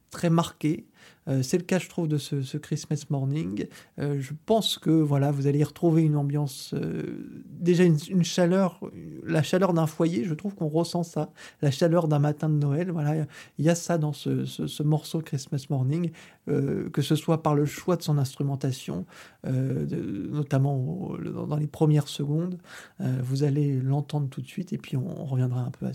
très 0.10 0.30
marquées. 0.30 0.86
Euh, 1.28 1.42
c'est 1.42 1.58
le 1.58 1.64
cas, 1.64 1.80
je 1.80 1.90
trouve, 1.90 2.08
de 2.08 2.18
ce, 2.18 2.58
Christmas 2.58 3.06
Morning. 3.10 3.68
Euh, 4.00 4.20
je 4.20 4.34
pense 4.46 4.78
que 4.78 4.90
voilà, 4.90 5.32
vous 5.32 5.48
allez 5.48 5.60
y 5.60 5.64
retrouver 5.64 6.04
une 6.04 6.16
ambiance, 6.16 6.74
euh, 6.74 7.44
déjà 7.50 7.84
une, 7.84 8.24
chaleur, 8.24 8.80
la 9.24 9.44
chaleur 9.44 9.74
d'un 9.74 9.88
foyer. 9.88 10.24
Je 10.24 10.34
trouve 10.34 10.56
qu'on 10.56 10.68
ressent 10.68 11.04
ça, 11.04 11.32
la 11.62 11.72
chaleur 11.72 12.08
d'un 12.08 12.20
matin 12.20 12.50
de 12.50 12.56
Noël. 12.56 12.92
Voilà, 12.92 13.26
il 13.58 13.66
y 13.66 13.70
a 13.70 13.76
ça 13.76 13.98
dans 13.98 14.14
ce, 14.14 14.46
ce, 14.46 14.68
ce 14.68 14.84
morceau 14.84 15.22
Christmas 15.22 15.66
Morning, 15.70 16.12
que 16.48 17.02
ce 17.02 17.16
soit 17.16 17.42
par 17.42 17.56
le 17.56 17.66
choix 17.66 17.96
de 17.96 18.04
son 18.04 18.18
instrumentation, 18.18 19.06
notamment 19.44 21.16
dans 21.48 21.58
les 21.58 21.68
premières 21.68 22.08
secondes. 22.08 22.60
Vous 23.00 23.44
allez 23.44 23.80
l'entendre 23.80 24.30
tout 24.30 24.42
de 24.42 24.48
suite, 24.48 24.74
et 24.74 24.78
puis 24.78 24.96
on, 24.96 25.26
reviendra 25.26 25.62
un 25.62 25.72
peu 25.72 25.88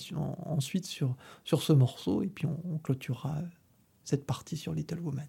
ensuite 0.45 0.87
sur, 0.87 1.15
sur 1.45 1.63
ce 1.63 1.73
morceau, 1.73 2.23
et 2.23 2.27
puis 2.27 2.47
on, 2.47 2.59
on 2.73 2.79
clôturera 2.79 3.37
cette 4.05 4.27
partie 4.27 4.57
sur 4.57 4.73
Little 4.73 5.01
Woman. 5.01 5.27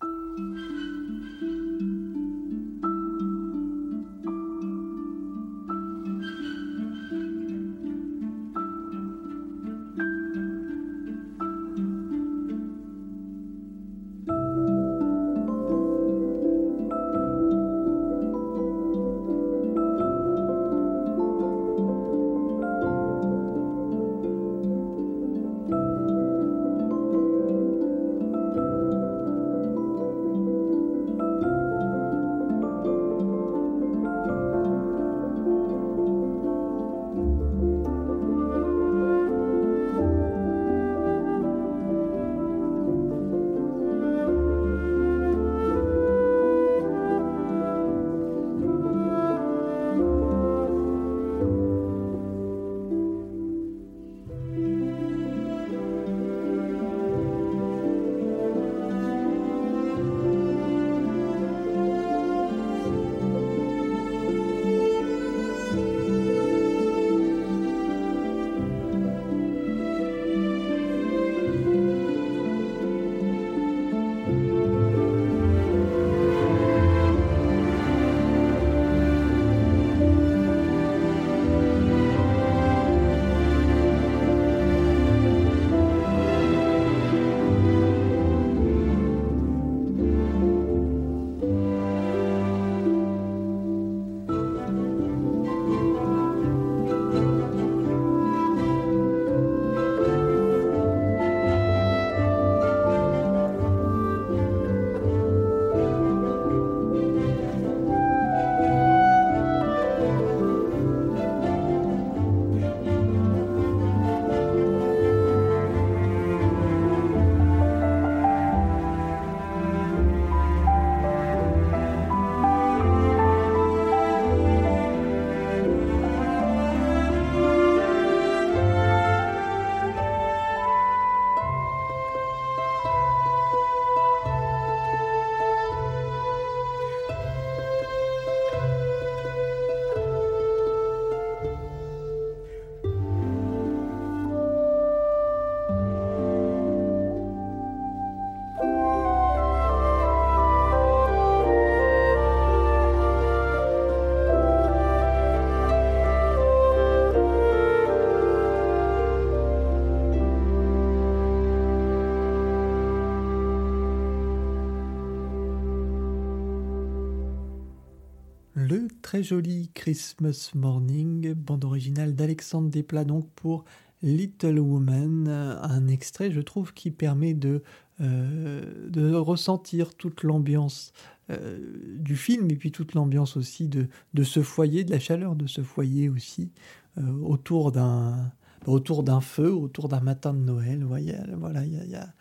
Très 169.12 169.24
joli 169.24 169.70
Christmas 169.74 170.51
Morning, 170.55 171.34
bande 171.34 171.66
originale 171.66 172.16
d'Alexandre 172.16 172.70
Desplat 172.70 173.03
donc 173.03 173.30
pour 173.36 173.66
Little 174.01 174.57
Woman, 174.57 175.28
un 175.28 175.88
extrait 175.89 176.32
je 176.32 176.39
trouve 176.39 176.74
qui 176.74 176.91
permet 176.91 177.34
de, 177.34 177.62
euh, 177.99 179.20
ressentir 179.20 179.95
toute 179.95 180.24
l'ambiance 180.24 180.93
euh, 181.30 181.59
du 181.99 182.16
film 182.16 182.49
et 182.51 182.55
puis 182.55 182.72
toute 182.72 182.93
l'ambiance 182.93 183.36
aussi 183.36 183.68
de, 183.68 183.89
ce 184.24 184.41
foyer, 184.41 184.86
de 184.86 184.91
la 184.91 184.99
chaleur 184.99 185.36
de 185.36 185.45
ce 185.45 185.62
foyer 185.62 186.07
aussi, 186.07 186.49
euh, 186.97 187.12
autour 187.22 187.74
d'un 187.74 188.32
autour 188.66 189.03
d'un 189.03 189.22
feu, 189.22 189.51
autour 189.51 189.89
d'un 189.89 189.99
matin 189.99 190.34
de 190.34 190.39
Noël. 190.39 190.86
Voilà, 190.86 191.66
il 191.66 191.89
y, 191.89 191.95
a, 191.95 192.14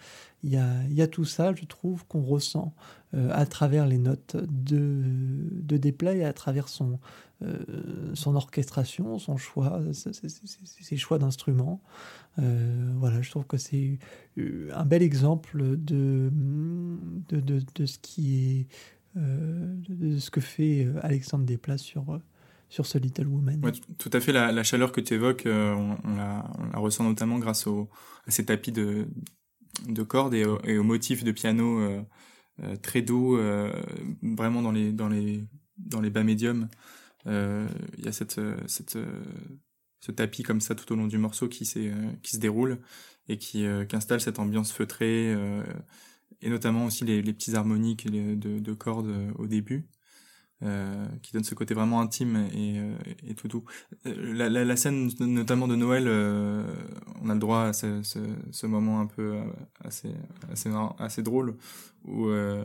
y 0.42 0.56
a, 0.56 1.06
tout 1.06 1.24
ça, 1.24 1.54
je 1.54 1.64
trouve, 1.64 2.06
qu'on 2.06 2.22
ressent 2.22 2.74
à 3.12 3.44
travers 3.44 3.86
les 3.86 3.98
notes 3.98 4.36
de, 4.36 5.02
de 5.50 5.76
Desplat 5.76 6.14
et 6.14 6.24
à 6.24 6.32
travers 6.32 6.68
son, 6.68 7.00
euh, 7.42 7.56
son 8.12 8.36
orchestration, 8.36 9.18
son 9.18 9.38
choix, 9.38 9.80
ses 9.92 10.96
choix 10.98 11.18
d'instruments. 11.18 11.80
Euh, 12.38 12.92
voilà, 12.96 13.22
je 13.22 13.30
trouve 13.30 13.46
que 13.46 13.56
c'est 13.56 13.98
euh, 14.36 14.68
un 14.74 14.84
bel 14.84 15.02
exemple 15.02 15.56
de, 15.78 16.30
de, 17.30 17.40
de, 17.40 17.86
ce 17.86 17.98
qui 17.98 18.34
est 18.36 18.66
de 19.16 20.18
ce 20.18 20.30
que 20.30 20.42
fait 20.42 20.86
Alexandre 21.02 21.46
Desplat 21.46 21.78
sur, 21.78 22.20
sur 22.68 22.84
ce 22.84 22.98
Little 22.98 23.26
Woman. 23.26 23.62
tout 23.96 24.10
à 24.12 24.20
fait, 24.20 24.32
la, 24.32 24.62
chaleur 24.62 24.92
que 24.92 25.00
tu 25.00 25.14
évoques, 25.14 25.44
on, 25.46 25.96
la, 26.16 26.42
ressent 26.74 27.04
notamment 27.04 27.38
grâce 27.38 27.66
à 27.66 28.30
ces 28.30 28.44
tapis 28.44 28.72
de, 28.72 29.08
de 29.86 30.02
cordes 30.02 30.34
et, 30.34 30.44
et 30.64 30.78
aux 30.78 30.84
motifs 30.84 31.24
de 31.24 31.32
piano 31.32 31.80
très 32.82 33.02
doux, 33.02 33.38
vraiment 34.22 34.62
dans 34.62 34.72
les, 34.72 34.92
dans 34.92 35.08
les, 35.08 35.44
dans 35.78 36.00
les 36.00 36.10
bas 36.10 36.24
médiums. 36.24 36.68
Euh, 37.26 37.68
il 37.98 38.04
y 38.04 38.08
a 38.08 38.12
cette, 38.12 38.38
euh, 38.38 38.56
cette, 38.66 38.96
euh, 38.96 39.22
ce 40.00 40.12
tapis 40.12 40.42
comme 40.42 40.60
ça 40.60 40.74
tout 40.74 40.90
au 40.92 40.96
long 40.96 41.06
du 41.06 41.18
morceau 41.18 41.48
qui, 41.48 41.64
qui 42.22 42.30
se 42.30 42.38
déroule 42.38 42.78
et 43.28 43.36
qui, 43.36 43.64
qui 43.88 43.96
installe 43.96 44.20
cette 44.20 44.38
ambiance 44.38 44.72
feutrée 44.72 45.36
et 46.40 46.48
notamment 46.48 46.86
aussi 46.86 47.04
les, 47.04 47.22
les 47.22 47.32
petits 47.32 47.54
harmoniques 47.54 48.10
de, 48.10 48.34
de, 48.34 48.72
cordes 48.72 49.14
au 49.38 49.46
début. 49.46 49.86
Euh, 50.62 51.06
qui 51.22 51.32
donne 51.32 51.42
ce 51.42 51.54
côté 51.54 51.72
vraiment 51.72 52.02
intime 52.02 52.46
et, 52.52 52.78
et 53.26 53.34
tout 53.34 53.48
doux. 53.48 53.64
La, 54.04 54.50
la, 54.50 54.62
la, 54.62 54.76
scène 54.76 55.10
notamment 55.20 55.66
de 55.66 55.74
Noël, 55.74 56.04
euh, 56.06 56.62
on 57.22 57.30
a 57.30 57.32
le 57.32 57.40
droit 57.40 57.62
à 57.62 57.72
ce, 57.72 58.02
ce, 58.02 58.18
ce 58.50 58.66
moment 58.66 59.00
un 59.00 59.06
peu 59.06 59.38
assez 59.82 60.10
assez 60.52 60.68
assez 60.98 61.22
drôle 61.22 61.56
où 62.04 62.26
euh, 62.26 62.62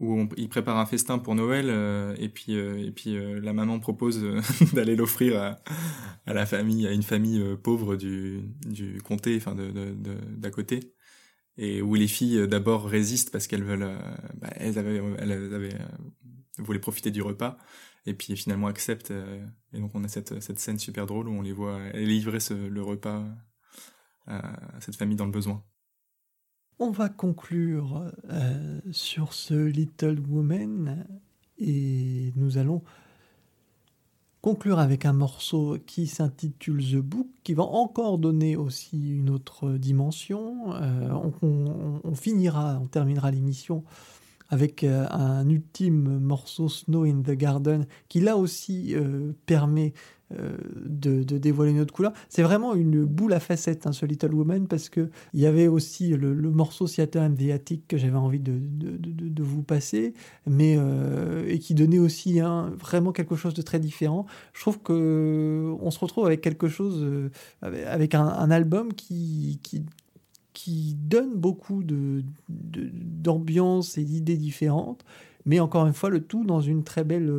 où 0.00 0.28
il 0.36 0.48
prépare 0.48 0.78
un 0.78 0.86
festin 0.86 1.18
pour 1.18 1.34
Noël 1.34 1.66
euh, 1.68 2.14
et 2.18 2.28
puis 2.28 2.56
euh, 2.56 2.84
et 2.84 2.90
puis 2.90 3.16
euh, 3.16 3.40
la 3.40 3.52
maman 3.52 3.78
propose 3.78 4.24
d'aller 4.72 4.96
l'offrir 4.96 5.40
à, 5.40 5.60
à, 6.26 6.34
la 6.34 6.46
famille 6.46 6.86
à 6.86 6.92
une 6.92 7.02
famille 7.02 7.42
pauvre 7.62 7.96
du 7.96 8.42
du 8.66 9.00
comté 9.02 9.36
enfin 9.36 9.54
de 9.54 9.70
d'à 10.36 10.50
côté 10.50 10.94
et 11.56 11.80
où 11.80 11.94
les 11.94 12.08
filles 12.08 12.48
d'abord 12.48 12.86
résistent 12.86 13.30
parce 13.30 13.46
qu'elles 13.46 13.62
veulent 13.62 13.96
bah, 14.34 14.50
elles 14.56 14.78
avaient 14.78 15.00
elles 15.18 15.54
avaient 15.54 15.78
voulaient 16.58 16.78
profiter 16.78 17.10
du 17.10 17.22
repas 17.22 17.58
et 18.06 18.14
puis 18.14 18.36
finalement 18.36 18.66
acceptent 18.66 19.12
et 19.72 19.80
donc 19.80 19.90
on 19.94 20.04
a 20.04 20.08
cette 20.08 20.40
cette 20.40 20.58
scène 20.58 20.78
super 20.78 21.06
drôle 21.06 21.28
où 21.28 21.32
on 21.32 21.42
les 21.42 21.52
voit 21.52 21.90
livrer 21.94 22.40
ce, 22.40 22.54
le 22.54 22.82
repas 22.82 23.24
à 24.26 24.80
cette 24.80 24.96
famille 24.96 25.16
dans 25.16 25.26
le 25.26 25.32
besoin 25.32 25.64
on 26.78 26.90
va 26.90 27.08
conclure 27.08 28.10
euh, 28.30 28.80
sur 28.90 29.32
ce 29.32 29.54
Little 29.54 30.20
Woman 30.28 31.06
et 31.58 32.32
nous 32.36 32.58
allons 32.58 32.82
conclure 34.40 34.78
avec 34.78 35.06
un 35.06 35.12
morceau 35.12 35.78
qui 35.86 36.06
s'intitule 36.06 36.84
The 36.84 36.96
Book, 36.96 37.28
qui 37.44 37.54
va 37.54 37.62
encore 37.62 38.18
donner 38.18 38.56
aussi 38.56 39.08
une 39.14 39.30
autre 39.30 39.72
dimension. 39.72 40.74
Euh, 40.74 41.30
on, 41.40 42.14
finira, 42.14 42.78
on 42.82 42.86
terminera 42.86 43.30
l'émission 43.30 43.84
avec 44.50 44.84
euh, 44.84 45.06
un 45.10 45.48
ultime 45.48 46.18
morceau 46.18 46.68
Snow 46.68 47.04
in 47.04 47.22
the 47.22 47.32
Garden, 47.32 47.86
qui 48.08 48.20
là 48.20 48.36
aussi 48.36 48.94
permet 49.46 49.92
euh, 50.32 50.56
de, 50.86 51.22
dévoiler 51.38 51.72
une 51.72 51.80
autre 51.80 51.92
couleur. 51.92 52.12
C'est 52.28 52.42
vraiment 52.42 52.74
une 52.74 53.04
boule 53.04 53.32
à 53.34 53.40
facettes, 53.40 53.86
hein, 53.86 53.92
ce 53.92 54.06
Little 54.06 54.32
Woman, 54.34 54.66
parce 54.68 54.88
qu'il 54.88 55.10
y 55.34 55.44
avait 55.46 55.68
aussi 55.68 56.10
le, 56.10 56.34
morceau 56.50 56.86
Seattle 56.86 57.18
and 57.18 57.34
the 57.34 57.50
Attic 57.50 57.86
que 57.86 57.98
j'avais 57.98 58.16
envie 58.16 58.40
de, 58.40 59.42
vous 59.42 59.62
passer, 59.62 60.14
mais, 60.46 60.76
euh, 60.78 61.44
et 61.46 61.58
qui 61.58 61.74
donnait 61.74 61.98
aussi 61.98 62.40
hein, 62.40 62.72
vraiment 62.78 63.12
quelque 63.12 63.36
chose 63.36 63.52
de 63.54 63.62
très 63.62 63.78
différent. 63.78 64.24
Je 64.54 64.60
trouve 64.60 64.78
qu'on 64.78 65.90
se 65.90 65.98
retrouve 65.98 66.24
avec 66.26 66.40
quelque 66.40 66.68
chose, 66.68 67.02
euh, 67.02 67.30
avec 67.62 68.14
un, 68.14 68.50
album 68.50 68.94
qui, 68.94 69.60
qui 70.64 70.94
donne 70.94 71.34
beaucoup 71.34 71.82
d'ambiance 72.48 73.98
et 73.98 74.04
d'idées 74.04 74.38
différentes, 74.38 75.04
mais 75.44 75.60
encore 75.60 75.86
une 75.86 75.92
fois, 75.92 76.08
le 76.08 76.24
tout 76.24 76.42
dans 76.42 76.62
une 76.62 76.84
très 76.84 77.04
belle 77.04 77.30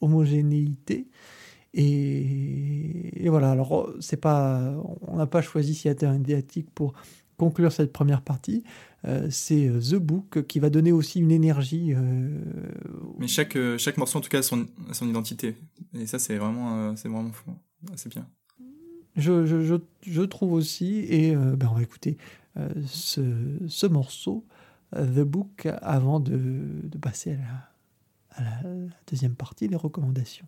homogénéité. 0.00 1.08
Et, 1.74 3.28
voilà, 3.28 3.50
alors 3.50 3.92
c'est 4.00 4.16
pas, 4.16 4.74
on 5.02 5.18
n'a 5.18 5.26
pas 5.26 5.42
choisi 5.42 5.74
Seattle 5.74 6.06
Indiatique 6.06 6.70
pour 6.74 6.94
conclure 7.36 7.70
cette 7.70 7.92
première 7.92 8.22
partie. 8.22 8.64
Euh, 9.04 9.28
c'est 9.30 9.68
euh, 9.68 9.78
The 9.78 9.96
Book 9.96 10.46
qui 10.46 10.58
va 10.58 10.70
donner 10.70 10.90
aussi 10.90 11.20
une 11.20 11.30
énergie. 11.30 11.92
Euh, 11.94 12.30
Mais 13.18 13.28
chaque, 13.28 13.58
chaque 13.76 13.98
morceau, 13.98 14.20
en 14.20 14.22
tout 14.22 14.30
cas, 14.30 14.40
son, 14.40 14.66
son 14.92 15.06
identité. 15.06 15.54
Et 15.92 16.06
ça, 16.06 16.18
c'est 16.18 16.38
vraiment, 16.38 16.96
c'est 16.96 17.10
vraiment 17.10 17.30
fou. 17.30 17.50
C'est 17.96 18.08
bien. 18.08 18.26
Je, 19.18 20.22
trouve 20.24 20.52
aussi. 20.52 21.00
Et 21.08 21.34
ben, 21.34 21.68
on 21.70 21.74
va 21.74 21.82
écouter 21.82 22.16
ce, 22.86 23.20
ce, 23.68 23.86
morceau, 23.86 24.44
The 24.92 25.20
Book, 25.20 25.66
avant 25.82 26.20
de, 26.20 26.40
passer 27.00 27.32
à 27.32 27.36
la, 27.36 27.68
à 28.30 28.42
la 28.42 28.70
deuxième 29.06 29.34
partie, 29.34 29.68
les 29.68 29.76
recommandations. 29.76 30.46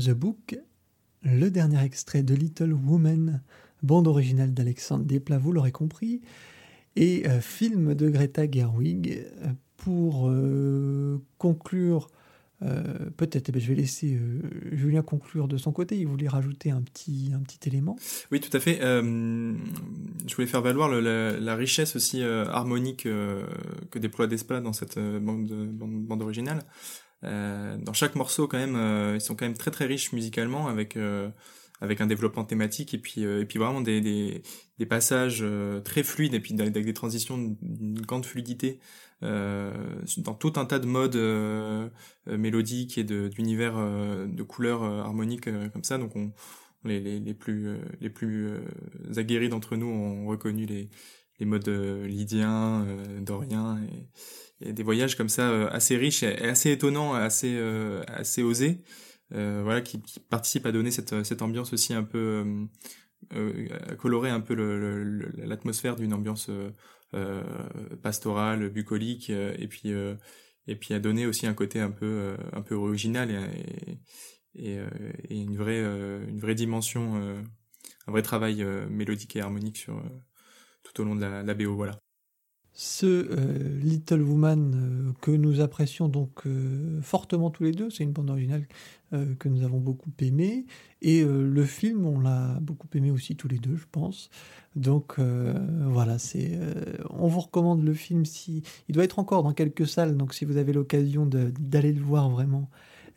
The 0.00 0.10
Book, 0.10 0.58
le 1.22 1.50
dernier 1.50 1.82
extrait 1.84 2.22
de 2.22 2.34
Little 2.34 2.72
Woman, 2.72 3.42
bande 3.82 4.08
originale 4.08 4.54
d'Alexandre 4.54 5.04
Desplat, 5.04 5.38
vous 5.38 5.52
l'aurez 5.52 5.72
compris, 5.72 6.22
et 6.96 7.28
euh, 7.28 7.40
film 7.40 7.94
de 7.94 8.08
Greta 8.08 8.50
Gerwig. 8.50 9.26
Pour 9.76 10.28
euh, 10.28 11.22
conclure 11.38 12.10
euh, 12.62 12.82
peut-être, 13.16 13.48
eh 13.48 13.52
ben, 13.52 13.62
je 13.62 13.68
vais 13.68 13.74
laisser 13.74 14.20
Julien 14.72 15.00
conclure 15.00 15.48
de 15.48 15.56
son 15.56 15.72
côté. 15.72 15.96
Il 15.96 16.06
voulait 16.06 16.28
rajouter 16.28 16.70
un 16.70 16.82
petit, 16.82 17.32
un 17.34 17.40
petit 17.40 17.66
élément. 17.66 17.96
Oui, 18.30 18.40
tout 18.40 18.54
à 18.54 18.60
fait. 18.60 18.78
Je 18.82 20.34
voulais 20.34 20.46
faire 20.46 20.60
valoir 20.60 20.90
la, 20.90 21.56
richesse 21.56 21.96
aussi 21.96 22.22
harmonique 22.22 23.04
que 23.04 23.98
déploie 23.98 24.26
Despa 24.26 24.60
dans 24.60 24.74
cette 24.74 24.98
bande, 24.98 25.50
bande 25.72 26.20
originale. 26.20 26.60
Dans 27.22 27.92
chaque 27.92 28.14
morceau, 28.14 28.48
quand 28.48 28.58
même, 28.58 29.14
ils 29.14 29.20
sont 29.20 29.34
quand 29.34 29.44
même 29.44 29.56
très 29.56 29.70
très 29.70 29.86
riches 29.86 30.12
musicalement 30.12 30.68
avec 30.68 30.96
avec 31.82 32.00
un 32.00 32.06
développement 32.06 32.44
thématique 32.44 32.94
et 32.94 32.98
puis 32.98 33.22
et 33.22 33.44
puis 33.44 33.58
vraiment 33.58 33.80
des, 33.80 34.00
des, 34.00 34.42
des 34.78 34.86
passages 34.86 35.44
très 35.84 36.02
fluides 36.02 36.34
et 36.34 36.40
puis 36.40 36.54
avec 36.60 36.84
des 36.84 36.94
transitions 36.94 37.56
d'une 37.60 38.00
grande 38.00 38.24
fluidité 38.24 38.80
euh, 39.22 40.00
dans 40.16 40.34
tout 40.34 40.54
un 40.56 40.64
tas 40.64 40.78
de 40.78 40.86
modes 40.86 41.16
euh, 41.16 41.90
euh, 42.28 42.38
mélodiques 42.38 42.96
et 42.96 43.04
d'univers 43.04 43.74
de, 43.76 44.42
couleurs 44.42 44.82
harmoniques 44.82 45.44
comme 45.72 45.84
ça. 45.84 45.98
Donc 45.98 46.16
on, 46.16 46.32
les, 46.84 47.00
les, 47.00 47.20
les 47.20 47.34
plus 47.34 47.76
les 48.00 48.08
plus 48.10 48.50
aguerris 49.16 49.50
d'entre 49.50 49.76
nous 49.76 49.86
ont 49.86 50.26
reconnu 50.26 50.64
les 50.64 50.88
les 51.40 51.46
modes 51.46 51.68
lydiens, 51.68 52.86
doriens 53.20 53.80
et, 54.62 54.72
des 54.72 54.82
voyages 54.82 55.16
comme 55.16 55.30
ça 55.30 55.68
assez 55.68 55.96
riches 55.96 56.22
et 56.22 56.36
assez 56.48 56.70
étonnants, 56.70 57.14
assez 57.14 57.58
assez 58.06 58.42
osés. 58.42 58.82
Euh, 59.32 59.60
voilà, 59.62 59.80
qui, 59.80 60.02
qui 60.02 60.18
participe 60.20 60.66
à 60.66 60.72
donner 60.72 60.90
cette, 60.90 61.22
cette 61.24 61.40
ambiance 61.40 61.72
aussi 61.72 61.94
un 61.94 62.02
peu, 62.02 62.44
euh, 63.32 63.68
à 63.88 63.94
colorer 63.94 64.28
un 64.28 64.40
peu 64.40 64.54
l'atmosphère 65.36 65.96
d'une 65.96 66.12
ambiance 66.12 66.50
euh, 67.14 67.42
pastorale, 68.02 68.68
bucolique, 68.68 69.30
euh, 69.30 69.52
et 69.58 69.66
puis 69.66 69.92
euh, 69.92 70.14
et 70.68 70.76
puis 70.76 70.94
à 70.94 71.00
donner 71.00 71.26
aussi 71.26 71.48
un 71.48 71.54
côté 71.54 71.80
un 71.80 71.90
peu 71.90 72.36
un 72.52 72.62
peu 72.62 72.76
original 72.76 73.30
et, 73.32 73.98
et, 74.54 74.78
et 75.28 75.36
une 75.36 75.56
vraie 75.56 75.80
une 75.80 76.38
vraie 76.38 76.54
dimension, 76.54 77.16
un 78.06 78.12
vrai 78.12 78.22
travail 78.22 78.64
mélodique 78.88 79.34
et 79.34 79.40
harmonique 79.40 79.78
sur 79.78 80.00
tout 80.82 81.02
au 81.02 81.04
long 81.04 81.16
de 81.16 81.20
la, 81.20 81.54
BO. 81.54 81.74
Voilà. 81.74 81.98
Ce 82.72 83.06
euh, 83.06 83.78
Little 83.80 84.22
Woman 84.22 84.72
euh, 84.74 85.12
que 85.20 85.32
nous 85.32 85.60
apprécions 85.60 86.08
donc 86.08 86.46
euh, 86.46 87.00
fortement 87.02 87.50
tous 87.50 87.64
les 87.64 87.72
deux, 87.72 87.90
c'est 87.90 88.04
une 88.04 88.12
bande 88.12 88.30
originale 88.30 88.66
que 89.40 89.48
nous 89.48 89.64
avons 89.64 89.80
beaucoup 89.80 90.12
aimé 90.20 90.66
et 91.02 91.24
le 91.24 91.64
film 91.64 92.06
on 92.06 92.20
l'a 92.20 92.56
beaucoup 92.60 92.86
aimé 92.94 93.10
aussi 93.10 93.34
tous 93.34 93.48
les 93.48 93.58
deux 93.58 93.74
je 93.74 93.86
pense. 93.90 94.30
Donc 94.76 95.18
voilà, 95.18 96.20
c'est 96.20 96.56
on 97.10 97.26
vous 97.26 97.40
recommande 97.40 97.82
le 97.82 97.92
film 97.92 98.24
si 98.24 98.62
il 98.88 98.94
doit 98.94 99.02
être 99.02 99.18
encore 99.18 99.42
dans 99.42 99.52
quelques 99.52 99.88
salles 99.88 100.16
donc 100.16 100.32
si 100.32 100.44
vous 100.44 100.58
avez 100.58 100.72
l'occasion 100.72 101.26
d'aller 101.26 101.92
le 101.92 102.00
voir 102.00 102.30
vraiment 102.30 102.70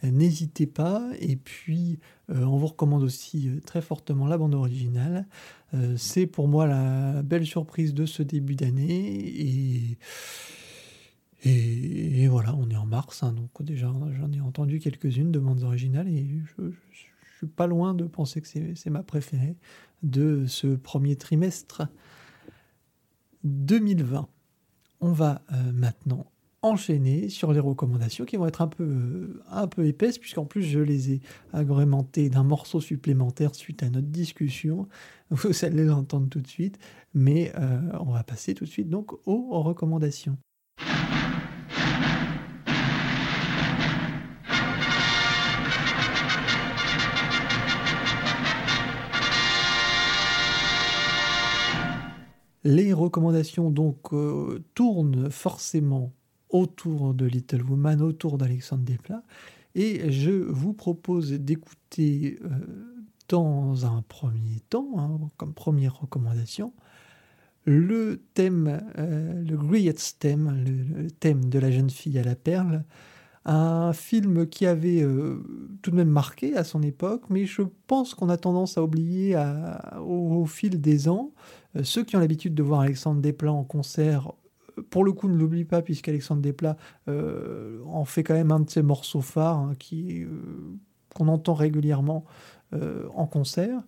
n'hésitez 0.04 0.68
pas. 0.68 1.10
Et 1.20 1.36
puis, 1.36 1.99
on 2.30 2.58
vous 2.58 2.68
recommande 2.68 3.04
aussi 3.04 3.49
très 3.66 3.82
fortement 3.82 4.28
la 4.28 4.38
bande 4.38 4.56
originale. 4.56 5.28
Euh, 5.74 5.97
c'est 5.97 6.28
pour 6.28 6.47
moi 6.47 6.68
la 6.68 7.24
belle 7.24 7.45
surprise 7.45 7.93
de 7.93 8.06
ce 8.06 8.24
début 8.24 8.56
d'année. 8.56 9.97
Et, 11.45 12.28
voilà, 12.28 12.56
on 12.56 12.70
est 12.70 12.76
en 12.76 12.86
mars, 12.86 13.22
hein, 13.22 13.34
donc 13.34 13.49
déjà 13.62 13.91
j'en 14.18 14.32
ai 14.32 14.39
entendu 14.39 14.80
quelques-unes 14.80 15.32
de 15.32 15.39
bandes 15.39 15.64
originales 15.64 16.08
et 16.08 16.26
je, 16.58 16.72
suis 17.38 17.47
pas 17.47 17.68
loin 17.68 17.93
de 17.93 18.06
penser 18.06 18.41
que 18.41 18.47
c'est 18.47 18.89
ma 18.89 19.04
préférée 19.04 19.58
de 20.01 20.45
ce 20.47 20.76
premier 20.76 21.16
trimestre 21.18 21.84
2020. 23.43 24.30
On 25.01 25.12
va 25.12 25.41
euh, 25.51 25.74
maintenant 25.74 26.26
enchaîner 26.64 27.30
sur 27.30 27.51
les 27.53 27.59
recommandations 27.59 28.26
qui 28.26 28.38
vont 28.38 28.47
être 28.47 28.61
un 28.61 28.68
peu, 28.68 29.41
un 29.51 29.68
peu 29.68 29.86
épaisses, 29.86 30.18
puisqu'en 30.18 30.45
plus 30.45 30.64
je 30.64 30.80
les 30.80 31.11
ai 31.11 31.22
agrémentées 31.51 32.30
d'un 32.30 32.43
morceau 32.43 32.82
supplémentaire 32.82 33.53
suite 33.53 33.84
à 33.84 33.89
notre 33.89 34.07
discussion. 34.07 34.88
Vous 35.30 35.66
allez 35.66 35.84
l'entendre 35.84 36.30
tout 36.30 36.41
de 36.41 36.47
suite, 36.47 36.80
mais 37.14 37.51
euh, 37.59 37.80
on 37.99 38.11
va 38.11 38.24
passer 38.24 38.53
tout 38.53 38.64
de 38.64 38.70
suite 38.70 38.89
donc 38.89 39.11
aux 39.26 39.61
recommandations. 39.61 40.38
Les 52.66 52.93
recommandations 52.93 53.70
donc 53.70 54.14
euh, 54.14 54.64
tournent 54.74 55.30
forcément 55.30 56.14
autour 56.54 57.14
de 57.14 57.26
Little 57.26 57.64
Woman, 57.64 58.01
autour 58.01 58.38
d'Alexandre 58.38 58.84
Desplat. 58.84 59.24
Et 59.76 60.12
je 60.12 60.32
vous 60.32 60.74
propose 60.74 61.32
d'écouter 61.34 62.39
euh, 62.45 62.49
dans 63.28 63.86
un 63.86 64.04
premier 64.08 64.60
temps, 64.70 64.91
hein, 64.97 65.20
comme 65.36 65.54
première 65.54 65.99
recommandation, 65.99 66.72
le 67.66 68.22
thème, 68.36 68.82
euh, 68.99 69.41
le 69.43 69.58
Griot's 69.58 70.20
thème, 70.20 70.64
le, 70.64 71.10
thème 71.10 71.49
de 71.49 71.58
la 71.58 71.72
jeune 71.72 71.89
fille 71.89 72.20
à 72.20 72.24
la 72.24 72.36
perle, 72.36 72.84
un 73.45 73.91
film 73.91 74.47
qui 74.47 74.68
avait 74.68 75.01
euh, 75.01 75.43
tout 75.82 75.89
de 75.89 75.95
même 75.95 76.10
marqué 76.10 76.56
à 76.56 76.64
son 76.64 76.84
époque, 76.84 77.24
mais 77.30 77.45
je 77.45 77.64
pense 77.88 78.14
qu'on 78.14 78.30
a 78.30 78.38
tendance 78.38 78.78
à 78.78 78.84
oublier 78.84 79.36
au, 80.06 80.45
fil 80.45 80.80
des 80.80 81.10
ans. 81.10 81.32
ceux 81.82 82.04
qui 82.04 82.16
ont 82.16 82.20
l'habitude 82.20 82.54
de 82.54 82.64
voir 82.64 82.82
Alexandre 82.82 83.22
Desplat 83.22 83.51
en 83.51 83.64
concert 83.64 84.34
pour 84.89 85.03
le 85.03 85.11
coup, 85.11 85.28
ne 85.28 85.36
l'oublie 85.36 85.65
pas, 85.65 85.82
puisqu'Alexandre 85.82 86.41
Desplat 86.41 86.78
euh, 87.07 87.80
en 87.86 88.05
fait 88.05 88.24
quand 88.24 88.34
même 88.34 88.51
un 88.51 88.61
de 88.61 88.69
ses 88.69 88.82
morceaux 88.82 89.21
phares 89.21 89.57
hein, 89.57 89.74
euh, 89.93 90.26
qu'on 91.13 91.28
entend 91.28 91.53
régulièrement 91.53 92.26
euh, 92.74 93.05
en 93.13 93.26
concert. 93.26 93.82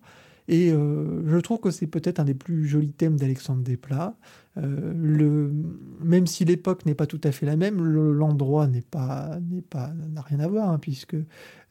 Et 0.48 0.68
je 0.70 1.38
trouve 1.40 1.58
que 1.58 1.72
c'est 1.72 1.88
peut-être 1.88 2.20
un 2.20 2.24
des 2.24 2.32
plus 2.32 2.68
jolis 2.68 2.92
thèmes 2.92 3.16
d'Alexandre 3.16 3.64
Desplat. 3.64 4.14
même 4.54 6.26
si 6.28 6.44
l'époque 6.44 6.86
n'est 6.86 6.94
pas 6.94 7.06
tout 7.06 7.20
à 7.24 7.32
fait 7.32 7.46
la 7.46 7.56
même, 7.56 7.82
l'endroit 7.82 8.68
n'est 8.68 8.80
pas, 8.80 9.40
n'est 9.50 9.60
pas, 9.60 9.92
n'a 10.12 10.20
rien 10.20 10.38
à 10.38 10.46
voir, 10.46 10.70
hein, 10.70 10.78
puisque 10.78 11.16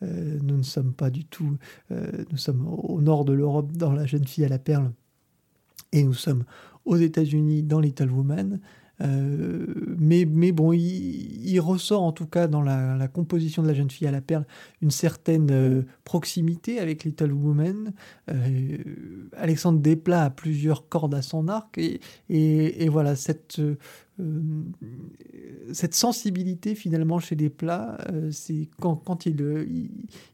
nous 0.02 0.58
ne 0.58 0.64
sommes 0.64 0.92
pas 0.92 1.10
du 1.10 1.24
tout, 1.24 1.56
nous 1.90 2.36
sommes 2.36 2.68
au 2.68 3.00
nord 3.00 3.24
de 3.24 3.32
l'Europe 3.32 3.72
dans 3.72 3.94
La 3.94 4.06
jeune 4.06 4.28
fille 4.28 4.44
à 4.44 4.50
la 4.50 4.60
perle, 4.60 4.92
et 5.94 6.04
nous 6.04 6.14
sommes 6.14 6.44
aux 6.84 6.98
États-Unis 6.98 7.64
dans 7.64 7.80
Little 7.80 8.12
Woman. 8.12 8.60
Euh, 9.02 9.66
mais, 9.98 10.26
mais 10.26 10.52
bon, 10.52 10.72
il, 10.74 11.60
ressort 11.60 12.04
en 12.04 12.12
tout 12.12 12.28
cas 12.28 12.48
dans 12.48 12.62
la, 12.62 13.08
composition 13.08 13.62
de 13.62 13.68
la 13.68 13.74
jeune 13.74 13.90
fille 13.90 14.08
à 14.08 14.12
la 14.12 14.22
perle 14.22 14.46
une 14.82 14.92
certaine 14.92 15.52
euh, 15.52 15.84
proximité 16.04 16.80
avec 16.80 17.04
Little 17.04 17.32
Woman. 17.32 17.94
Euh, 18.30 18.78
Alexandre 19.38 19.80
Desplat 19.80 20.26
a 20.26 20.30
plusieurs 20.30 20.90
cordes 20.90 21.16
à 21.16 21.22
son 21.22 21.48
arc 21.48 21.78
et, 21.78 22.00
et, 22.30 22.90
voilà 22.90 23.16
cette 23.16 23.62
cette 25.74 25.94
sensibilité 25.94 26.74
finalement 26.74 27.20
chez 27.20 27.36
Desplat, 27.36 27.98
c'est 28.32 28.70
quand, 28.80 28.96
quand 28.96 29.26
il, 29.26 29.42
il, 29.70 29.90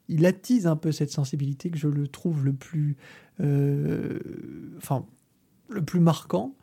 il, 0.08 0.26
attise 0.28 0.68
un 0.68 0.76
peu 0.76 0.92
cette 0.92 1.10
sensibilité 1.10 1.72
que 1.72 1.80
je 1.80 1.88
le 1.88 2.08
trouve 2.08 2.46
le 2.46 2.54
plus, 2.54 2.96
enfin, 3.40 5.04
le 5.70 5.84
plus 5.84 6.00
marquant. 6.00 6.56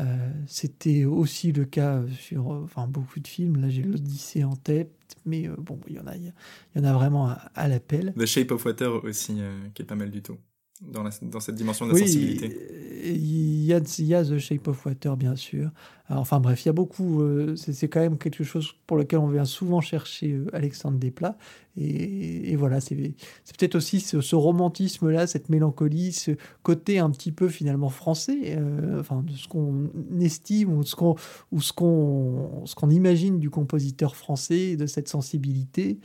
Euh, 0.00 0.30
c'était 0.46 1.04
aussi 1.04 1.52
le 1.52 1.64
cas 1.64 2.02
sur 2.18 2.46
enfin, 2.48 2.86
beaucoup 2.86 3.20
de 3.20 3.28
films. 3.28 3.60
Là, 3.60 3.68
j'ai 3.68 3.82
l'Odyssée 3.82 4.44
en 4.44 4.56
tête, 4.56 4.90
mais 5.26 5.46
euh, 5.48 5.54
bon, 5.58 5.78
il 5.88 5.96
y 5.96 6.00
en 6.00 6.06
a, 6.06 6.16
il 6.16 6.32
y 6.76 6.78
en 6.78 6.84
a 6.84 6.92
vraiment 6.92 7.34
à, 7.54 7.68
l'appel. 7.68 8.14
The 8.16 8.26
Shape 8.26 8.50
of 8.52 8.64
Water 8.64 9.04
aussi, 9.04 9.36
euh, 9.38 9.68
qui 9.74 9.82
est 9.82 9.86
pas 9.86 9.96
mal 9.96 10.10
du 10.10 10.22
tout 10.22 10.38
dans, 10.80 11.02
la, 11.02 11.10
dans 11.22 11.40
cette 11.40 11.54
dimension 11.54 11.86
de 11.86 11.92
la 11.92 11.98
sensibilité. 11.98 12.56
Il 13.02 13.64
y, 13.64 13.72
a, 13.72 13.80
il 13.98 14.06
y 14.06 14.14
a 14.14 14.24
The 14.24 14.38
Shape 14.38 14.68
of 14.68 14.84
Water, 14.84 15.16
bien 15.16 15.34
sûr. 15.36 15.70
enfin 16.10 16.38
bref, 16.38 16.64
il 16.64 16.68
y 16.68 16.68
a 16.68 16.72
beaucoup. 16.72 17.22
Euh, 17.22 17.54
c'est 17.56 17.88
quand 17.88 18.00
même 18.00 18.18
quelque 18.18 18.44
chose 18.44 18.74
pour 18.86 18.96
lequel 18.96 19.20
on 19.20 19.28
vient 19.28 19.44
souvent 19.44 19.80
chercher 19.80 20.32
euh, 20.32 20.46
Alexandre 20.52 20.98
Desplat. 20.98 21.36
Et, 21.76 22.52
et 22.52 22.56
voilà, 22.56 22.80
c'est 22.80 22.96
peut-être 22.96 23.76
aussi 23.76 24.00
ce, 24.00 24.34
romantisme-là, 24.34 25.26
cette 25.26 25.48
mélancolie, 25.48 26.12
ce 26.12 26.32
côté 26.62 26.98
un 26.98 27.10
petit 27.10 27.32
peu 27.32 27.48
finalement 27.48 27.88
français, 27.88 28.56
euh, 28.58 29.00
enfin 29.00 29.22
de 29.22 29.32
ce 29.32 29.48
qu'on 29.48 29.90
estime 30.20 30.76
ou 30.76 30.82
ce 30.82 30.94
qu'on 30.94 31.14
ou 31.52 31.62
ce 31.62 31.72
qu'on 31.72 32.66
ce 32.66 32.74
qu'on 32.74 32.90
imagine 32.90 33.38
du 33.38 33.48
compositeur 33.48 34.16
français, 34.16 34.76
de 34.76 34.86
cette 34.86 35.08
sensibilité. 35.08 36.00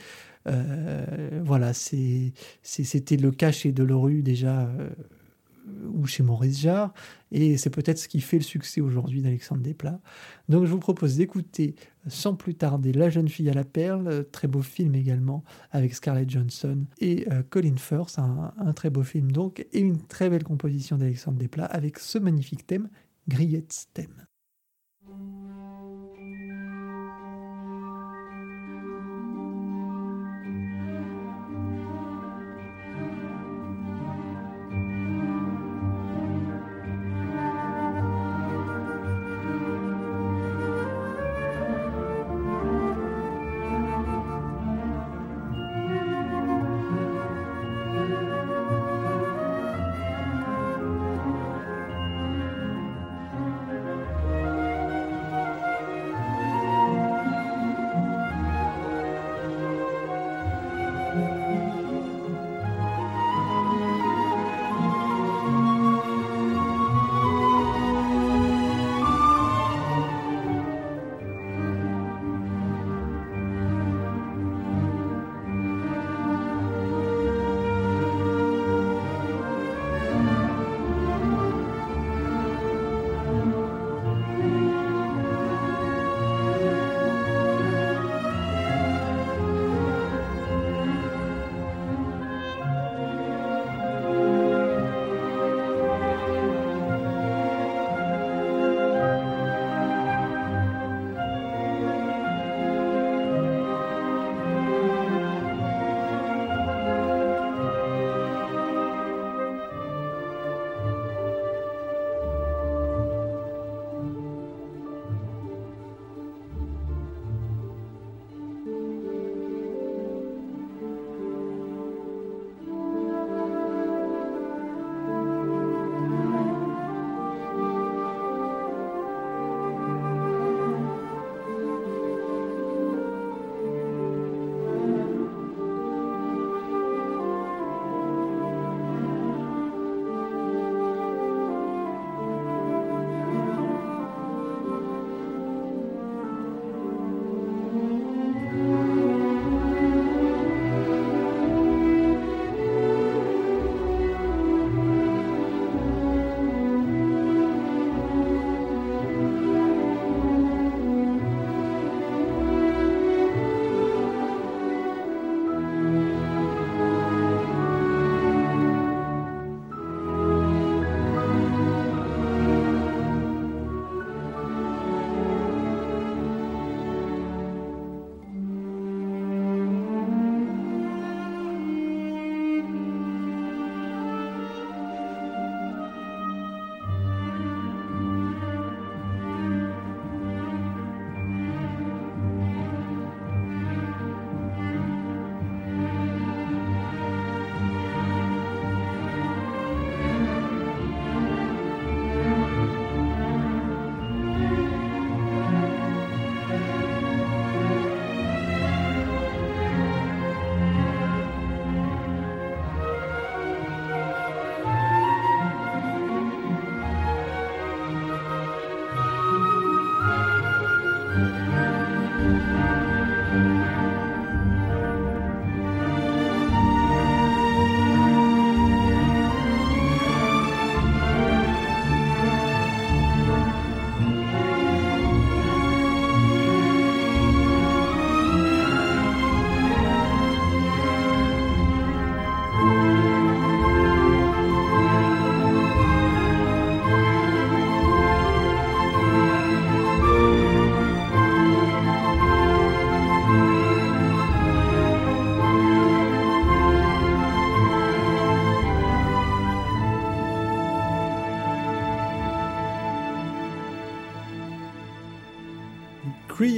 Euh, 0.48 1.42
voilà, 1.44 1.74
c'était 1.74 3.18
le 3.18 3.32
cas 3.32 3.52
chez 3.52 3.72
Delorue 3.72 4.22
déjà 4.22 4.68
euh, 4.68 4.90
ou 5.88 6.06
chez 6.06 6.22
Maurice 6.22 6.60
Jarre, 6.60 6.94
et 7.32 7.58
c'est 7.58 7.72
peut-être 7.72 7.98
ce 7.98 8.08
qui 8.08 8.22
fait 8.22 8.38
le 8.38 8.44
succès 8.44 8.82
aujourd'hui 8.82 9.22
d'Alexandre 9.22 9.62
Desplat. 9.62 10.00
Donc 10.50 10.66
je 10.66 10.72
vous 10.72 10.80
propose 10.80 11.16
d'écouter 11.16 11.76
sans 12.08 12.36
plus 12.36 12.54
tarder 12.54 12.94
La 12.94 13.10
jeune 13.10 13.28
fille 13.28 13.50
à 13.50 13.54
la 13.54 13.64
perle, 13.64 14.26
très 14.32 14.48
beau 14.48 14.62
film 14.62 14.94
également, 14.94 15.44
avec 15.72 15.96
Scarlett 15.96 16.30
Johnson 16.30 16.86
et 17.00 17.28
euh, 17.32 17.42
Colin 17.50 17.78
Firth, 17.78 18.20
un, 18.20 18.74
très 18.74 18.92
beau 18.92 19.04
film 19.04 19.32
donc, 19.32 19.66
et 19.74 19.80
une 19.80 20.02
très 20.02 20.30
belle 20.30 20.44
composition 20.44 20.98
d'Alexandre 20.98 21.40
Desplat 21.40 21.66
avec 21.66 21.98
ce 21.98 22.20
magnifique 22.20 22.68
thème, 22.68 22.90
Grillette 23.28 23.88
thème. 23.94 24.26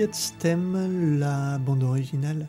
La 0.09 1.57
bande 1.57 1.83
originale, 1.83 2.47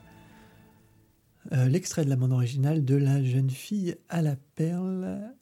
euh, 1.51 1.67
l'extrait 1.67 2.05
de 2.05 2.09
la 2.09 2.15
bande 2.15 2.31
originale 2.31 2.85
de 2.85 2.95
La 2.95 3.25
jeune 3.25 3.51
fille 3.51 3.97
à 4.09 4.23
la 4.23 4.37
perle. 4.55 5.35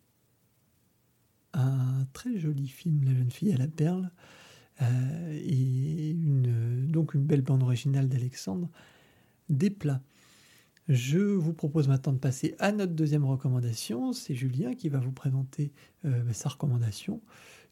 Un 1.53 2.07
très 2.15 2.39
joli 2.39 2.69
film, 2.69 3.05
La 3.05 3.13
jeune 3.13 3.31
fille 3.31 3.53
à 3.53 3.59
la 3.59 3.69
perle. 3.69 4.11
Euh, 4.81 5.41
et 5.45 6.15
donc 6.89 7.13
une 7.13 7.25
belle 7.27 7.43
bande 7.43 7.63
originale 7.63 8.09
d'Alexandre 8.09 8.71
Desplat. 9.51 10.01
Je 10.89 11.19
vous 11.19 11.53
propose 11.53 11.87
maintenant 11.87 12.15
de 12.15 12.19
passer 12.19 12.55
à 12.59 12.73
notre 12.73 12.95
deuxième 12.95 13.27
recommandation. 13.27 14.15
C'est 14.15 14.35
Julien 14.35 14.75
qui 14.75 14.89
va 14.89 15.01
vous 15.01 15.13
présenter 15.13 15.71
sa 16.33 16.49
recommandation 16.49 17.21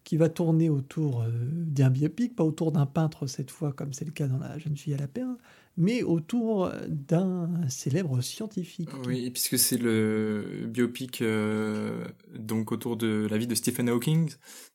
qui 0.05 0.19
va 0.19 0.29
tourner 0.29 0.69
autour 0.69 1.23
euh, 1.23 1.31
d'un 1.33 1.91
biopic, 1.91 2.37
pas 2.37 2.45
autour 2.45 2.73
d'un 2.73 2.87
peintre 2.87 3.27
cette 3.27 3.51
fois, 3.51 3.73
comme 3.73 3.93
c'est 3.95 4.05
le 4.05 4.13
cas 4.13 4.27
dans 4.27 4.39
La 4.39 4.59
jeune 4.59 4.77
fille 4.77 4.93
à 4.95 4.99
la 4.99 5.09
perle, 5.09 5.37
mais 5.77 6.03
autour 6.03 6.71
d'un 6.89 7.69
célèbre 7.69 8.21
scientifique. 8.21 8.91
Oui, 9.07 9.31
puisque 9.31 9.59
c'est 9.59 9.79
le 9.79 10.67
biopic 10.69 11.23
euh, 11.23 12.07
donc 12.39 12.71
autour 12.71 12.97
de 12.97 13.27
la 13.29 13.39
vie 13.39 13.47
de 13.47 13.55
Stephen 13.55 13.89
Hawking, 13.89 14.31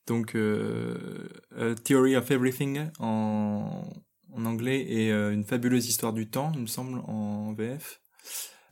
donc 0.08 0.36
euh, 0.36 1.30
Theory 1.84 2.16
of 2.16 2.30
Everything 2.32 2.88
en, 2.98 3.84
en 4.34 4.46
anglais 4.46 4.82
et 4.82 5.12
une 5.12 5.44
fabuleuse 5.44 5.88
histoire 5.88 6.12
du 6.12 6.28
temps, 6.28 6.52
il 6.56 6.62
me 6.62 6.68
semble, 6.68 7.00
en 7.08 7.54
VF. 7.54 8.02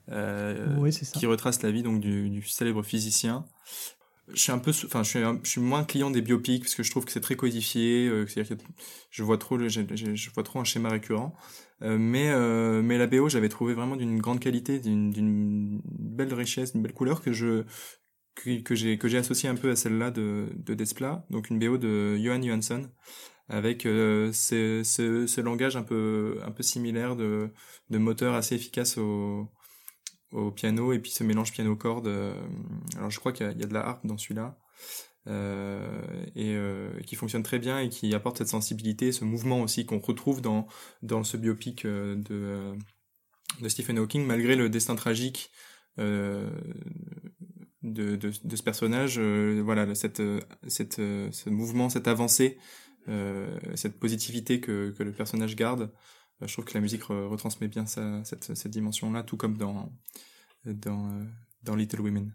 oui. 0.09 0.89
Qui 1.13 1.25
retrace 1.27 1.61
la 1.61 1.71
vie 1.71 1.83
donc 1.83 2.01
du, 2.01 2.29
du 2.29 2.41
célèbre 2.41 2.81
physicien 2.81 3.45
je 4.33 4.39
suis 4.41 4.51
un 4.51 4.59
peu 4.59 4.71
enfin 4.85 5.03
je 5.03 5.09
suis 5.09 5.19
je 5.43 5.49
suis 5.49 5.61
moins 5.61 5.83
client 5.83 6.11
des 6.11 6.21
biopics 6.21 6.63
parce 6.63 6.75
que 6.75 6.83
je 6.83 6.91
trouve 6.91 7.05
que 7.05 7.11
c'est 7.11 7.21
très 7.21 7.35
codifié 7.35 8.07
euh, 8.07 8.25
c'est-à-dire 8.27 8.57
que 8.57 8.63
je 9.09 9.23
vois 9.23 9.37
trop 9.37 9.57
le, 9.57 9.69
je, 9.69 9.81
je, 9.95 10.29
vois 10.31 10.43
trop 10.43 10.59
un 10.59 10.63
schéma 10.63 10.89
récurrent. 10.89 11.33
Euh, 11.83 11.97
mais 11.99 12.29
euh, 12.29 12.81
mais 12.81 12.97
la 12.97 13.07
BO 13.07 13.29
j'avais 13.29 13.49
trouvé 13.49 13.73
vraiment 13.73 13.95
d'une 13.95 14.19
grande 14.19 14.39
qualité 14.39 14.79
d'une 14.79 15.11
d'une 15.11 15.81
belle 15.85 16.33
richesse 16.33 16.73
d'une 16.73 16.81
belle 16.81 16.93
couleur 16.93 17.21
que 17.21 17.31
je 17.31 17.63
que, 18.35 18.61
que 18.61 18.75
j'ai 18.75 18.97
que 18.97 19.07
j'ai 19.07 19.17
associé 19.17 19.49
un 19.49 19.55
peu 19.55 19.69
à 19.71 19.75
celle-là 19.75 20.11
de 20.11 20.49
de 20.55 20.73
Desplat. 20.73 21.25
Donc 21.29 21.49
une 21.49 21.59
BO 21.59 21.77
de 21.77 22.17
Johan 22.17 22.41
Johansson 22.41 22.89
avec 23.49 23.85
euh, 23.85 24.31
ce, 24.33 24.83
ce, 24.83 25.25
ce 25.27 25.41
langage 25.41 25.77
un 25.77 25.83
peu 25.83 26.39
un 26.45 26.51
peu 26.51 26.63
similaire 26.63 27.15
de 27.15 27.51
de 27.89 27.97
moteur 27.97 28.33
assez 28.35 28.55
efficace 28.55 28.97
au 28.97 29.49
au 30.31 30.51
piano 30.51 30.93
et 30.93 30.99
puis 30.99 31.11
ce 31.11 31.23
mélange 31.23 31.51
piano-corde. 31.51 32.07
Euh, 32.07 32.33
alors 32.97 33.09
je 33.09 33.19
crois 33.19 33.31
qu'il 33.31 33.45
y, 33.45 33.49
a 33.49 33.67
de 33.67 33.73
la 33.73 33.85
harpe 33.85 34.05
dans 34.05 34.17
celui-là. 34.17 34.57
Euh, 35.27 36.25
et 36.35 36.55
euh, 36.55 37.01
qui 37.01 37.17
fonctionne 37.17 37.43
très 37.43 37.59
bien 37.59 37.79
et 37.79 37.89
qui 37.89 38.15
apporte 38.15 38.37
cette 38.37 38.47
sensibilité, 38.47 39.11
ce 39.11 39.25
mouvement 39.25 39.61
aussi 39.61 39.85
qu'on 39.85 39.99
retrouve 39.99 40.41
dans 40.41 40.67
dans 41.01 41.25
ce 41.25 41.35
biopic 41.35 41.85
de 41.85 42.73
de 43.61 43.69
Stephen 43.69 43.97
Hawking 43.97 44.25
malgré 44.25 44.55
le 44.55 44.69
destin 44.69 44.95
tragique 44.95 45.51
de, 45.97 46.47
de, 47.83 48.15
de, 48.15 48.55
ce 48.55 48.63
personnage. 48.63 49.19
voilà, 49.19 49.93
cette 49.95 50.21
cette 50.67 50.95
ce 50.95 51.49
mouvement, 51.49 51.89
cette 51.89 52.07
avancée, 52.07 52.57
cette 53.75 53.99
positivité 53.99 54.61
que 54.61 54.91
que 54.97 55.03
le 55.03 55.11
personnage 55.11 55.57
garde 55.57 55.91
je 56.41 56.53
trouve 56.53 56.65
que 56.65 56.73
la 56.73 56.81
musique 56.81 57.03
retransmet 57.03 57.67
bien 57.67 57.85
cette, 57.85 58.55
cette 58.55 58.71
dimension-là, 58.71 59.23
tout 59.23 59.37
comme 59.37 59.57
dans, 59.57 59.91
dans, 60.65 61.09
euh, 61.09 61.23
dans 61.63 61.75
Little 61.75 62.01
Women. 62.01 62.33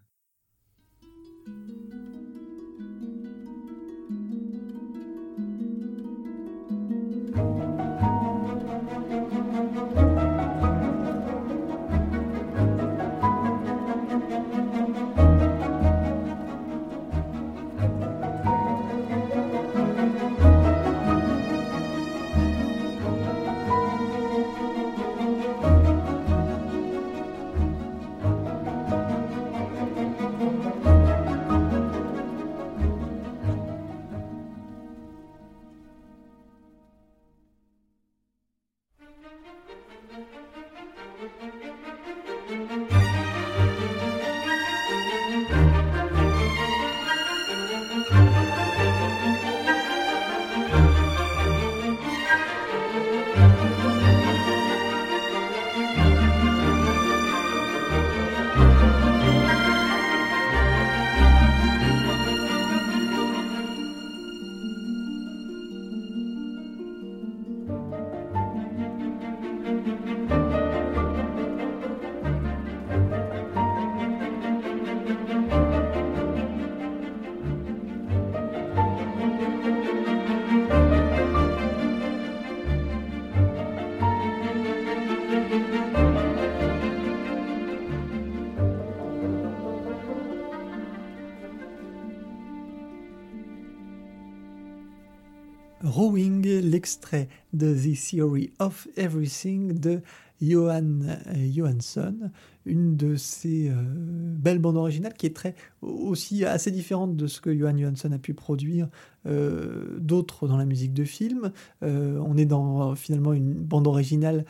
De 97.53 97.75
The 97.75 97.95
Theory 97.95 98.53
of 98.59 98.87
Everything 98.97 99.73
de 99.73 100.03
Johan 100.41 101.01
euh, 101.03 101.49
Johansson, 101.55 102.31
une 102.65 102.97
de 102.97 103.17
ces 103.17 103.69
euh, 103.69 103.75
belles 103.77 104.59
bandes 104.59 104.77
originales 104.77 105.15
qui 105.15 105.27
est 105.27 105.35
très 105.35 105.55
aussi 105.81 106.45
assez 106.45 106.71
différente 106.71 107.17
de 107.17 107.27
ce 107.27 107.41
que 107.41 107.57
Johan 107.57 107.77
Johansson 107.77 108.13
a 108.13 108.19
pu 108.19 108.35
produire 108.35 108.89
euh, 109.27 109.99
d'autres 109.99 110.49
dans 110.49 110.57
la 110.57 110.65
musique 110.65 110.93
de 110.93 111.05
film. 111.05 111.53
on 111.83 112.37
est 112.37 112.47
dans 112.47 112.95
finalement 112.95 113.33
une 113.33 113.55
bande 113.55 113.87
originale 113.87 114.45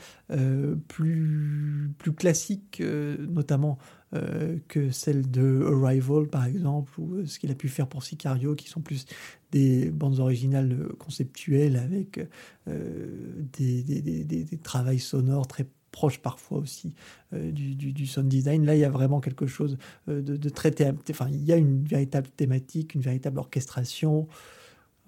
plus, 0.88 1.90
plus 1.98 2.12
classique, 2.12 2.82
notamment 3.28 3.78
euh, 4.14 4.58
que 4.68 4.90
celle 4.90 5.30
de 5.30 5.64
Arrival, 5.82 6.28
par 6.28 6.44
exemple, 6.44 6.92
ou 7.00 7.14
euh, 7.14 7.26
ce 7.26 7.38
qu'il 7.38 7.50
a 7.50 7.54
pu 7.54 7.68
faire 7.68 7.88
pour 7.88 8.02
Sicario, 8.02 8.54
qui 8.54 8.68
sont 8.68 8.82
plus 8.82 9.06
des 9.52 9.90
bandes 9.90 10.18
originales 10.18 10.88
conceptuelles 10.98 11.76
avec 11.76 12.20
euh, 12.68 13.46
des, 13.56 13.82
des, 13.82 14.24
des, 14.24 14.58
travails 14.58 14.98
sonores 14.98 15.46
très 15.46 15.66
proches 15.92 16.18
parfois 16.18 16.58
aussi 16.58 16.94
du, 17.32 17.74
du, 17.74 18.06
sound 18.06 18.28
design. 18.28 18.66
Là, 18.66 18.74
il 18.74 18.80
y 18.80 18.84
a 18.84 18.90
vraiment 18.90 19.20
quelque 19.20 19.46
chose 19.46 19.78
de, 20.08 20.20
de 20.20 20.48
très... 20.48 20.74
Enfin, 21.10 21.28
il 21.30 21.44
y 21.44 21.52
a 21.52 21.56
une 21.56 21.84
véritable 21.84 22.28
thématique, 22.28 22.94
une 22.94 23.02
véritable 23.02 23.38
orchestration 23.38 24.26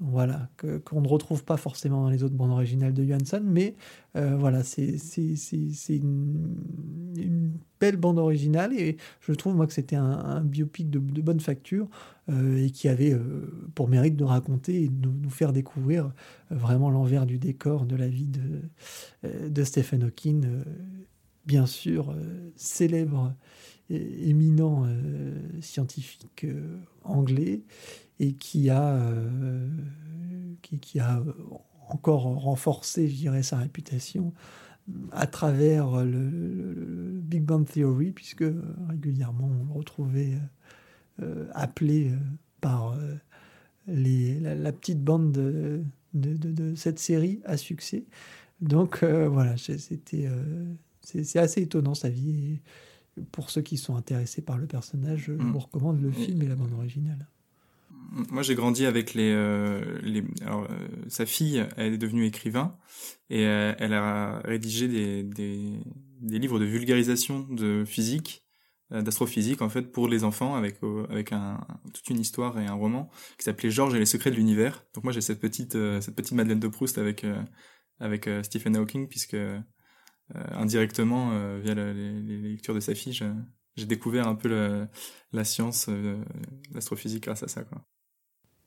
voilà, 0.01 0.49
qu'on 0.85 1.01
ne 1.01 1.09
retrouve 1.09 1.45
pas 1.45 1.57
forcément 1.57 2.03
dans 2.03 2.11
les 2.11 2.25
autres 2.25 2.35
bandes 2.35 2.51
originales 2.51 2.93
de 2.93 3.05
Johansson, 3.05 3.43
mais 3.45 3.77
euh, 4.17 4.37
voilà, 4.37 4.65
c'est 4.65 4.99
une, 5.89 6.57
une, 7.17 7.53
belle 7.79 7.97
bande 7.97 8.19
originale 8.19 8.73
et 8.73 8.97
je 9.21 9.33
trouve 9.33 9.55
moi 9.55 9.67
que 9.67 9.73
c'était 9.73 9.97
un, 9.97 10.41
biopic 10.41 10.91
de, 10.91 10.99
bonne 10.99 11.39
facture 11.39 11.89
euh, 12.29 12.65
et 12.65 12.71
qui 12.71 12.89
avait 12.89 13.13
euh, 13.13 13.69
pour 13.75 13.89
mérite 13.89 14.17
de 14.17 14.25
raconter 14.25 14.85
et 14.85 14.89
de 14.89 15.09
nous, 15.09 15.31
faire 15.31 15.53
découvrir 15.53 16.13
vraiment 16.51 16.91
l'envers 16.91 17.25
du 17.25 17.39
décor 17.39 17.87
de 17.87 17.95
la 17.95 18.09
vie 18.09 18.29
de, 18.29 19.49
de 19.49 19.65
Stephen 19.65 20.03
Hawking, 20.03 20.47
bien 21.47 21.67
sûr 21.67 22.17
célèbre 22.57 23.35
et 23.91 24.31
éminent 24.31 24.87
scientifique 25.61 26.47
anglais 27.03 27.63
et 28.21 28.35
qui 28.35 28.71
a, 28.71 28.95
euh, 28.97 29.69
qui, 30.63 31.01
a 31.01 31.23
encore 31.89 32.23
renforcé, 32.23 33.09
je 33.09 33.17
dirais, 33.17 33.43
sa 33.43 33.59
réputation 33.59 34.33
à 35.13 35.27
travers 35.27 36.05
le, 36.05 37.21
Big 37.23 37.43
Bang 37.43 37.67
Theory, 37.67 38.13
puisque 38.13 38.45
régulièrement 38.89 39.51
on 39.51 39.65
le 39.65 39.73
retrouvait 39.73 40.35
euh, 41.23 41.49
appelé 41.53 42.11
euh, 42.11 42.17
par 42.61 42.99
les, 43.87 44.39
la, 44.41 44.73
petite 44.73 45.03
bande 45.03 45.33
de, 45.33 45.83
de, 46.15 46.37
de, 46.37 46.75
cette 46.75 46.99
série 46.99 47.41
à 47.45 47.57
succès. 47.57 48.05
Donc 48.61 49.03
voilà, 49.05 49.57
c'était 49.57 50.29
c'est 51.03 51.39
assez 51.39 51.63
étonnant 51.63 51.95
sa 51.95 52.09
vie. 52.09 52.61
Et 53.17 53.23
pour 53.33 53.51
ceux 53.51 53.61
qui 53.61 53.77
sont 53.77 53.97
intéressés 53.97 54.41
par 54.41 54.57
le 54.57 54.67
personnage, 54.67 55.25
je 55.27 55.33
mm. 55.33 55.53
vous 55.53 55.59
recommande 55.59 56.01
le 56.01 56.11
film 56.11 56.41
et 56.43 56.47
la 56.47 56.57
bande 56.57 56.73
originale 56.73 57.29
moi 58.31 58.43
j'ai 58.43 58.55
grandi 58.55 58.87
avec 58.87 59.15
les, 59.15 59.33
euh, 59.33 59.99
les 60.03 60.25
alors, 60.43 60.65
euh, 60.71 60.89
sa 61.09 61.27
fille 61.27 61.65
elle 61.77 61.95
est 61.95 61.99
devenue 61.99 62.27
écrivain 62.27 62.77
et 63.31 63.47
euh, 63.47 63.75
elle 63.79 63.95
a 63.95 64.41
rédigé 64.45 64.89
des, 64.89 65.23
des, 65.23 65.81
des 66.21 66.39
livres 66.39 66.59
de 66.59 66.65
vulgarisation 66.65 67.41
de 67.41 67.85
physique 67.85 68.43
d'astrophysique 68.91 69.63
en 69.63 69.69
fait 69.69 69.91
pour 69.91 70.09
les 70.09 70.23
enfants 70.25 70.55
avec 70.55 70.77
avec 71.09 71.33
un 71.33 71.67
toute 71.95 72.09
une 72.11 72.21
histoire 72.21 72.61
et 72.61 72.67
un 72.67 72.75
roman 72.75 73.11
qui 73.39 73.45
s'appelait 73.45 73.71
Georges 73.71 73.95
et 73.95 73.99
les 73.99 74.07
secrets 74.07 74.31
de 74.31 74.37
l'univers. 74.37 74.85
Donc 74.95 75.05
moi 75.05 75.13
j'ai 75.13 75.23
cette 75.23 75.41
petite 75.41 75.73
cette 75.73 76.15
petite 76.15 76.33
Madeleine 76.33 76.61
de 76.61 76.69
Proust 76.69 76.99
avec 76.99 77.27
avec 77.99 78.29
Stephen 78.43 78.77
Hawking 78.77 79.09
puisque 79.09 79.39
indirectement 80.35 81.59
via 81.59 81.75
les, 81.75 82.23
lectures 82.51 82.75
de 82.75 82.81
sa 82.81 82.95
fille 82.95 83.15
j'ai 83.77 83.87
découvert 83.87 84.29
un 84.29 84.35
peu 84.35 84.87
la, 85.33 85.45
science, 85.45 85.87
euh, 85.89 86.23
l'astrophysique 86.73 87.25
grâce 87.25 87.43
à 87.43 87.49
ça. 87.49 87.65
Quoi. 87.65 87.85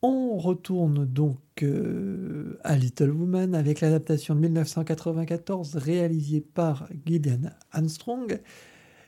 On 0.01 0.37
retourne 0.37 1.05
donc 1.05 1.39
euh, 1.63 2.59
à 2.63 2.75
Little 2.77 3.09
Woman 3.11 3.55
avec 3.55 3.81
l'adaptation 3.81 4.35
de 4.35 4.41
1994 4.41 5.75
réalisée 5.75 6.41
par 6.41 6.87
Gideon 7.05 7.49
Armstrong 7.71 8.39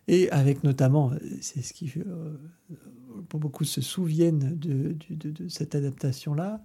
et 0.07 0.31
avec 0.31 0.63
notamment, 0.63 1.11
c'est 1.41 1.61
ce 1.61 1.73
qui 1.73 1.93
euh, 1.97 2.35
beaucoup 3.29 3.63
se 3.63 3.81
souviennent 3.81 4.57
de, 4.57 4.95
cette 5.49 5.75
adaptation-là, 5.75 6.63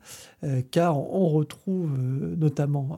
car 0.71 0.99
on 0.99 1.29
retrouve 1.29 1.95
notamment 1.99 2.97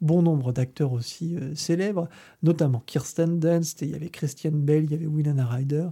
bon 0.00 0.22
nombre 0.22 0.52
d'acteurs 0.52 0.92
aussi 0.92 1.36
euh, 1.36 1.54
célèbres, 1.54 2.08
notamment 2.42 2.82
Kirsten 2.86 3.38
Dunst, 3.38 3.82
il 3.82 3.90
y 3.90 3.94
avait 3.94 4.08
Christian 4.08 4.52
Bell, 4.52 4.84
il 4.84 4.90
y 4.90 4.94
avait 4.94 5.06
Winona 5.06 5.46
Ryder. 5.46 5.88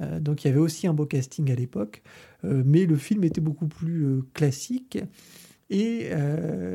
Euh, 0.00 0.18
donc 0.20 0.44
il 0.44 0.48
y 0.48 0.50
avait 0.50 0.60
aussi 0.60 0.86
un 0.86 0.94
beau 0.94 1.06
casting 1.06 1.50
à 1.52 1.54
l'époque, 1.54 2.02
euh, 2.02 2.33
mais 2.64 2.86
le 2.86 2.96
film 2.96 3.24
était 3.24 3.40
beaucoup 3.40 3.68
plus 3.68 4.22
classique 4.32 4.98
et 5.70 6.10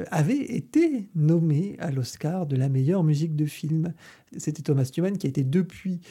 avait 0.09 0.41
été 0.55 1.09
nommé 1.15 1.76
à 1.80 1.91
l'Oscar 1.91 2.47
de 2.47 2.55
la 2.55 2.70
meilleure 2.70 3.03
musique 3.03 3.36
de 3.36 3.45
film. 3.45 3.93
C'était 4.38 4.63
Thomas 4.63 4.89
Newman 4.97 5.17
qui 5.17 5.28
a 5.28 5.30
été 5.30 5.43
depuis 5.43 6.01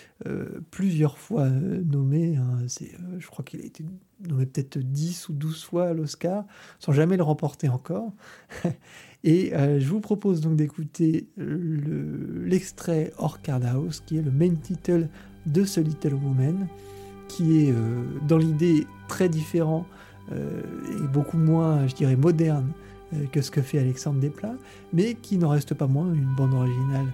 plusieurs 0.71 1.19
fois 1.19 1.49
nommé. 1.51 2.37
Hein. 2.37 2.67
je 3.19 3.27
crois 3.27 3.45
qu'il 3.45 3.61
a 3.61 3.65
été 3.65 3.85
nommé 4.29 4.47
peut-être 4.47 4.79
10 4.79 5.29
ou 5.29 5.33
12 5.33 5.65
fois 5.65 5.89
à 5.89 5.93
l'Oscar, 5.93 6.45
sans 6.79 6.93
jamais 6.93 7.17
le 7.17 7.25
remporter 7.25 7.69
encore. 7.69 8.13
Et 9.25 9.53
euh, 9.55 9.81
je 9.81 9.89
vous 9.89 10.01
propose 10.01 10.41
donc 10.41 10.57
d'écouter 10.57 11.29
l'extrait 11.37 13.13
Orchard 13.19 13.65
House, 13.67 14.03
qui 14.07 14.19
est 14.19 14.23
le 14.23 14.31
main 14.31 14.55
title 14.55 15.09
de 15.47 15.65
ce 15.65 15.81
Little 15.81 16.15
Woman, 16.15 16.69
qui 17.29 17.65
est 17.65 17.73
euh, 17.73 18.03
dans 18.27 18.39
l'idée 18.39 18.87
très 19.07 19.29
différent 19.29 19.87
euh, 20.33 20.63
et 20.91 21.07
beaucoup 21.09 21.39
moins, 21.39 21.87
je 21.87 21.95
dirais, 21.95 22.17
moderne 22.17 22.73
que 23.33 23.41
ce 23.41 23.51
que 23.51 23.63
fait 23.63 23.79
Alexandre 23.79 24.21
Desplat, 24.21 24.53
mais 24.93 25.15
qui 25.15 25.39
n'en 25.39 25.49
reste 25.49 25.73
pas 25.73 25.87
moins 25.87 26.13
une 26.13 26.29
bande 26.37 26.53
originale 26.53 27.07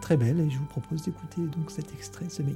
très 0.00 0.16
belle. 0.16 0.38
Et 0.38 0.48
je 0.48 0.58
vous 0.58 0.66
propose 0.66 1.02
d'écouter 1.02 1.40
donc 1.40 1.72
cet 1.72 1.92
extrait, 1.92 2.26
ce 2.28 2.42
main 2.42 2.52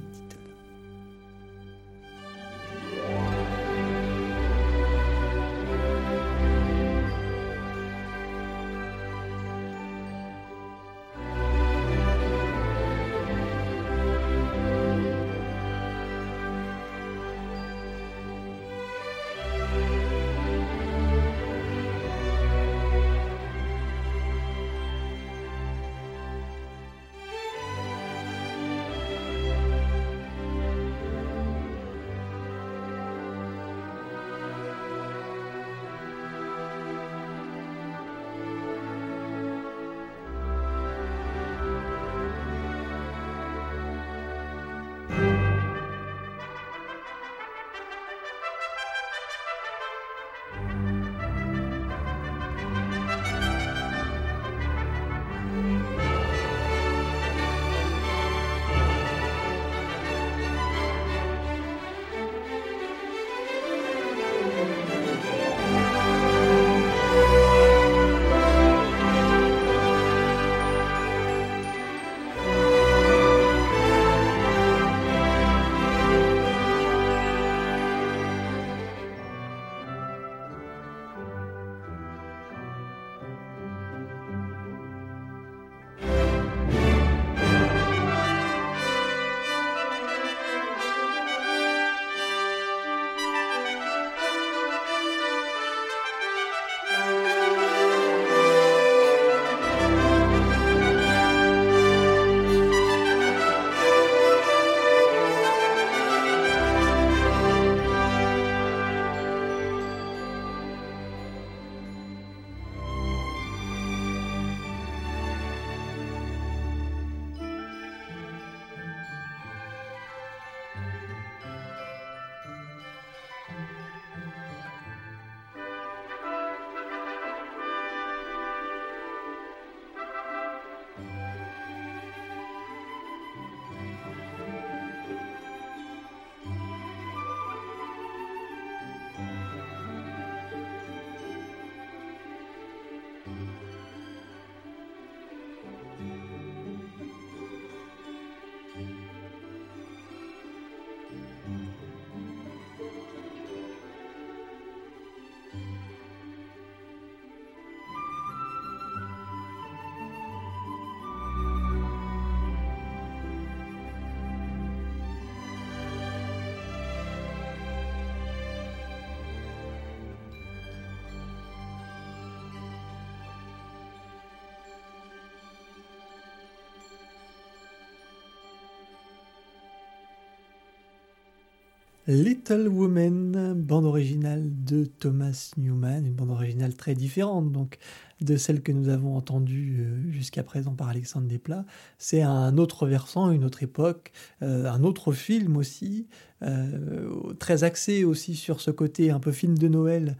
Little 182.09 182.67
Woman, 182.69 183.53
bande 183.53 183.85
originale 183.85 184.49
de 184.65 184.83
Thomas 184.85 185.51
Newman, 185.57 186.07
une 186.07 186.15
bande 186.15 186.31
originale 186.31 186.73
très 186.73 186.95
différente 186.95 187.51
donc 187.51 187.77
de 188.19 188.35
celle 188.35 188.63
que 188.63 188.71
nous 188.71 188.89
avons 188.89 189.15
entendue 189.15 189.81
euh, 189.81 190.11
jusqu'à 190.11 190.41
présent 190.41 190.73
par 190.73 190.89
Alexandre 190.89 191.27
Desplat. 191.27 191.65
C'est 191.99 192.23
un 192.23 192.57
autre 192.57 192.87
versant, 192.87 193.29
une 193.29 193.43
autre 193.43 193.61
époque, 193.61 194.11
euh, 194.41 194.65
un 194.65 194.83
autre 194.83 195.11
film 195.11 195.55
aussi, 195.55 196.07
euh, 196.41 197.31
très 197.37 197.63
axé 197.63 198.03
aussi 198.05 198.33
sur 198.35 198.59
ce 198.59 198.71
côté 198.71 199.11
un 199.11 199.19
peu 199.19 199.31
film 199.31 199.55
de 199.55 199.67
Noël 199.67 200.17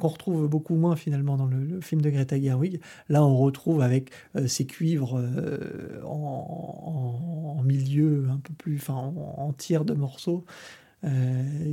qu'on 0.00 0.08
retrouve 0.08 0.48
beaucoup 0.48 0.76
moins 0.76 0.96
finalement 0.96 1.36
dans 1.36 1.44
le, 1.44 1.82
film 1.82 2.00
de 2.00 2.08
Greta 2.08 2.40
Gerwig. 2.40 2.80
Là, 3.10 3.22
on 3.22 3.36
retrouve 3.36 3.82
avec 3.82 4.10
ces 4.46 4.64
cuivres 4.64 5.22
en, 6.06 7.60
milieu 7.62 8.28
un 8.30 8.38
peu 8.38 8.54
plus, 8.54 8.76
enfin 8.76 8.94
en, 8.94 9.52
tiers 9.52 9.84
de 9.84 9.92
morceaux. 9.92 10.46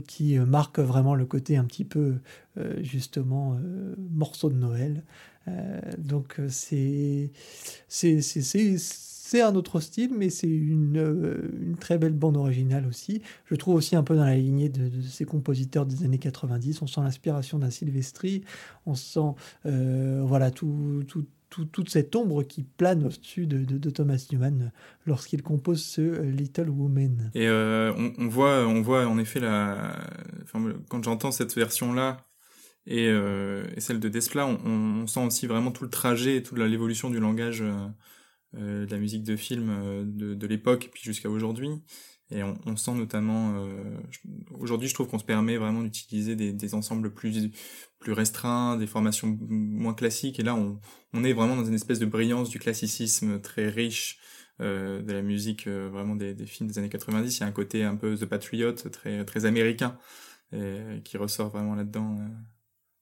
Qui 0.07 0.37
marquent 0.39 0.79
vraiment 0.79 1.15
le 1.15 1.25
côté 1.25 1.57
un 1.57 1.65
petit 1.65 1.85
peu 1.85 2.15
justement 2.81 3.57
morceau 4.11 4.49
de 4.49 4.55
Noël. 4.55 5.03
donc 5.97 6.39
c'est 6.47 7.31
un 9.41 9.55
autre 9.55 9.79
style, 9.79 10.11
mais 10.15 10.29
c'est 10.29 10.47
une, 10.47 10.97
euh, 10.97 11.49
une, 11.61 11.75
très 11.75 11.97
belle 11.97 12.13
bande 12.13 12.37
originale 12.37 12.85
aussi. 12.87 13.21
Je 13.45 13.55
trouve 13.55 13.75
aussi 13.75 13.95
un 13.95 14.03
peu 14.03 14.15
dans 14.15 14.25
la 14.25 14.35
lignée 14.35 14.69
de, 14.69 15.01
ces 15.01 15.25
compositeurs 15.25 15.85
des 15.85 16.03
années 16.03 16.19
90. 16.19 16.81
On 16.81 16.87
sent 16.87 17.01
l'inspiration 17.01 17.59
d'un 17.59 17.69
Silvestri, 17.69 18.43
on 18.85 18.95
sent 18.95 19.33
euh, 19.65 20.21
voilà 20.25 20.51
tout, 20.51 21.03
tout, 21.07 21.25
toute 21.63 21.89
cette 21.89 22.15
ombre 22.15 22.43
qui 22.43 22.63
plane 22.63 23.05
au-dessus 23.05 23.47
de, 23.47 23.89
Thomas 23.89 24.27
Newman 24.31 24.71
lorsqu'il 25.05 25.41
compose 25.41 25.83
ce 25.83 26.21
Little 26.21 26.69
Woman. 26.69 27.31
Et 27.33 27.47
euh, 27.47 27.93
on, 28.17 28.27
voit, 28.27 28.67
on 28.67 28.81
voit 28.81 29.07
en 29.07 29.17
effet 29.17 29.39
la, 29.39 29.99
quand 30.89 31.03
j'entends 31.03 31.31
cette 31.31 31.55
version-là. 31.55 32.17
Et, 32.87 33.05
et, 33.05 33.79
celle 33.79 33.99
de 33.99 34.09
Desplat, 34.09 34.45
on, 34.45 35.07
sent 35.07 35.25
aussi 35.25 35.47
vraiment 35.47 35.71
tout 35.71 35.83
le 35.83 35.89
trajet, 35.89 36.43
toute 36.43 36.59
l'évolution 36.59 37.09
du 37.09 37.19
langage 37.19 37.63
euh, 38.57 38.85
de 38.85 38.91
la 38.91 38.99
musique 38.99 39.23
de 39.23 39.35
film 39.35 39.69
euh, 39.69 40.03
de, 40.05 40.33
de 40.33 40.47
l'époque 40.47 40.89
puis 40.93 41.03
jusqu'à 41.03 41.29
aujourd'hui. 41.29 41.69
Et 42.31 42.41
on, 42.43 42.57
on, 42.65 42.75
sent 42.75 42.93
notamment, 42.93 43.53
euh, 43.57 43.97
aujourd'hui, 44.59 44.87
je 44.89 44.95
trouve 44.95 45.07
qu'on 45.07 45.19
se 45.19 45.25
permet 45.25 45.57
vraiment 45.57 45.83
d'utiliser 45.83 46.35
des, 46.35 46.53
des, 46.53 46.73
ensembles 46.73 47.13
plus 47.13 47.51
plus 47.99 48.13
restreints, 48.13 48.77
des 48.77 48.87
formations 48.87 49.37
moins 49.47 49.93
classiques. 49.93 50.39
Et 50.39 50.43
là, 50.43 50.55
on, 50.55 50.79
on 51.13 51.23
est 51.23 51.33
vraiment 51.33 51.55
dans 51.55 51.65
une 51.65 51.75
espèce 51.75 51.99
de 51.99 52.05
brillance 52.05 52.49
du 52.49 52.59
classicisme 52.59 53.39
très 53.41 53.69
riche 53.69 54.19
euh, 54.59 55.01
de 55.03 55.13
la 55.13 55.21
musique, 55.21 55.67
vraiment 55.67 56.15
des, 56.15 56.33
des, 56.33 56.45
films 56.47 56.69
des 56.69 56.79
années 56.79 56.89
90. 56.89 57.37
Il 57.37 57.41
y 57.41 57.43
a 57.43 57.47
un 57.47 57.51
côté 57.51 57.83
un 57.83 57.95
peu 57.95 58.17
The 58.17 58.25
Patriot, 58.25 58.73
très 58.73 59.23
très 59.25 59.45
américain, 59.45 59.97
et, 60.51 61.01
qui 61.03 61.17
ressort 61.17 61.49
vraiment 61.49 61.75
là-dedans, 61.75 62.17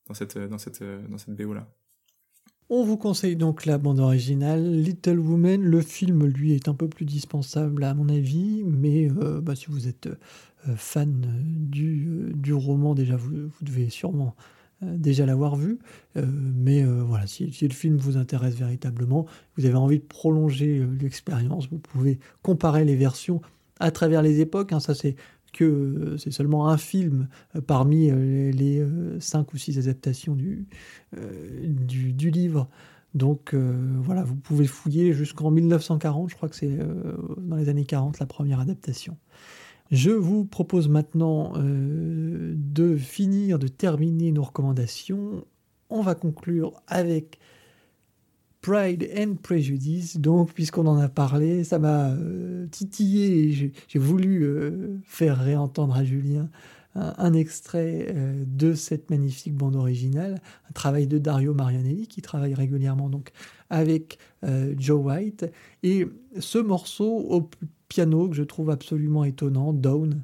dans 0.07 0.13
cette 0.13 0.37
dans 0.37 0.57
cette 0.57 0.83
dans 0.83 1.17
cette 1.17 1.35
BO 1.35 1.53
là. 1.53 1.69
On 2.69 2.83
vous 2.83 2.97
conseille 2.97 3.35
donc 3.35 3.65
la 3.65 3.77
bande 3.77 3.99
originale 3.99 4.63
Little 4.63 5.19
Woman. 5.19 5.61
Le 5.61 5.81
film, 5.81 6.25
lui, 6.25 6.53
est 6.53 6.69
un 6.69 6.73
peu 6.73 6.87
plus 6.87 7.05
dispensable 7.05 7.83
à 7.83 7.93
mon 7.93 8.07
avis, 8.07 8.63
mais 8.65 9.09
euh, 9.11 9.41
bah, 9.41 9.53
si 9.55 9.65
vous 9.67 9.87
êtes 9.87 10.07
euh, 10.07 10.75
fan 10.77 11.27
du, 11.43 12.07
euh, 12.07 12.31
du, 12.33 12.53
roman, 12.53 12.95
déjà, 12.95 13.17
vous, 13.17 13.51
devez 13.61 13.89
sûrement 13.89 14.35
déjà 14.81 15.25
l'avoir 15.25 15.55
vu. 15.55 15.79
mais 16.13 16.83
voilà, 16.83 17.25
si, 17.25 17.45
le 17.61 17.73
film 17.73 17.95
vous 17.95 18.17
intéresse 18.17 18.55
véritablement, 18.55 19.25
vous 19.55 19.65
avez 19.65 19.77
envie 19.77 19.99
de 19.99 20.03
prolonger 20.03 20.85
l'expérience, 20.99 21.69
vous 21.69 21.77
pouvez 21.77 22.19
comparer 22.41 22.83
les 22.83 22.97
versions 22.97 23.39
à 23.79 23.91
travers 23.91 24.21
les 24.21 24.41
époques. 24.41 24.73
Hein, 24.73 24.81
ça, 24.81 24.93
c'est 24.93 25.15
que 25.53 25.63
euh, 25.63 26.17
c'est 26.17 26.31
seulement 26.31 26.67
un 26.67 26.77
film 26.77 27.29
euh, 27.55 27.61
parmi 27.61 28.09
euh, 28.11 28.51
les 28.51 28.85
cinq 29.19 29.53
ou 29.53 29.57
six 29.57 29.77
adaptations 29.77 30.35
du, 30.35 30.67
du, 31.13 32.31
livre. 32.31 32.67
Donc 33.13 33.53
voilà, 33.53 34.23
vous 34.23 34.35
pouvez 34.35 34.65
fouiller 34.65 35.13
jusqu'en 35.13 35.51
1940, 35.51 36.31
je 36.31 36.35
crois 36.35 36.49
que 36.49 36.55
c'est 36.55 36.79
dans 37.37 37.55
les 37.55 37.69
années 37.69 37.85
40 37.85 38.19
la 38.19 38.25
première 38.25 38.59
adaptation. 38.59 39.17
Je 39.91 40.09
vous 40.09 40.45
propose 40.45 40.89
maintenant 40.89 41.53
de 41.55 42.95
finir, 42.97 43.59
de 43.59 43.67
terminer 43.67 44.31
nos 44.31 44.41
recommandations. 44.41 45.45
On 45.91 46.01
va 46.01 46.15
conclure 46.15 46.81
avec 46.87 47.39
Pride 48.63 49.09
and 49.15 49.35
Prejudice. 49.43 50.17
Donc, 50.17 50.53
puisqu'on 50.53 50.87
en 50.87 50.97
a 50.97 51.09
parlé, 51.09 51.65
ça 51.65 51.79
m'a 51.79 52.11
euh, 52.11 52.65
titillé 52.67 53.43
et 53.43 53.51
j'ai 53.51 53.99
voulu 53.99 54.43
euh, 54.43 54.97
faire 55.03 55.37
réentendre 55.37 55.95
à 55.95 56.03
Julien 56.03 56.49
un, 56.95 57.33
extrait 57.33 58.07
euh, 58.09 58.43
de 58.47 58.73
cette 58.73 59.09
magnifique 59.09 59.53
bande 59.55 59.75
originale, 59.75 60.39
un 60.69 60.71
travail 60.73 61.07
de 61.07 61.17
Dario 61.17 61.53
Marianelli 61.53 62.07
qui 62.07 62.21
travaille 62.21 62.53
régulièrement 62.53 63.09
donc 63.09 63.31
avec 63.69 64.17
Joe 64.77 65.03
White. 65.03 65.51
Et 65.81 66.07
ce 66.39 66.59
morceau 66.59 67.17
au 67.29 67.49
piano 67.89 68.29
que 68.29 68.35
je 68.35 68.43
trouve 68.43 68.69
absolument 68.69 69.23
étonnant, 69.23 69.73
Down, 69.73 70.21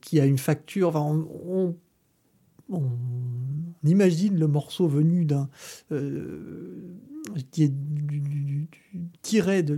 qui 0.00 0.20
a 0.20 0.26
une 0.26 0.38
facture, 0.38 0.94
on, 0.94 1.74
imagine 3.82 4.38
le 4.38 4.46
morceau 4.46 4.86
venu 4.86 5.24
d'un 5.24 5.48
tiré 9.22 9.62
de, 9.62 9.76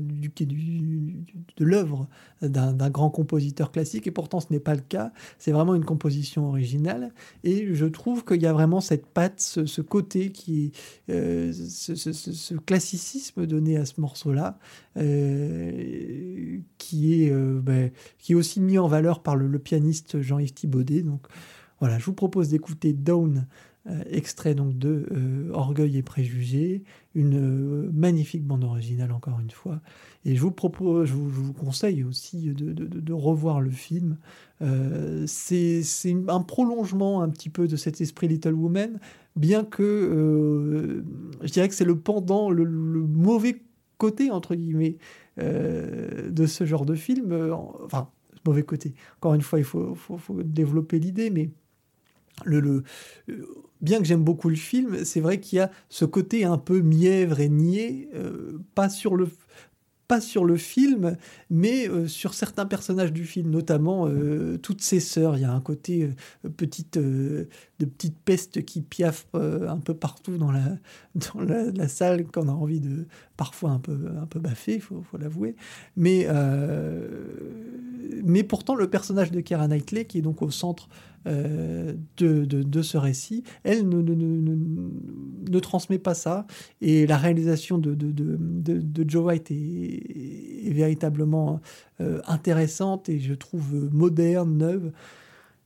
de 1.56 1.64
l'œuvre 1.64 2.09
d'un 2.43 2.90
grand 2.90 3.10
compositeur 3.10 3.72
classique, 3.72 4.06
et 4.06 4.10
pourtant 4.10 4.40
ce 4.40 4.47
n'est 4.51 4.60
pas 4.60 4.74
le 4.74 4.81
cas. 4.81 5.12
C'est 5.39 5.52
vraiment 5.52 5.74
une 5.74 5.85
composition 5.85 6.48
originale, 6.48 7.12
et 7.44 7.74
je 7.74 7.86
trouve 7.86 8.24
qu'il 8.24 8.40
y 8.43 8.47
a 8.47 8.52
vraiment 8.52 8.81
cette 8.81 9.06
patte, 9.06 9.40
ce, 9.40 9.81
côté 9.81 10.32
qui, 10.32 10.72
euh, 11.10 11.52
ce, 11.52 12.55
classicisme 12.55 13.47
donné 13.47 13.77
à 13.77 13.85
ce 13.85 14.01
morceau-là, 14.01 14.59
euh, 14.97 16.59
qui 16.78 17.22
est 17.22 17.31
euh, 17.31 17.60
ben, 17.62 17.90
qui 18.18 18.32
est 18.32 18.36
aussi 18.36 18.60
mis 18.60 18.78
en 18.78 18.89
valeur 18.89 19.22
par 19.22 19.36
le, 19.36 19.47
le 19.47 19.59
pianiste 19.59 20.20
Jean-Yves 20.20 20.55
Thibaudet. 20.55 21.02
Donc 21.02 21.27
voilà, 21.81 21.98
je 21.98 22.05
vous 22.05 22.12
propose 22.12 22.48
d'écouter 22.48 22.93
Down 22.93 23.47
euh, 23.86 24.02
extrait 24.11 24.55
donc 24.55 24.77
de 24.77 25.07
euh, 25.11 25.51
Orgueil 25.55 25.97
et 25.97 26.02
Préjugés, 26.02 26.85
une 27.15 27.86
euh, 27.86 27.90
magnifique 27.94 28.44
bande 28.44 28.62
originale 28.62 29.11
encore 29.11 29.40
une 29.40 29.51
fois. 29.51 29.81
Et 30.27 30.36
je 30.36 30.43
vous 30.43 30.51
propose, 30.51 31.09
je 31.09 31.15
vous, 31.15 31.55
conseille 31.55 32.05
aussi 32.05 32.52
de, 32.52 33.12
revoir 33.15 33.62
le 33.62 33.70
film. 33.70 34.19
c'est 35.27 35.82
un 36.28 36.43
prolongement 36.43 37.23
un 37.23 37.31
petit 37.31 37.48
peu 37.48 37.69
de 37.69 37.77
cet 37.77 38.02
esprit 38.02 38.28
Little 38.28 38.52
Woman, 38.52 39.01
bien 39.35 39.65
que 39.65 41.02
je 41.40 41.51
dirais 41.51 41.69
que 41.69 41.74
c'est 41.74 41.86
le 41.86 41.98
pendant, 41.98 42.51
le, 42.51 42.66
mauvais 42.66 43.62
côté 43.97 44.31
entre 44.31 44.55
guillemets 44.55 44.98
de 45.39 46.47
ce 46.47 46.66
genre 46.66 46.85
de 46.85 46.94
film. 46.94 47.32
enfin, 47.82 48.11
mauvais 48.44 48.62
côté. 48.62 48.93
Encore 49.16 49.32
une 49.32 49.40
fois, 49.40 49.59
il 49.59 49.65
faut, 49.65 49.94
faut 49.94 50.43
développer 50.43 50.98
l'idée, 50.98 51.31
mais 51.31 51.48
le, 52.44 52.84
bien 53.80 53.98
que 53.98 54.04
j'aime 54.04 54.24
beaucoup 54.24 54.48
le 54.48 54.56
film, 54.56 55.04
c'est 55.04 55.20
vrai 55.20 55.40
qu'il 55.40 55.58
y 55.58 55.60
a 55.60 55.70
ce 55.88 56.04
côté 56.04 56.44
un 56.44 56.58
peu 56.58 56.80
mièvre 56.80 57.40
et 57.40 57.48
niais, 57.48 58.08
euh, 58.14 58.58
pas 58.74 58.88
sur 58.88 59.16
le 59.16 60.56
film, 60.56 61.16
mais 61.50 61.88
euh, 61.88 62.08
sur 62.08 62.34
certains 62.34 62.66
personnages 62.66 63.12
du 63.12 63.24
film, 63.24 63.50
notamment 63.50 64.06
euh, 64.08 64.58
toutes 64.58 64.82
ses 64.82 65.00
sœurs. 65.00 65.36
Il 65.36 65.42
y 65.42 65.44
a 65.44 65.52
un 65.52 65.60
côté 65.60 66.10
petite, 66.56 66.98
de 66.98 67.46
petite 67.78 68.18
peste 68.24 68.64
qui 68.64 68.82
piaffe 68.82 69.26
un 69.34 69.78
peu 69.78 69.94
partout 69.94 70.36
dans 70.36 70.50
la, 70.50 70.76
dans 71.14 71.40
la, 71.40 71.88
salle, 71.88 72.26
qu'on 72.26 72.48
a 72.48 72.52
envie 72.52 72.80
de 72.80 73.06
parfois 73.40 73.70
un 73.70 73.78
peu, 73.78 73.96
un 74.20 74.26
peu 74.26 74.38
baffer, 74.38 74.74
il 74.74 74.82
faut, 74.82 75.02
l'avouer. 75.18 75.56
Mais, 75.96 76.28
mais 78.22 78.42
pourtant, 78.42 78.74
le 78.74 78.90
personnage 78.90 79.30
de 79.30 79.40
Keira 79.40 79.66
Knightley, 79.66 80.04
qui 80.04 80.18
est 80.18 80.22
donc 80.22 80.42
au 80.42 80.50
centre 80.50 80.90
euh, 81.26 81.92
de, 82.16 82.44
de, 82.44 82.82
ce 82.82 82.96
récit, 82.96 83.44
elle 83.62 83.86
ne, 83.88 84.00
ne, 84.00 84.14
ne, 84.14 85.58
transmet 85.58 85.98
pas 85.98 86.14
ça. 86.14 86.46
Et 86.80 87.06
la 87.06 87.18
réalisation 87.18 87.76
de, 87.76 87.94
de 87.94 89.04
Joe 89.08 89.26
White 89.26 89.50
est, 89.50 90.72
véritablement 90.72 91.60
euh, 92.00 92.20
intéressante 92.26 93.08
et 93.08 93.18
je 93.18 93.34
trouve 93.34 93.90
moderne, 93.92 94.56
neuve. 94.56 94.92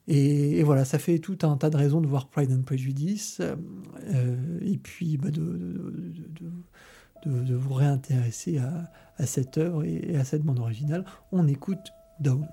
Et, 0.09 0.63
voilà, 0.65 0.85
ça 0.85 0.99
fait 0.99 1.19
tout 1.19 1.39
un 1.43 1.57
tas 1.57 1.71
de 1.71 1.77
raisons 1.77 2.01
de 2.01 2.07
voir 2.07 2.29
Pride 2.29 2.53
and 2.53 2.63
Prejudice. 2.63 3.41
Euh, 3.41 4.59
et 4.61 4.77
puis 4.77 5.17
bah, 5.17 5.31
de, 5.31 5.41
de, 5.41 6.51
vous 7.29 7.75
réintéresser 7.75 8.59
à, 8.59 8.91
à 9.19 9.27
cette 9.27 9.59
œuvre 9.59 9.85
et, 9.85 10.17
à 10.17 10.25
cette 10.25 10.43
bande 10.43 10.59
originale. 10.59 11.05
On 11.33 11.47
écoute 11.47 11.93
Dawn. 12.21 12.49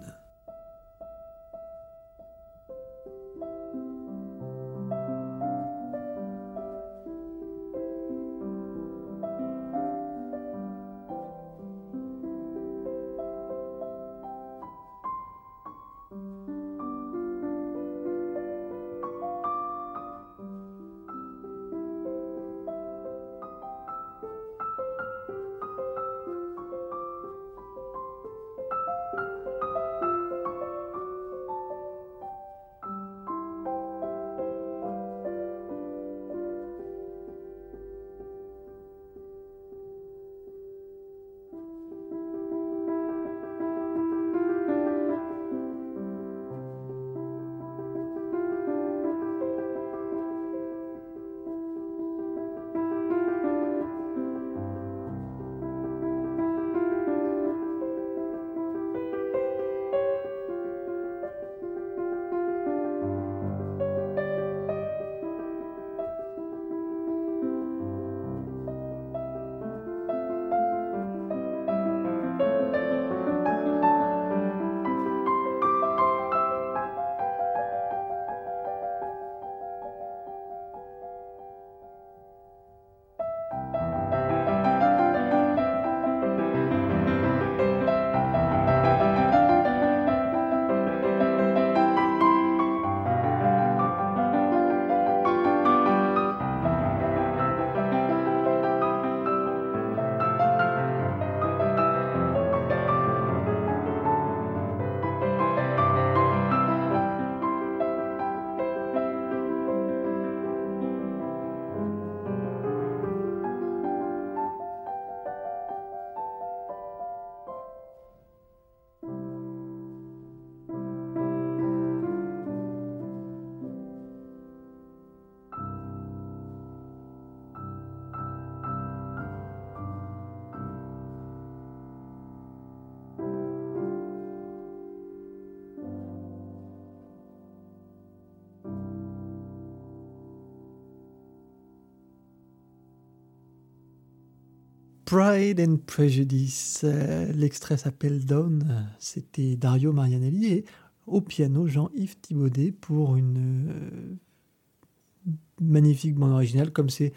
Pride 145.11 145.59
and 145.59 145.75
Prejudice. 145.85 146.85
Euh, 146.85 147.29
l'extrait 147.33 147.75
s'appelle 147.75 148.23
Down. 148.23 148.87
C'était 148.97 149.57
Dario 149.57 149.91
Marianelli 149.91 150.45
et 150.45 150.65
au 151.05 151.19
piano 151.19 151.67
Jean-Yves 151.67 152.15
Thibaudet 152.21 152.71
pour 152.71 153.17
une 153.17 153.67
euh, 153.67 155.33
magnifique 155.59 156.15
bande 156.15 156.31
originale, 156.31 156.71
comme 156.71 156.89
c'est 156.89 157.11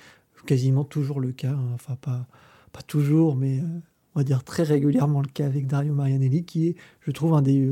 quasiment 0.45 0.83
toujours 0.83 1.21
le 1.21 1.31
cas. 1.31 1.53
Hein. 1.53 1.71
Enfin, 1.73 1.95
pas, 1.95 2.27
toujours, 2.89 3.37
mais 3.37 3.61
euh, 3.61 3.81
on 4.17 4.19
va 4.19 4.25
dire 4.25 4.43
très 4.43 4.65
régulièrement 4.65 5.21
le 5.21 5.29
cas 5.29 5.47
avec 5.47 5.69
Dario 5.69 5.95
Marianelli, 5.95 6.45
qui 6.45 6.67
est, 6.67 6.77
je 6.99 7.13
trouve, 7.13 7.33
un 7.35 7.43
des 7.43 7.65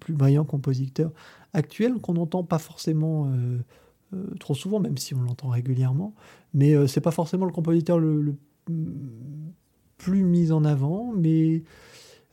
plus 0.00 0.12
brillants 0.12 0.44
compositeurs 0.44 1.12
actuels 1.54 1.94
qu'on 1.94 2.12
n'entend 2.12 2.44
pas 2.44 2.58
forcément. 2.58 3.32
trop 4.38 4.54
souvent, 4.54 4.80
même 4.80 4.98
si 4.98 5.14
on 5.14 5.22
l'entend 5.22 5.48
régulièrement, 5.48 6.14
mais 6.52 6.86
c'est 6.88 7.00
pas 7.00 7.10
forcément 7.10 7.46
le 7.46 7.52
compositeur 7.52 7.98
le 7.98 8.36
plus 10.06 10.22
mis 10.22 10.52
en 10.52 10.64
avant, 10.64 11.12
mais, 11.16 11.64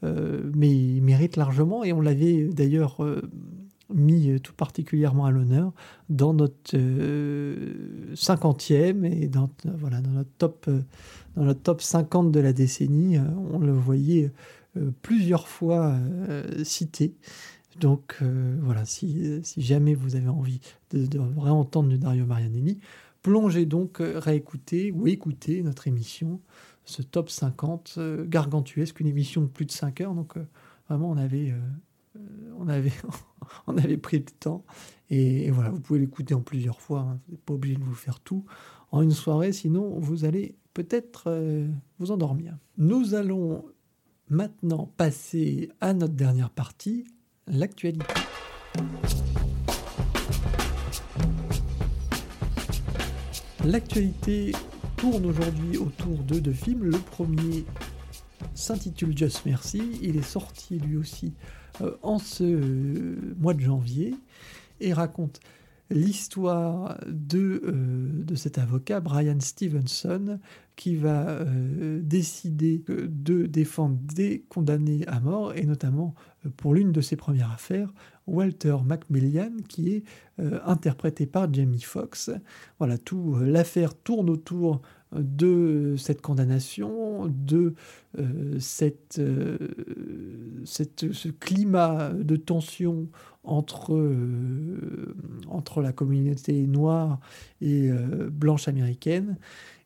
euh, 0.04 0.52
mais 0.54 0.70
il 0.70 1.02
mérite 1.02 1.38
largement. 1.38 1.84
Et 1.84 1.91
on 1.91 2.02
l'avait 2.02 2.44
d'ailleurs 2.50 3.04
euh, 3.04 3.20
mis 3.91 4.40
tout 4.41 4.54
particulièrement 4.54 5.26
à 5.26 5.32
l'honneur 5.32 5.74
dans 6.08 6.36
notre 6.36 6.76
euh, 6.76 8.14
cinquantième 8.14 9.06
et 9.06 9.28
dans, 9.28 9.50
voilà, 9.66 10.02
dans, 10.02 10.12
notre 10.12 10.30
top, 10.38 10.70
dans 11.36 11.45
notre 11.45 11.62
top 11.62 11.82
50 11.82 12.32
de 12.32 12.40
la 12.40 12.54
décennie. 12.54 13.18
on 13.52 13.58
le 13.58 13.72
voyait 13.72 14.32
plusieurs 15.02 15.48
fois 15.48 15.95
cité. 16.64 17.16
Donc 17.80 18.20
voilà, 18.62 18.86
si, 18.86 19.40
si, 19.41 19.64
jamais 19.64 19.95
vous 19.95 20.16
avez 20.16 20.30
envie 20.30 20.60
de, 20.91 21.20
réentendre 21.40 21.98
Dario 21.98 22.28
Marianelli, 22.28 22.78
plongez 23.24 23.66
donc, 23.66 23.98
réécoutez 24.00 24.91
ou 24.91 25.08
écoutez 25.08 25.64
notre 25.64 25.88
émission 25.88 26.40
ce 26.85 27.01
top 27.01 27.30
50 27.30 27.95
euh, 27.97 28.26
gargantuesque, 28.26 28.99
une 28.99 29.07
émission 29.07 29.41
de 29.41 29.47
plus 29.47 29.65
de 29.65 29.72
5 29.72 30.01
heures. 30.01 30.14
Donc 30.14 30.38
euh, 30.38 30.45
vraiment, 30.89 31.10
on 31.10 31.18
avait, 31.18 31.51
euh, 31.51 32.19
on, 32.57 32.68
avait, 32.68 32.91
on 33.68 33.77
avait 33.77 33.97
pris 33.97 34.19
le 34.19 34.26
temps. 34.26 34.65
Et, 35.10 35.51
voilà, 35.51 35.69
vous 35.69 35.80
pouvez 35.80 35.99
l'écouter 35.99 36.34
en 36.34 36.41
plusieurs 36.41 36.81
fois. 36.81 37.01
Hein. 37.01 37.19
Vous 37.27 37.34
n'êtes 37.34 37.43
pas 37.43 37.53
obligé 37.53 37.76
de 37.76 37.84
vous 37.84 37.93
faire 37.93 38.19
tout 38.19 38.45
en 38.91 39.01
une 39.01 39.11
soirée, 39.11 39.53
sinon 39.53 39.99
vous 39.99 40.23
allez 40.26 40.55
peut-être 40.73 41.68
vous 41.97 42.11
endormir. 42.11 42.55
Nous 42.77 43.15
allons 43.15 43.65
maintenant 44.30 44.91
passer 44.97 45.69
à 45.81 45.93
notre 45.93 46.14
dernière 46.14 46.51
partie, 46.51 47.03
l'actualité. 47.47 48.05
L'actualité 53.65 54.51
tourne 55.03 55.25
aujourd'hui 55.25 55.75
autour 55.75 56.23
de 56.23 56.39
deux 56.39 56.53
films. 56.53 56.85
Le 56.85 56.97
premier 56.97 57.65
s'intitule 58.53 59.17
Just 59.17 59.45
Mercy. 59.45 59.99
Il 60.01 60.15
est 60.15 60.21
sorti 60.21 60.80
lui 60.80 60.95
aussi 60.95 61.34
euh, 61.81 61.91
en 62.03 62.19
ce 62.19 62.45
euh, 62.45 63.35
mois 63.38 63.53
de 63.53 63.59
janvier 63.59 64.15
et 64.80 64.93
raconte 64.93 65.41
l'histoire 65.89 66.97
de, 67.05 67.61
euh, 67.65 68.23
de 68.23 68.35
cet 68.35 68.57
avocat, 68.57 69.01
Brian 69.01 69.41
Stevenson, 69.41 70.39
qui 70.77 70.95
va 70.95 71.43
décider 71.99 72.81
de 72.88 73.45
défendre 73.45 73.97
des 74.15 74.45
condamnés 74.47 75.05
à 75.07 75.19
mort, 75.19 75.53
et 75.53 75.65
notamment 75.65 76.15
pour 76.55 76.73
l'une 76.73 76.93
de 76.93 77.01
ses 77.01 77.17
premières 77.17 77.51
affaires, 77.51 77.93
Walter 78.28 78.78
Macmillan, 78.86 79.52
qui 79.68 79.90
est 79.94 80.04
euh, 80.40 80.60
interprété 80.66 81.26
par 81.26 81.54
Jamie 81.54 81.82
Foxx. 81.82 82.32
Voilà, 82.80 82.98
tout 82.98 83.36
euh, 83.36 83.45
l'affaire 83.45 83.95
tourne 83.95 84.30
autour 84.30 84.82
de 85.14 85.95
cette 85.98 86.22
condamnation, 86.22 87.28
de 87.28 87.76
euh, 88.18 88.60
cette, 88.60 89.22
cette, 90.66 91.12
ce 91.12 91.30
climat 91.30 92.10
de 92.14 92.36
tension 92.36 93.08
entre, 93.44 94.10
entre 95.50 95.82
la 95.82 95.91
communauté 95.91 96.66
noire 96.66 97.20
et 97.62 97.91
blanche 98.32 98.68
américaine. 98.68 99.38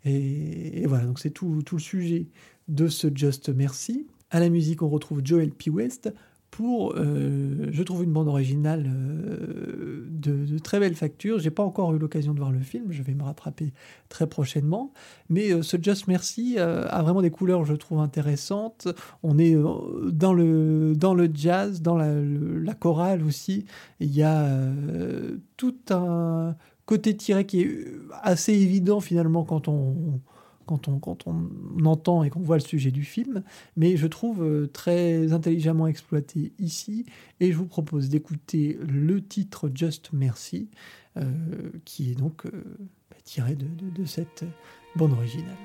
Et, 0.05 0.83
et 0.83 0.85
voilà, 0.85 1.05
donc 1.05 1.19
c'est 1.19 1.31
tout, 1.31 1.61
tout 1.65 1.75
le 1.75 1.81
sujet 1.81 2.27
de 2.69 2.87
ce 2.87 3.07
Just 3.13 3.49
Mercy. 3.49 4.07
À 4.29 4.39
la 4.39 4.49
musique, 4.49 4.81
on 4.81 4.89
retrouve 4.89 5.21
Joel 5.23 5.51
P. 5.51 5.69
West, 5.69 6.13
pour, 6.51 6.93
euh, 6.95 7.67
je 7.71 7.83
trouve, 7.83 8.03
une 8.03 8.11
bande 8.11 8.27
originale 8.27 8.85
euh, 8.87 10.05
de, 10.09 10.57
très 10.59 10.79
belle 10.79 10.95
facture. 10.95 11.39
J'ai 11.39 11.51
pas 11.51 11.63
encore 11.63 11.93
eu 11.93 11.99
l'occasion 11.99 12.33
de 12.33 12.39
voir 12.39 12.51
le 12.51 12.59
film, 12.59 12.91
je 12.91 13.03
vais 13.03 13.13
me 13.13 13.23
rattraper 13.23 13.73
très 14.09 14.27
prochainement. 14.27 14.91
Mais 15.29 15.51
euh, 15.51 15.61
ce 15.61 15.77
Just 15.81 16.07
Mercy 16.07 16.57
a 16.57 17.01
vraiment 17.01 17.21
des 17.21 17.31
couleurs, 17.31 17.65
je 17.65 17.73
trouve, 17.73 17.99
intéressantes. 17.99 18.87
On 19.23 19.37
est 19.37 19.55
dans 20.11 20.33
le, 20.33 20.95
dans 20.95 21.13
le 21.13 21.29
jazz, 21.33 21.81
dans 21.81 21.97
la 21.97 22.73
chorale 22.73 23.23
aussi. 23.23 23.65
Il 23.99 24.13
y 24.13 24.23
a 24.23 24.47
tout 25.57 25.75
un 25.89 26.55
côté 26.85 27.15
tiré 27.15 27.45
qui 27.45 27.61
est 27.61 27.85
assez 28.23 28.53
évident 28.53 28.99
finalement 28.99 29.43
quand 29.43 29.67
on 29.67 30.21
quand 30.67 30.87
on, 30.87 30.99
quand 30.99 31.25
on 31.25 31.49
entend 31.85 32.23
et 32.23 32.29
qu'on 32.29 32.41
voit 32.41 32.57
le 32.57 32.61
sujet 32.61 32.91
du 32.91 33.03
film, 33.03 33.43
mais 33.75 33.97
je 33.97 34.05
trouve 34.05 34.43
euh, 34.43 34.67
très 34.67 35.33
intelligemment 35.33 35.87
exploité 35.87 36.53
ici, 36.59 37.05
et 37.39 37.51
je 37.51 37.57
vous 37.57 37.65
propose 37.65 38.09
d'écouter 38.09 38.77
le 38.87 39.25
titre 39.25 39.71
Just 39.73 40.13
Mercy, 40.13 40.69
euh, 41.17 41.23
qui 41.85 42.11
est 42.11 42.15
donc 42.15 42.45
euh, 42.45 42.51
bah, 43.09 43.17
tiré 43.23 43.55
de, 43.55 43.65
de 43.95 44.05
cette 44.05 44.45
bande 44.95 45.13
originale. 45.13 45.55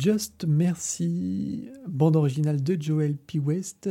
Just 0.00 0.46
Merci, 0.48 1.68
bande 1.86 2.16
originale 2.16 2.62
de 2.62 2.80
Joel 2.80 3.16
P. 3.16 3.38
West 3.38 3.86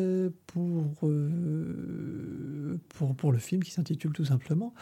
pour, 0.47 0.97
euh, 1.03 2.79
pour, 3.15 3.31
le 3.31 3.37
film 3.37 3.61
qui 3.61 3.69
s'intitule 3.69 4.11
tout 4.11 4.25
simplement 4.25 4.73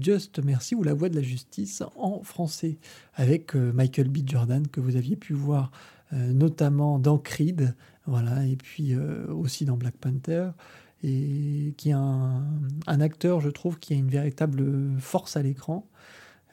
Just 0.00 0.42
Merci 0.44 0.74
ou 0.74 0.82
La 0.82 0.92
Voix 0.92 1.08
de 1.08 1.14
la 1.14 1.22
Justice 1.22 1.84
en 1.94 2.24
français, 2.24 2.78
avec 3.14 3.54
euh, 3.54 3.72
Michael 3.72 4.08
B. 4.08 4.26
Jordan 4.26 4.66
que 4.66 4.80
vous 4.80 4.96
aviez 4.96 5.14
pu 5.14 5.32
voir 5.32 5.70
euh, 6.12 6.32
notamment 6.32 6.98
dans 6.98 7.18
Creed, 7.18 7.76
voilà, 8.06 8.44
et 8.44 8.56
puis 8.56 8.96
aussi 8.96 9.66
dans 9.66 9.76
Black 9.76 9.94
Panther, 9.96 10.50
et 11.04 11.72
qui 11.76 11.90
est 11.90 11.92
un, 11.92 12.42
acteur, 12.86 13.40
je 13.40 13.50
trouve, 13.50 13.78
qui 13.78 13.94
a 13.94 13.96
une 13.96 14.10
véritable 14.10 14.98
force 14.98 15.36
à 15.36 15.42
l'écran. 15.42 15.86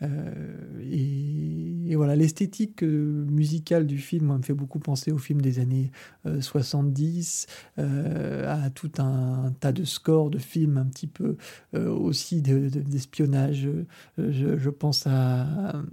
Euh, 0.01 0.79
et, 0.81 1.95
voilà, 1.95 2.15
l'esthétique 2.15 2.83
euh, 2.83 3.25
musicale 3.29 3.85
du 3.85 3.97
film 3.97 4.37
me 4.37 4.41
fait 4.41 4.53
beaucoup 4.53 4.79
penser 4.79 5.11
au 5.11 5.17
film 5.17 5.41
des 5.41 5.59
années 5.59 5.91
70, 6.39 7.47
euh, 7.77 8.65
à 8.65 8.69
tout 8.69 8.91
un, 8.97 9.53
tas 9.59 9.71
de 9.71 9.83
scores 9.83 10.29
de 10.29 10.37
films 10.37 10.77
un 10.77 10.85
petit 10.85 11.07
peu 11.07 11.35
aussi 11.73 12.41
d'espionnage. 12.41 13.67
je, 14.17 14.69
pense 14.69 15.05
à 15.05 15.83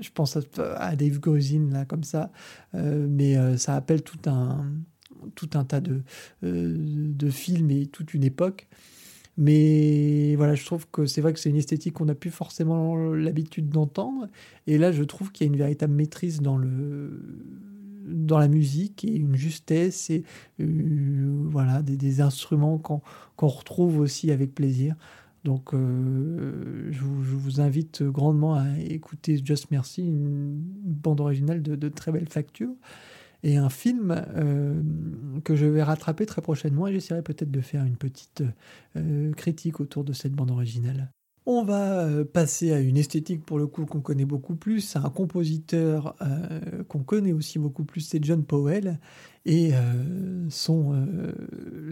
je 0.00 0.08
pense 0.10 0.38
à, 0.58 0.96
Dave 0.96 1.20
Grusin 1.20 1.68
là 1.70 1.84
comme 1.84 2.04
ça, 2.04 2.32
mais 2.72 3.58
ça 3.58 3.76
appelle 3.76 4.02
tout 4.02 4.18
un 4.26 4.64
tout 5.34 5.50
un 5.54 5.64
tas 5.64 5.82
de, 5.82 6.02
de 6.42 7.30
films 7.30 7.70
et 7.70 7.86
toute 7.86 8.14
une 8.14 8.24
époque. 8.24 8.69
Mais 9.40 10.36
voilà, 10.36 10.54
je 10.54 10.66
trouve 10.66 10.86
que 10.92 11.06
c'est 11.06 11.22
vrai 11.22 11.32
que 11.32 11.40
c'est 11.40 11.48
une 11.48 11.56
esthétique 11.56 11.94
qu'on 11.94 12.04
n'a 12.04 12.14
plus 12.14 12.30
forcément 12.30 12.94
l'habitude 12.94 13.70
d'entendre. 13.70 14.28
Et 14.66 14.76
là, 14.76 14.92
je 14.92 15.02
trouve 15.02 15.32
qu'il 15.32 15.46
y 15.46 15.50
a 15.50 15.52
une 15.52 15.58
véritable 15.58 15.94
maîtrise 15.94 16.42
dans 16.42 16.58
le 16.58 17.10
dans 18.06 18.38
la 18.38 18.48
musique 18.48 19.04
et 19.04 19.14
une 19.14 19.36
justesse 19.36 20.10
et 20.10 20.24
euh, 20.60 21.44
voilà 21.46 21.80
des, 21.80 22.20
instruments 22.20 22.76
qu'on 22.76 23.46
retrouve 23.46 23.98
aussi 24.00 24.30
avec 24.30 24.54
plaisir. 24.54 24.94
Donc, 25.44 25.72
euh, 25.72 26.88
je, 26.90 27.00
vous, 27.00 27.22
je, 27.22 27.36
vous, 27.36 27.60
invite 27.60 28.02
grandement 28.02 28.54
à 28.56 28.66
écouter 28.78 29.40
Just 29.42 29.70
Merci, 29.70 30.02
une 30.02 30.60
bande 30.84 31.20
originale 31.20 31.62
de, 31.62 31.76
de 31.76 31.88
très 31.88 32.12
belle 32.12 32.28
facture 32.28 32.74
et 33.42 33.56
un 33.56 33.70
film 33.70 34.24
euh, 34.36 34.80
que 35.44 35.56
je 35.56 35.66
vais 35.66 35.82
rattraper 35.82 36.26
très 36.26 36.42
prochainement 36.42 36.86
et 36.86 36.92
j'essaierai 36.92 37.22
peut-être 37.22 37.50
de 37.50 37.60
faire 37.60 37.84
une 37.84 37.96
petite 37.96 38.42
euh, 38.96 39.32
critique 39.32 39.80
autour 39.80 40.04
de 40.04 40.12
cette 40.12 40.32
bande 40.32 40.50
originale. 40.50 41.10
On 41.46 41.64
va 41.64 42.02
euh, 42.02 42.24
passer 42.24 42.72
à 42.72 42.80
une 42.80 42.96
esthétique 42.96 43.44
pour 43.44 43.58
le 43.58 43.66
coup 43.66 43.86
qu'on 43.86 44.00
connaît 44.00 44.26
beaucoup 44.26 44.56
plus, 44.56 44.94
un 44.96 45.08
compositeur 45.10 46.16
qu'on 46.88 47.02
connaît 47.02 47.32
aussi 47.32 47.58
beaucoup 47.58 47.84
plus, 47.84 48.02
c'est 48.02 48.22
John 48.22 48.44
Powell 48.44 48.98
et 49.46 49.72
son 50.50 51.06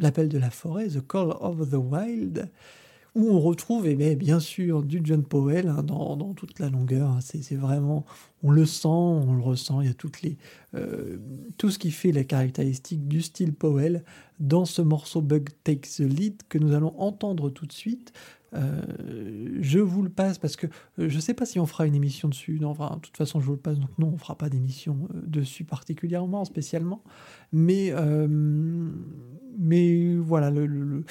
L'appel 0.01 0.29
de 0.29 0.39
la 0.39 0.51
forêt, 0.51 0.89
The 0.89 1.07
Call 1.07 1.31
of 1.41 1.71
the 1.71 1.75
Wild 1.75 2.51
où 3.19 3.31
on 3.31 3.41
retrouve 3.41 3.89
eh 3.89 4.15
bien, 4.15 4.39
sûr 4.39 4.85
du 4.85 5.01
John 5.03 5.25
Powell 5.25 5.67
hein, 5.69 5.83
dans, 5.83 6.35
toute 6.35 6.61
la 6.61 6.71
longueur. 6.71 7.11
Hein. 7.11 7.19
c'est 7.21 7.57
vraiment, 7.57 8.07
on 8.45 8.53
le 8.53 8.65
sent, 8.65 8.87
on 8.87 9.35
le 9.35 9.43
ressent. 9.43 9.81
Il 9.81 9.89
y 9.89 9.91
a 9.91 9.95
toutes 9.95 10.23
les, 10.23 10.37
euh, 10.75 11.19
tout 11.57 11.71
ce 11.71 11.81
qui 11.81 11.91
fait 11.91 12.13
les 12.13 12.25
caractéristiques 12.25 13.09
du 13.09 13.21
style 13.21 13.53
Powell 13.53 14.05
dans 14.39 14.65
ce 14.65 14.83
morceau 14.83 15.21
Bug 15.21 15.49
Takes 15.65 15.97
the 15.97 16.01
Lead 16.01 16.43
que 16.49 16.59
nous 16.59 16.75
allons 16.75 16.95
entendre 16.97 17.51
tout 17.51 17.67
de 17.67 17.73
suite. 17.73 18.13
Euh, 18.55 18.81
je 19.61 19.81
vous 19.81 20.03
le 20.03 20.09
passe 20.09 20.39
parce 20.39 20.57
que 20.57 20.67
euh, 20.99 21.09
je 21.09 21.17
ne 21.17 21.21
sais 21.21 21.35
pas 21.35 21.45
si 21.45 21.59
on 21.59 21.67
fera 21.67 21.87
une 21.87 21.97
émission 21.97 22.29
dessus. 22.29 22.61
Non, 22.61 22.71
enfin, 22.71 22.95
de 22.95 23.01
toute 23.01 23.17
façon, 23.17 23.41
je 23.41 23.47
vous 23.47 23.53
le 23.53 23.59
passe. 23.59 23.81
Donc 23.81 23.91
non, 23.99 24.13
on 24.15 24.17
fera 24.17 24.39
pas 24.39 24.49
d'émission 24.49 25.09
dessus 25.13 25.65
particulièrement, 25.65 26.45
spécialement. 26.45 27.03
Mais, 27.53 27.93
mais 29.59 30.15
voilà, 30.15 30.51
le 30.53 31.05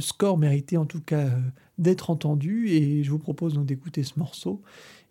score 0.00 0.38
méritait 0.38 0.76
en 0.76 0.86
tout 0.86 1.00
cas 1.00 1.26
euh, 1.26 1.40
d'être 1.78 2.10
entendu 2.10 2.68
et 2.68 3.02
je 3.02 3.10
vous 3.10 3.18
propose 3.18 3.54
donc 3.54 3.66
d'écouter 3.66 4.02
ce 4.02 4.18
morceau 4.18 4.62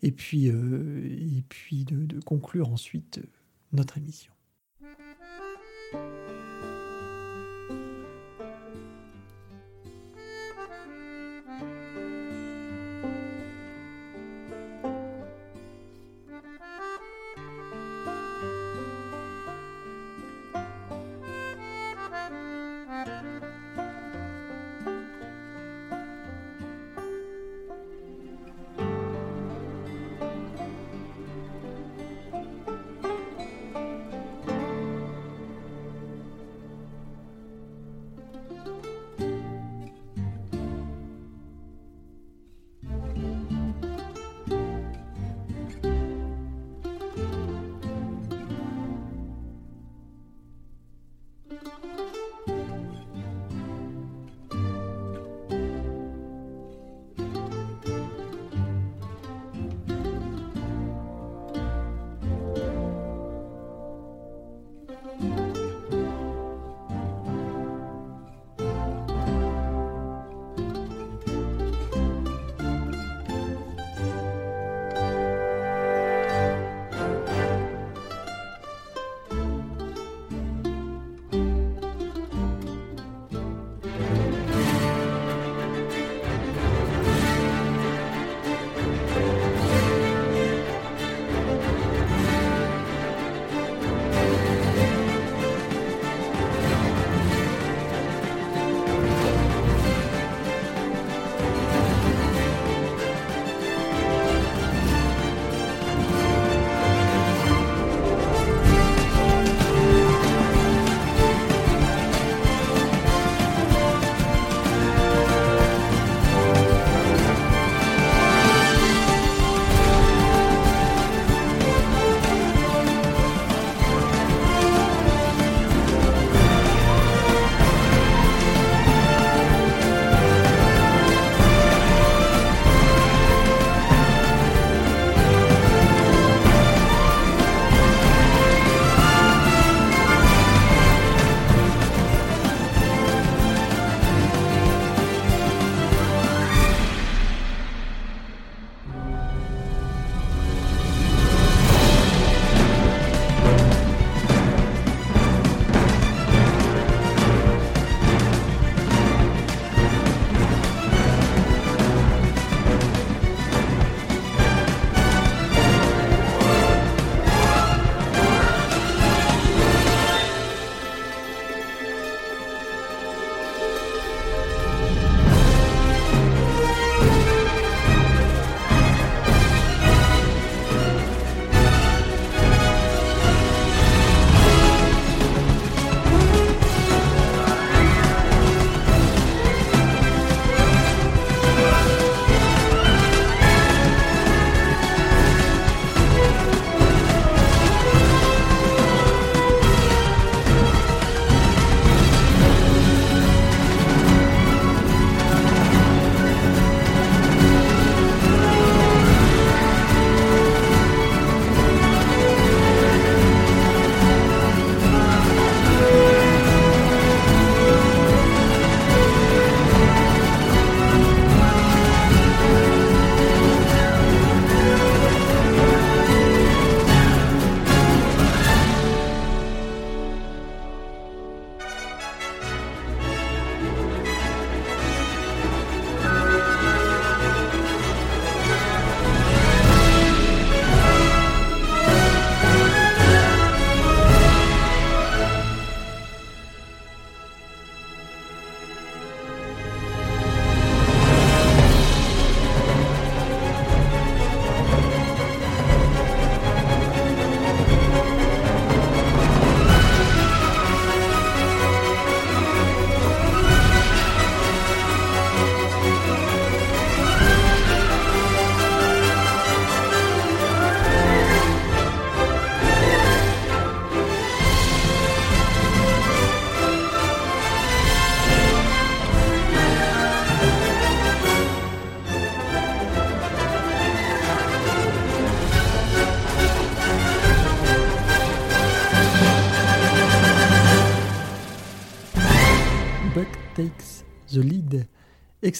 et 0.04 0.12
puis, 0.12 0.50
euh, 0.50 1.44
de 1.72 2.20
conclure 2.22 2.70
ensuite 2.70 3.20
euh, 3.20 3.28
notre 3.74 3.98
émission. 3.98 4.32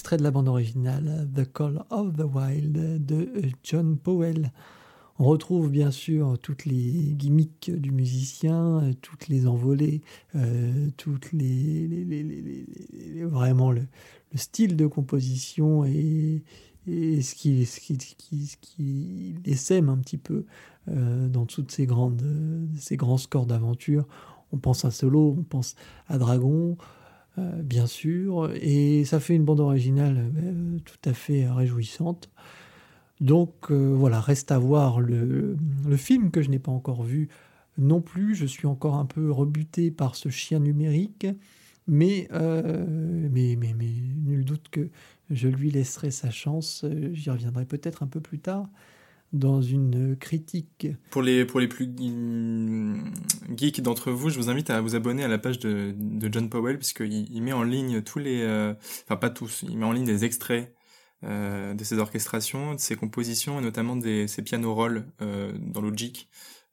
Extrait 0.08 0.16
de 0.16 0.22
la 0.22 0.30
bande 0.30 0.48
originale 0.48 1.28
The 1.34 1.52
Call 1.52 1.84
of 1.90 2.16
the 2.16 2.24
Wild 2.24 3.04
de 3.04 3.28
John 3.62 3.98
Powell. 3.98 4.52
On 5.18 5.24
retrouve 5.24 5.68
bien 5.70 5.90
sûr 5.90 6.38
toutes 6.40 6.64
les 6.64 7.12
gimmicks 7.12 7.70
du 7.70 7.90
musicien, 7.90 8.90
toutes 9.02 9.28
les 9.28 9.46
envolées, 9.46 10.00
euh, 10.34 10.88
toutes 10.96 11.30
les, 11.34 13.22
vraiment 13.26 13.70
le, 13.70 13.82
style 14.34 14.76
de 14.76 14.86
composition 14.86 15.84
et, 15.84 16.42
ce 16.86 17.34
qui, 17.34 17.66
ce 17.66 17.92
les 19.44 19.56
sème 19.56 19.90
un 19.90 19.98
petit 19.98 20.16
peu 20.16 20.46
euh, 20.88 21.28
dans 21.28 21.44
toutes 21.44 21.70
ces 21.70 21.84
grandes, 21.84 22.22
ces 22.78 22.96
grands 22.96 23.18
scores 23.18 23.44
d'aventure. 23.44 24.08
On 24.52 24.56
pense 24.56 24.86
à 24.86 24.90
Solo, 24.90 25.36
on 25.38 25.42
pense 25.42 25.74
à 26.06 26.16
Dragon, 26.16 26.78
euh, 27.38 27.62
bien 27.62 27.86
sûr, 27.86 28.50
et 28.54 29.04
ça 29.04 29.20
fait 29.20 29.34
une 29.34 29.44
bande 29.44 29.60
originale 29.60 30.30
tout 30.84 31.08
à 31.08 31.12
fait 31.12 31.48
réjouissante. 31.48 32.30
Donc 33.20 33.70
euh, 33.70 33.94
voilà, 33.94 34.20
reste 34.20 34.52
à 34.52 34.58
voir 34.58 35.00
le, 35.00 35.56
film 35.96 36.30
que 36.30 36.42
je 36.42 36.50
n'ai 36.50 36.58
pas 36.58 36.72
encore 36.72 37.02
vu 37.02 37.28
non 37.76 38.00
plus. 38.00 38.34
Je 38.34 38.46
suis 38.46 38.66
encore 38.66 38.94
un 38.94 39.06
peu 39.06 39.30
rebuté 39.30 39.90
par 39.90 40.14
ce 40.16 40.28
chien 40.28 40.60
numérique, 40.60 41.26
euh, 41.26 41.32
mais, 41.88 42.28
mais, 43.58 43.74
mais, 43.74 43.92
nul 44.24 44.44
doute 44.44 44.68
que 44.70 44.88
je 45.30 45.48
lui 45.48 45.70
laisserai 45.70 46.10
sa 46.10 46.30
chance. 46.30 46.84
J'y 47.12 47.30
reviendrai 47.30 47.64
peut-être 47.64 48.02
un 48.02 48.06
peu 48.06 48.20
plus 48.20 48.38
tard 48.38 48.68
dans 49.32 49.60
une 49.60 50.16
critique. 50.16 50.88
Pour 51.10 51.22
les, 51.22 51.44
pour 51.44 51.60
les 51.60 51.68
plus 51.68 51.86
geeks 53.56 53.80
d'entre 53.82 54.10
vous, 54.10 54.30
je 54.30 54.38
vous 54.38 54.48
invite 54.48 54.70
à 54.70 54.80
vous 54.80 54.94
abonner 54.94 55.24
à 55.24 55.28
la 55.28 55.38
page 55.38 55.58
de, 55.58 55.94
John 56.30 56.48
Powell, 56.48 56.78
puisqu'il 56.78 57.30
il 57.30 57.42
met 57.42 57.52
en 57.52 57.62
ligne 57.62 58.02
tous 58.02 58.18
les... 58.18 58.42
Euh, 58.42 58.74
enfin 59.04 59.16
pas 59.16 59.30
tous, 59.30 59.64
il 59.68 59.76
met 59.78 59.86
en 59.86 59.92
ligne 59.92 60.06
des 60.06 60.24
extraits 60.24 60.74
euh, 61.24 61.74
de 61.74 61.84
ses 61.84 61.98
orchestrations, 61.98 62.74
de 62.74 62.80
ses 62.80 62.96
compositions 62.96 63.58
et 63.58 63.62
notamment 63.62 63.96
de 63.96 64.26
ses 64.26 64.42
piano 64.42 64.74
rolls 64.74 65.06
euh, 65.20 65.52
dans 65.58 65.80
Logic, 65.80 66.28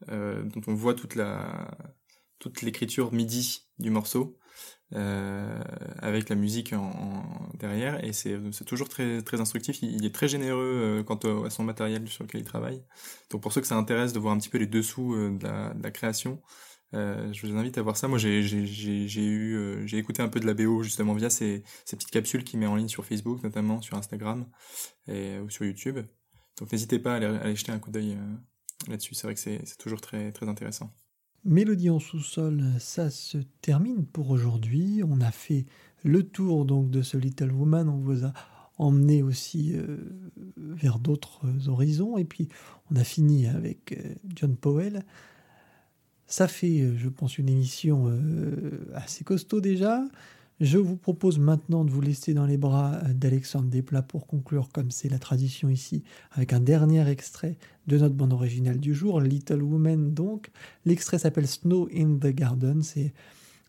dont 0.08 0.62
on 0.68 0.74
voit 0.74 0.94
toute 0.94 1.16
la 1.16 1.78
toute 2.38 2.62
l'écriture 2.62 3.12
MIDI 3.14 3.64
du 3.80 3.90
morceau 3.90 4.38
avec 4.96 6.30
la 6.30 6.36
musique 6.36 6.74
en, 6.74 7.24
derrière 7.60 8.04
et 8.04 8.14
c'est 8.14 8.66
toujours 8.66 8.90
très 8.90 9.22
très 9.22 9.42
instructif. 9.42 9.82
Il, 9.82 10.06
est 10.06 10.14
très 10.14 10.28
généreux 10.28 11.04
quant 11.06 11.20
à 11.44 11.50
son 11.50 11.64
matériel 11.64 12.08
sur 12.08 12.24
lequel 12.24 12.42
il 12.42 12.46
travaille. 12.46 12.84
Donc 13.30 13.42
pour 13.42 13.52
ceux 13.52 13.62
que 13.62 13.68
ça 13.68 13.76
intéresse 13.76 14.14
de 14.14 14.20
voir 14.20 14.34
un 14.34 14.38
petit 14.38 14.50
peu 14.50 14.58
les 14.58 14.68
dessous 14.68 15.16
de 15.16 15.44
la, 15.44 15.74
de 15.74 15.84
la 15.84 15.92
création, 15.92 16.42
euh, 16.94 17.34
je 17.34 17.46
vous 17.46 17.56
invite 17.58 17.78
à 17.78 17.82
voir 17.82 17.98
ça. 17.98 18.08
Moi, 18.08 18.18
j'ai 18.18 18.40
eu, 18.40 19.56
euh, 19.56 19.86
j'ai 19.86 19.98
écouté 19.98 20.22
un 20.22 20.30
peu 20.30 20.40
de 20.40 20.46
la 20.46 20.54
BO 20.54 20.84
justement 20.84 21.14
via 21.14 21.30
ces, 21.30 21.64
ces 21.84 21.96
petites 21.96 22.12
capsules 22.12 22.44
qu'il 22.44 22.60
met 22.60 22.68
en 22.68 22.76
ligne 22.76 22.88
sur 22.88 23.06
Facebook, 23.06 23.44
notamment 23.44 23.82
sur 23.82 23.98
Instagram 23.98 24.46
et, 25.08 25.40
ou 25.40 25.50
sur 25.50 25.66
YouTube. 25.66 26.00
Donc, 26.60 26.72
n'hésitez 26.72 27.00
pas 27.00 27.14
à 27.14 27.18
aller, 27.18 27.56
jeter 27.56 27.72
un 27.72 27.80
coup 27.80 27.92
d'œil 27.92 28.14
euh, 28.14 28.36
là-dessus. 28.88 29.16
C'est 29.16 29.28
vrai 29.28 29.36
que 29.36 29.40
c'est 29.40 29.78
toujours 29.78 30.02
très, 30.02 30.32
très 30.32 30.48
intéressant. 30.48 30.94
Mélodie 31.46 31.90
en 31.90 32.00
sous-sol, 32.00 32.64
ça 32.80 33.10
se 33.10 33.38
termine 33.62 34.06
pour 34.06 34.32
aujourd'hui. 34.32 35.02
On 35.08 35.22
a 35.22 35.32
fait 35.32 35.66
le 36.04 36.24
tour 36.24 36.66
donc 36.66 36.90
de 36.90 37.02
ce 37.02 37.18
Little 37.18 37.52
Woman. 37.52 37.88
On 37.88 37.98
vous 37.98 38.26
a 38.26 38.34
emmené 38.78 39.24
aussi 39.24 39.76
vers 40.58 41.00
d'autres 41.00 41.70
horizons. 41.70 42.18
Et 42.18 42.26
puis, 42.26 42.50
on 42.92 42.96
a 42.96 43.04
fini 43.04 43.48
avec 43.48 43.98
John 44.36 44.56
Powell. 44.56 45.04
Ça 46.28 46.48
fait, 46.48 46.82
euh, 46.82 46.98
je 46.98 47.10
pense, 47.10 47.38
une 47.38 47.50
émission 47.50 48.06
euh, 48.08 48.90
assez 48.94 49.24
costaud 49.24 49.62
déjà. 49.62 50.04
Je 50.62 50.78
vous 50.78 50.96
propose 50.96 51.38
maintenant 51.38 51.84
de 51.84 51.92
vous 51.92 52.00
laisser 52.00 52.34
dans 52.34 52.46
les 52.46 52.56
bras 52.56 52.94
euh, 53.04 53.14
d'Alexandre 53.14 53.70
Desplat 53.70 54.04
pour 54.04 54.26
conclure, 54.26 54.70
comme 54.74 54.90
c'est 54.90 55.10
la 55.10 55.20
tradition 55.20 55.68
ici, 55.68 56.04
avec 56.32 56.54
un 56.54 56.62
dernier 56.62 57.06
extrait 57.10 57.58
de 57.88 57.98
notre 57.98 58.16
bande 58.16 58.32
originale 58.32 58.80
du 58.80 58.94
jour, 58.94 59.20
Little 59.20 59.62
Woman 59.62 60.14
donc. 60.14 60.52
L'extrait 60.86 61.20
s'appelle 61.20 61.48
Snow 61.48 61.90
in 61.94 62.16
the 62.22 62.28
Garden. 62.28 62.82
C'est 62.84 63.14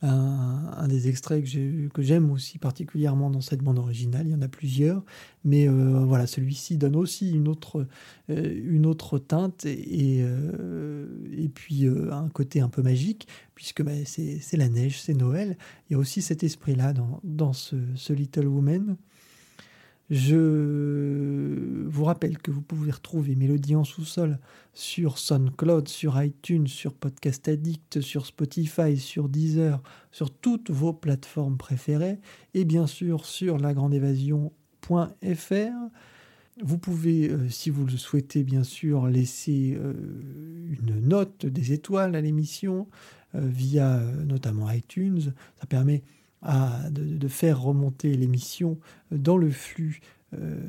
un, 0.03 0.89
des 0.89 1.09
extraits 1.09 1.45
que 1.93 2.03
j'aime 2.03 2.31
aussi 2.31 2.59
particulièrement 2.59 3.31
dans 3.31 3.41
cette 3.41 3.63
bande 3.63 3.79
originale. 3.79 4.27
Il 4.27 4.33
y 4.33 4.35
en 4.35 4.43
a 4.43 4.49
plusieurs, 4.49 5.03
mais 5.45 5.69
euh, 5.69 6.05
voilà, 6.05 6.27
celui-ci 6.27 6.77
donne 6.77 6.97
aussi 6.97 7.33
une 7.33 7.49
autre, 7.49 7.87
euh, 8.31 8.63
une 8.65 8.87
autre 8.87 9.19
teinte 9.19 9.65
et, 9.65 10.21
euh, 10.21 11.07
puis 11.55 11.87
un 11.87 12.29
côté 12.29 12.61
un 12.61 12.69
peu 12.69 12.83
magique, 12.83 13.27
puisque 13.55 13.83
bah, 13.83 13.93
c'est 14.05 14.57
la 14.57 14.69
neige, 14.69 15.01
c'est 15.01 15.15
Noël. 15.15 15.57
Il 15.89 15.95
y 15.95 15.97
a 15.97 15.99
aussi 15.99 16.21
cet 16.21 16.45
esprit-là 16.45 16.93
dans, 16.93 17.21
dans 17.25 17.53
ce, 17.53 17.77
ce 17.95 18.13
Little 18.13 18.47
Woman. 18.47 18.97
Je 20.09 21.85
vous 21.87 22.05
rappelle 22.05 22.39
que 22.39 22.53
vous 22.53 22.63
pouvez 22.63 22.93
retrouver 22.93 23.35
Mélodie 23.35 23.75
en 23.75 23.83
sous-sol 23.83 24.39
sur 24.73 25.19
SoundCloud, 25.19 25.89
sur 25.89 26.23
iTunes, 26.23 26.69
sur 26.69 26.95
Podcast 26.95 27.49
Addict, 27.49 28.01
sur 28.01 28.25
Spotify, 28.25 28.97
sur 28.97 29.29
Deezer, 29.29 29.83
sur 30.13 30.31
toutes 30.31 30.71
vos 30.71 30.93
plateformes 30.93 31.57
préférées 31.57 32.21
et 32.55 32.65
bien 32.65 32.87
sûr 32.87 33.25
sur 33.25 33.59
lagrandeévasion.fr. 33.59 34.93
Vous 36.63 36.79
pouvez, 36.79 37.29
euh, 37.29 37.49
si 37.51 37.69
vous 37.69 37.85
le 37.85 37.97
souhaitez, 37.97 38.43
bien 38.43 38.65
sûr, 38.65 39.09
laisser 39.09 39.77
euh, 39.79 39.93
une 40.71 41.01
note 41.01 41.45
des 41.45 41.73
étoiles 41.73 42.15
à 42.15 42.21
l'émission 42.23 42.89
euh, 43.35 43.41
via 43.43 44.01
notamment 44.25 44.71
iTunes. 44.71 45.35
Ça 45.61 45.67
permet 45.67 46.03
de, 46.43 47.29
faire 47.29 47.61
remonter 47.61 48.15
l'émission 48.15 48.79
dans 49.11 49.37
le 49.37 49.51
flux 49.51 50.01
euh, 50.35 50.61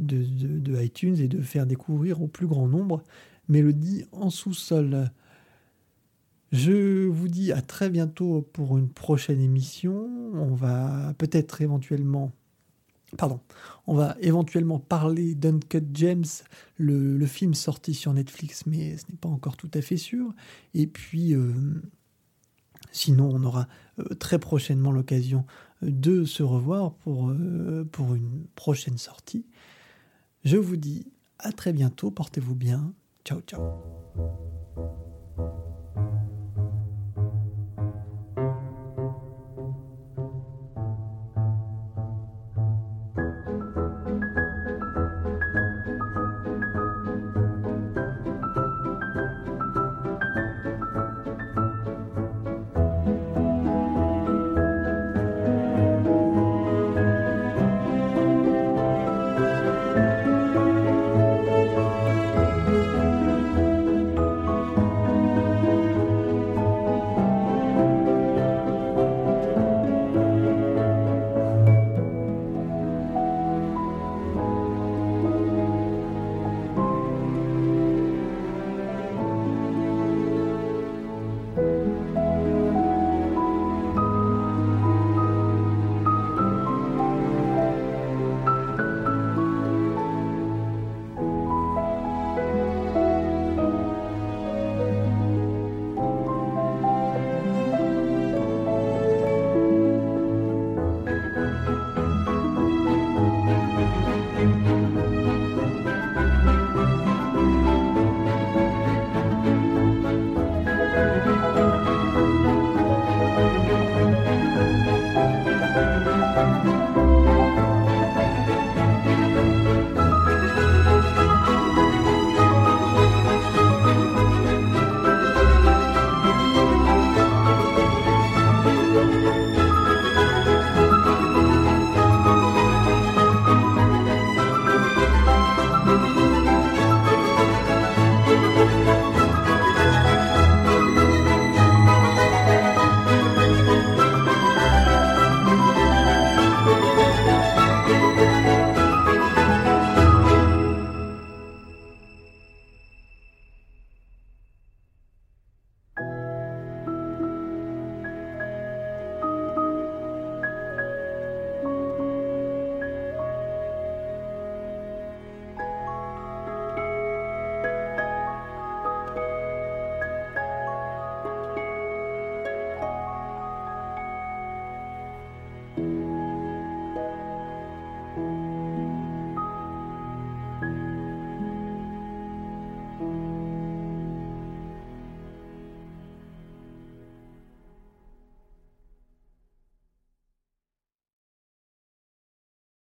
de, 0.00 0.82
iTunes 0.82 1.16
et 1.18 1.28
de 1.28 1.40
faire 1.40 1.66
découvrir 1.66 2.22
au 2.22 2.28
plus 2.28 2.46
grand 2.46 2.66
nombre 2.66 3.02
Mélodie 3.48 4.04
en 4.12 4.30
sous-sol. 4.30 5.10
Je 6.52 7.06
vous 7.06 7.28
dis 7.28 7.52
à 7.52 7.60
très 7.60 7.90
bientôt 7.90 8.42
pour 8.52 8.78
une 8.78 8.88
prochaine 8.88 9.40
émission. 9.40 10.08
On 10.34 10.54
va 10.54 11.14
peut-être 11.18 11.60
éventuellement 11.60 12.32
Pardon, 13.16 13.40
on 13.86 13.94
va 13.94 14.16
éventuellement 14.20 14.80
parler 14.80 15.34
d'Uncut 15.36 15.86
James, 15.94 16.24
le, 16.76 17.24
film 17.24 17.54
sorti 17.54 17.94
sur 17.94 18.12
Netflix, 18.12 18.66
mais 18.66 18.96
ce 18.96 19.04
n'est 19.08 19.16
pas 19.16 19.28
encore 19.28 19.56
tout 19.56 19.70
à 19.74 19.80
fait 19.80 19.96
sûr. 19.96 20.34
Et 20.74 20.88
puis, 20.88 21.32
euh, 21.32 21.52
Sinon, 22.92 23.30
on 23.32 23.44
aura 23.44 23.68
euh, 23.98 24.14
très 24.14 24.38
prochainement 24.38 24.92
l'occasion 24.92 25.44
euh, 25.82 25.90
de 25.90 26.24
se 26.24 26.42
revoir 26.42 26.94
pour, 26.94 27.30
euh, 27.30 27.86
pour 27.90 28.14
une 28.14 28.46
prochaine 28.54 28.98
sortie. 28.98 29.46
Je 30.44 30.56
vous 30.56 30.76
dis 30.76 31.06
à 31.38 31.52
très 31.52 31.72
bientôt, 31.72 32.10
portez-vous 32.10 32.54
bien. 32.54 32.92
Ciao, 33.24 33.40
ciao. 33.40 33.60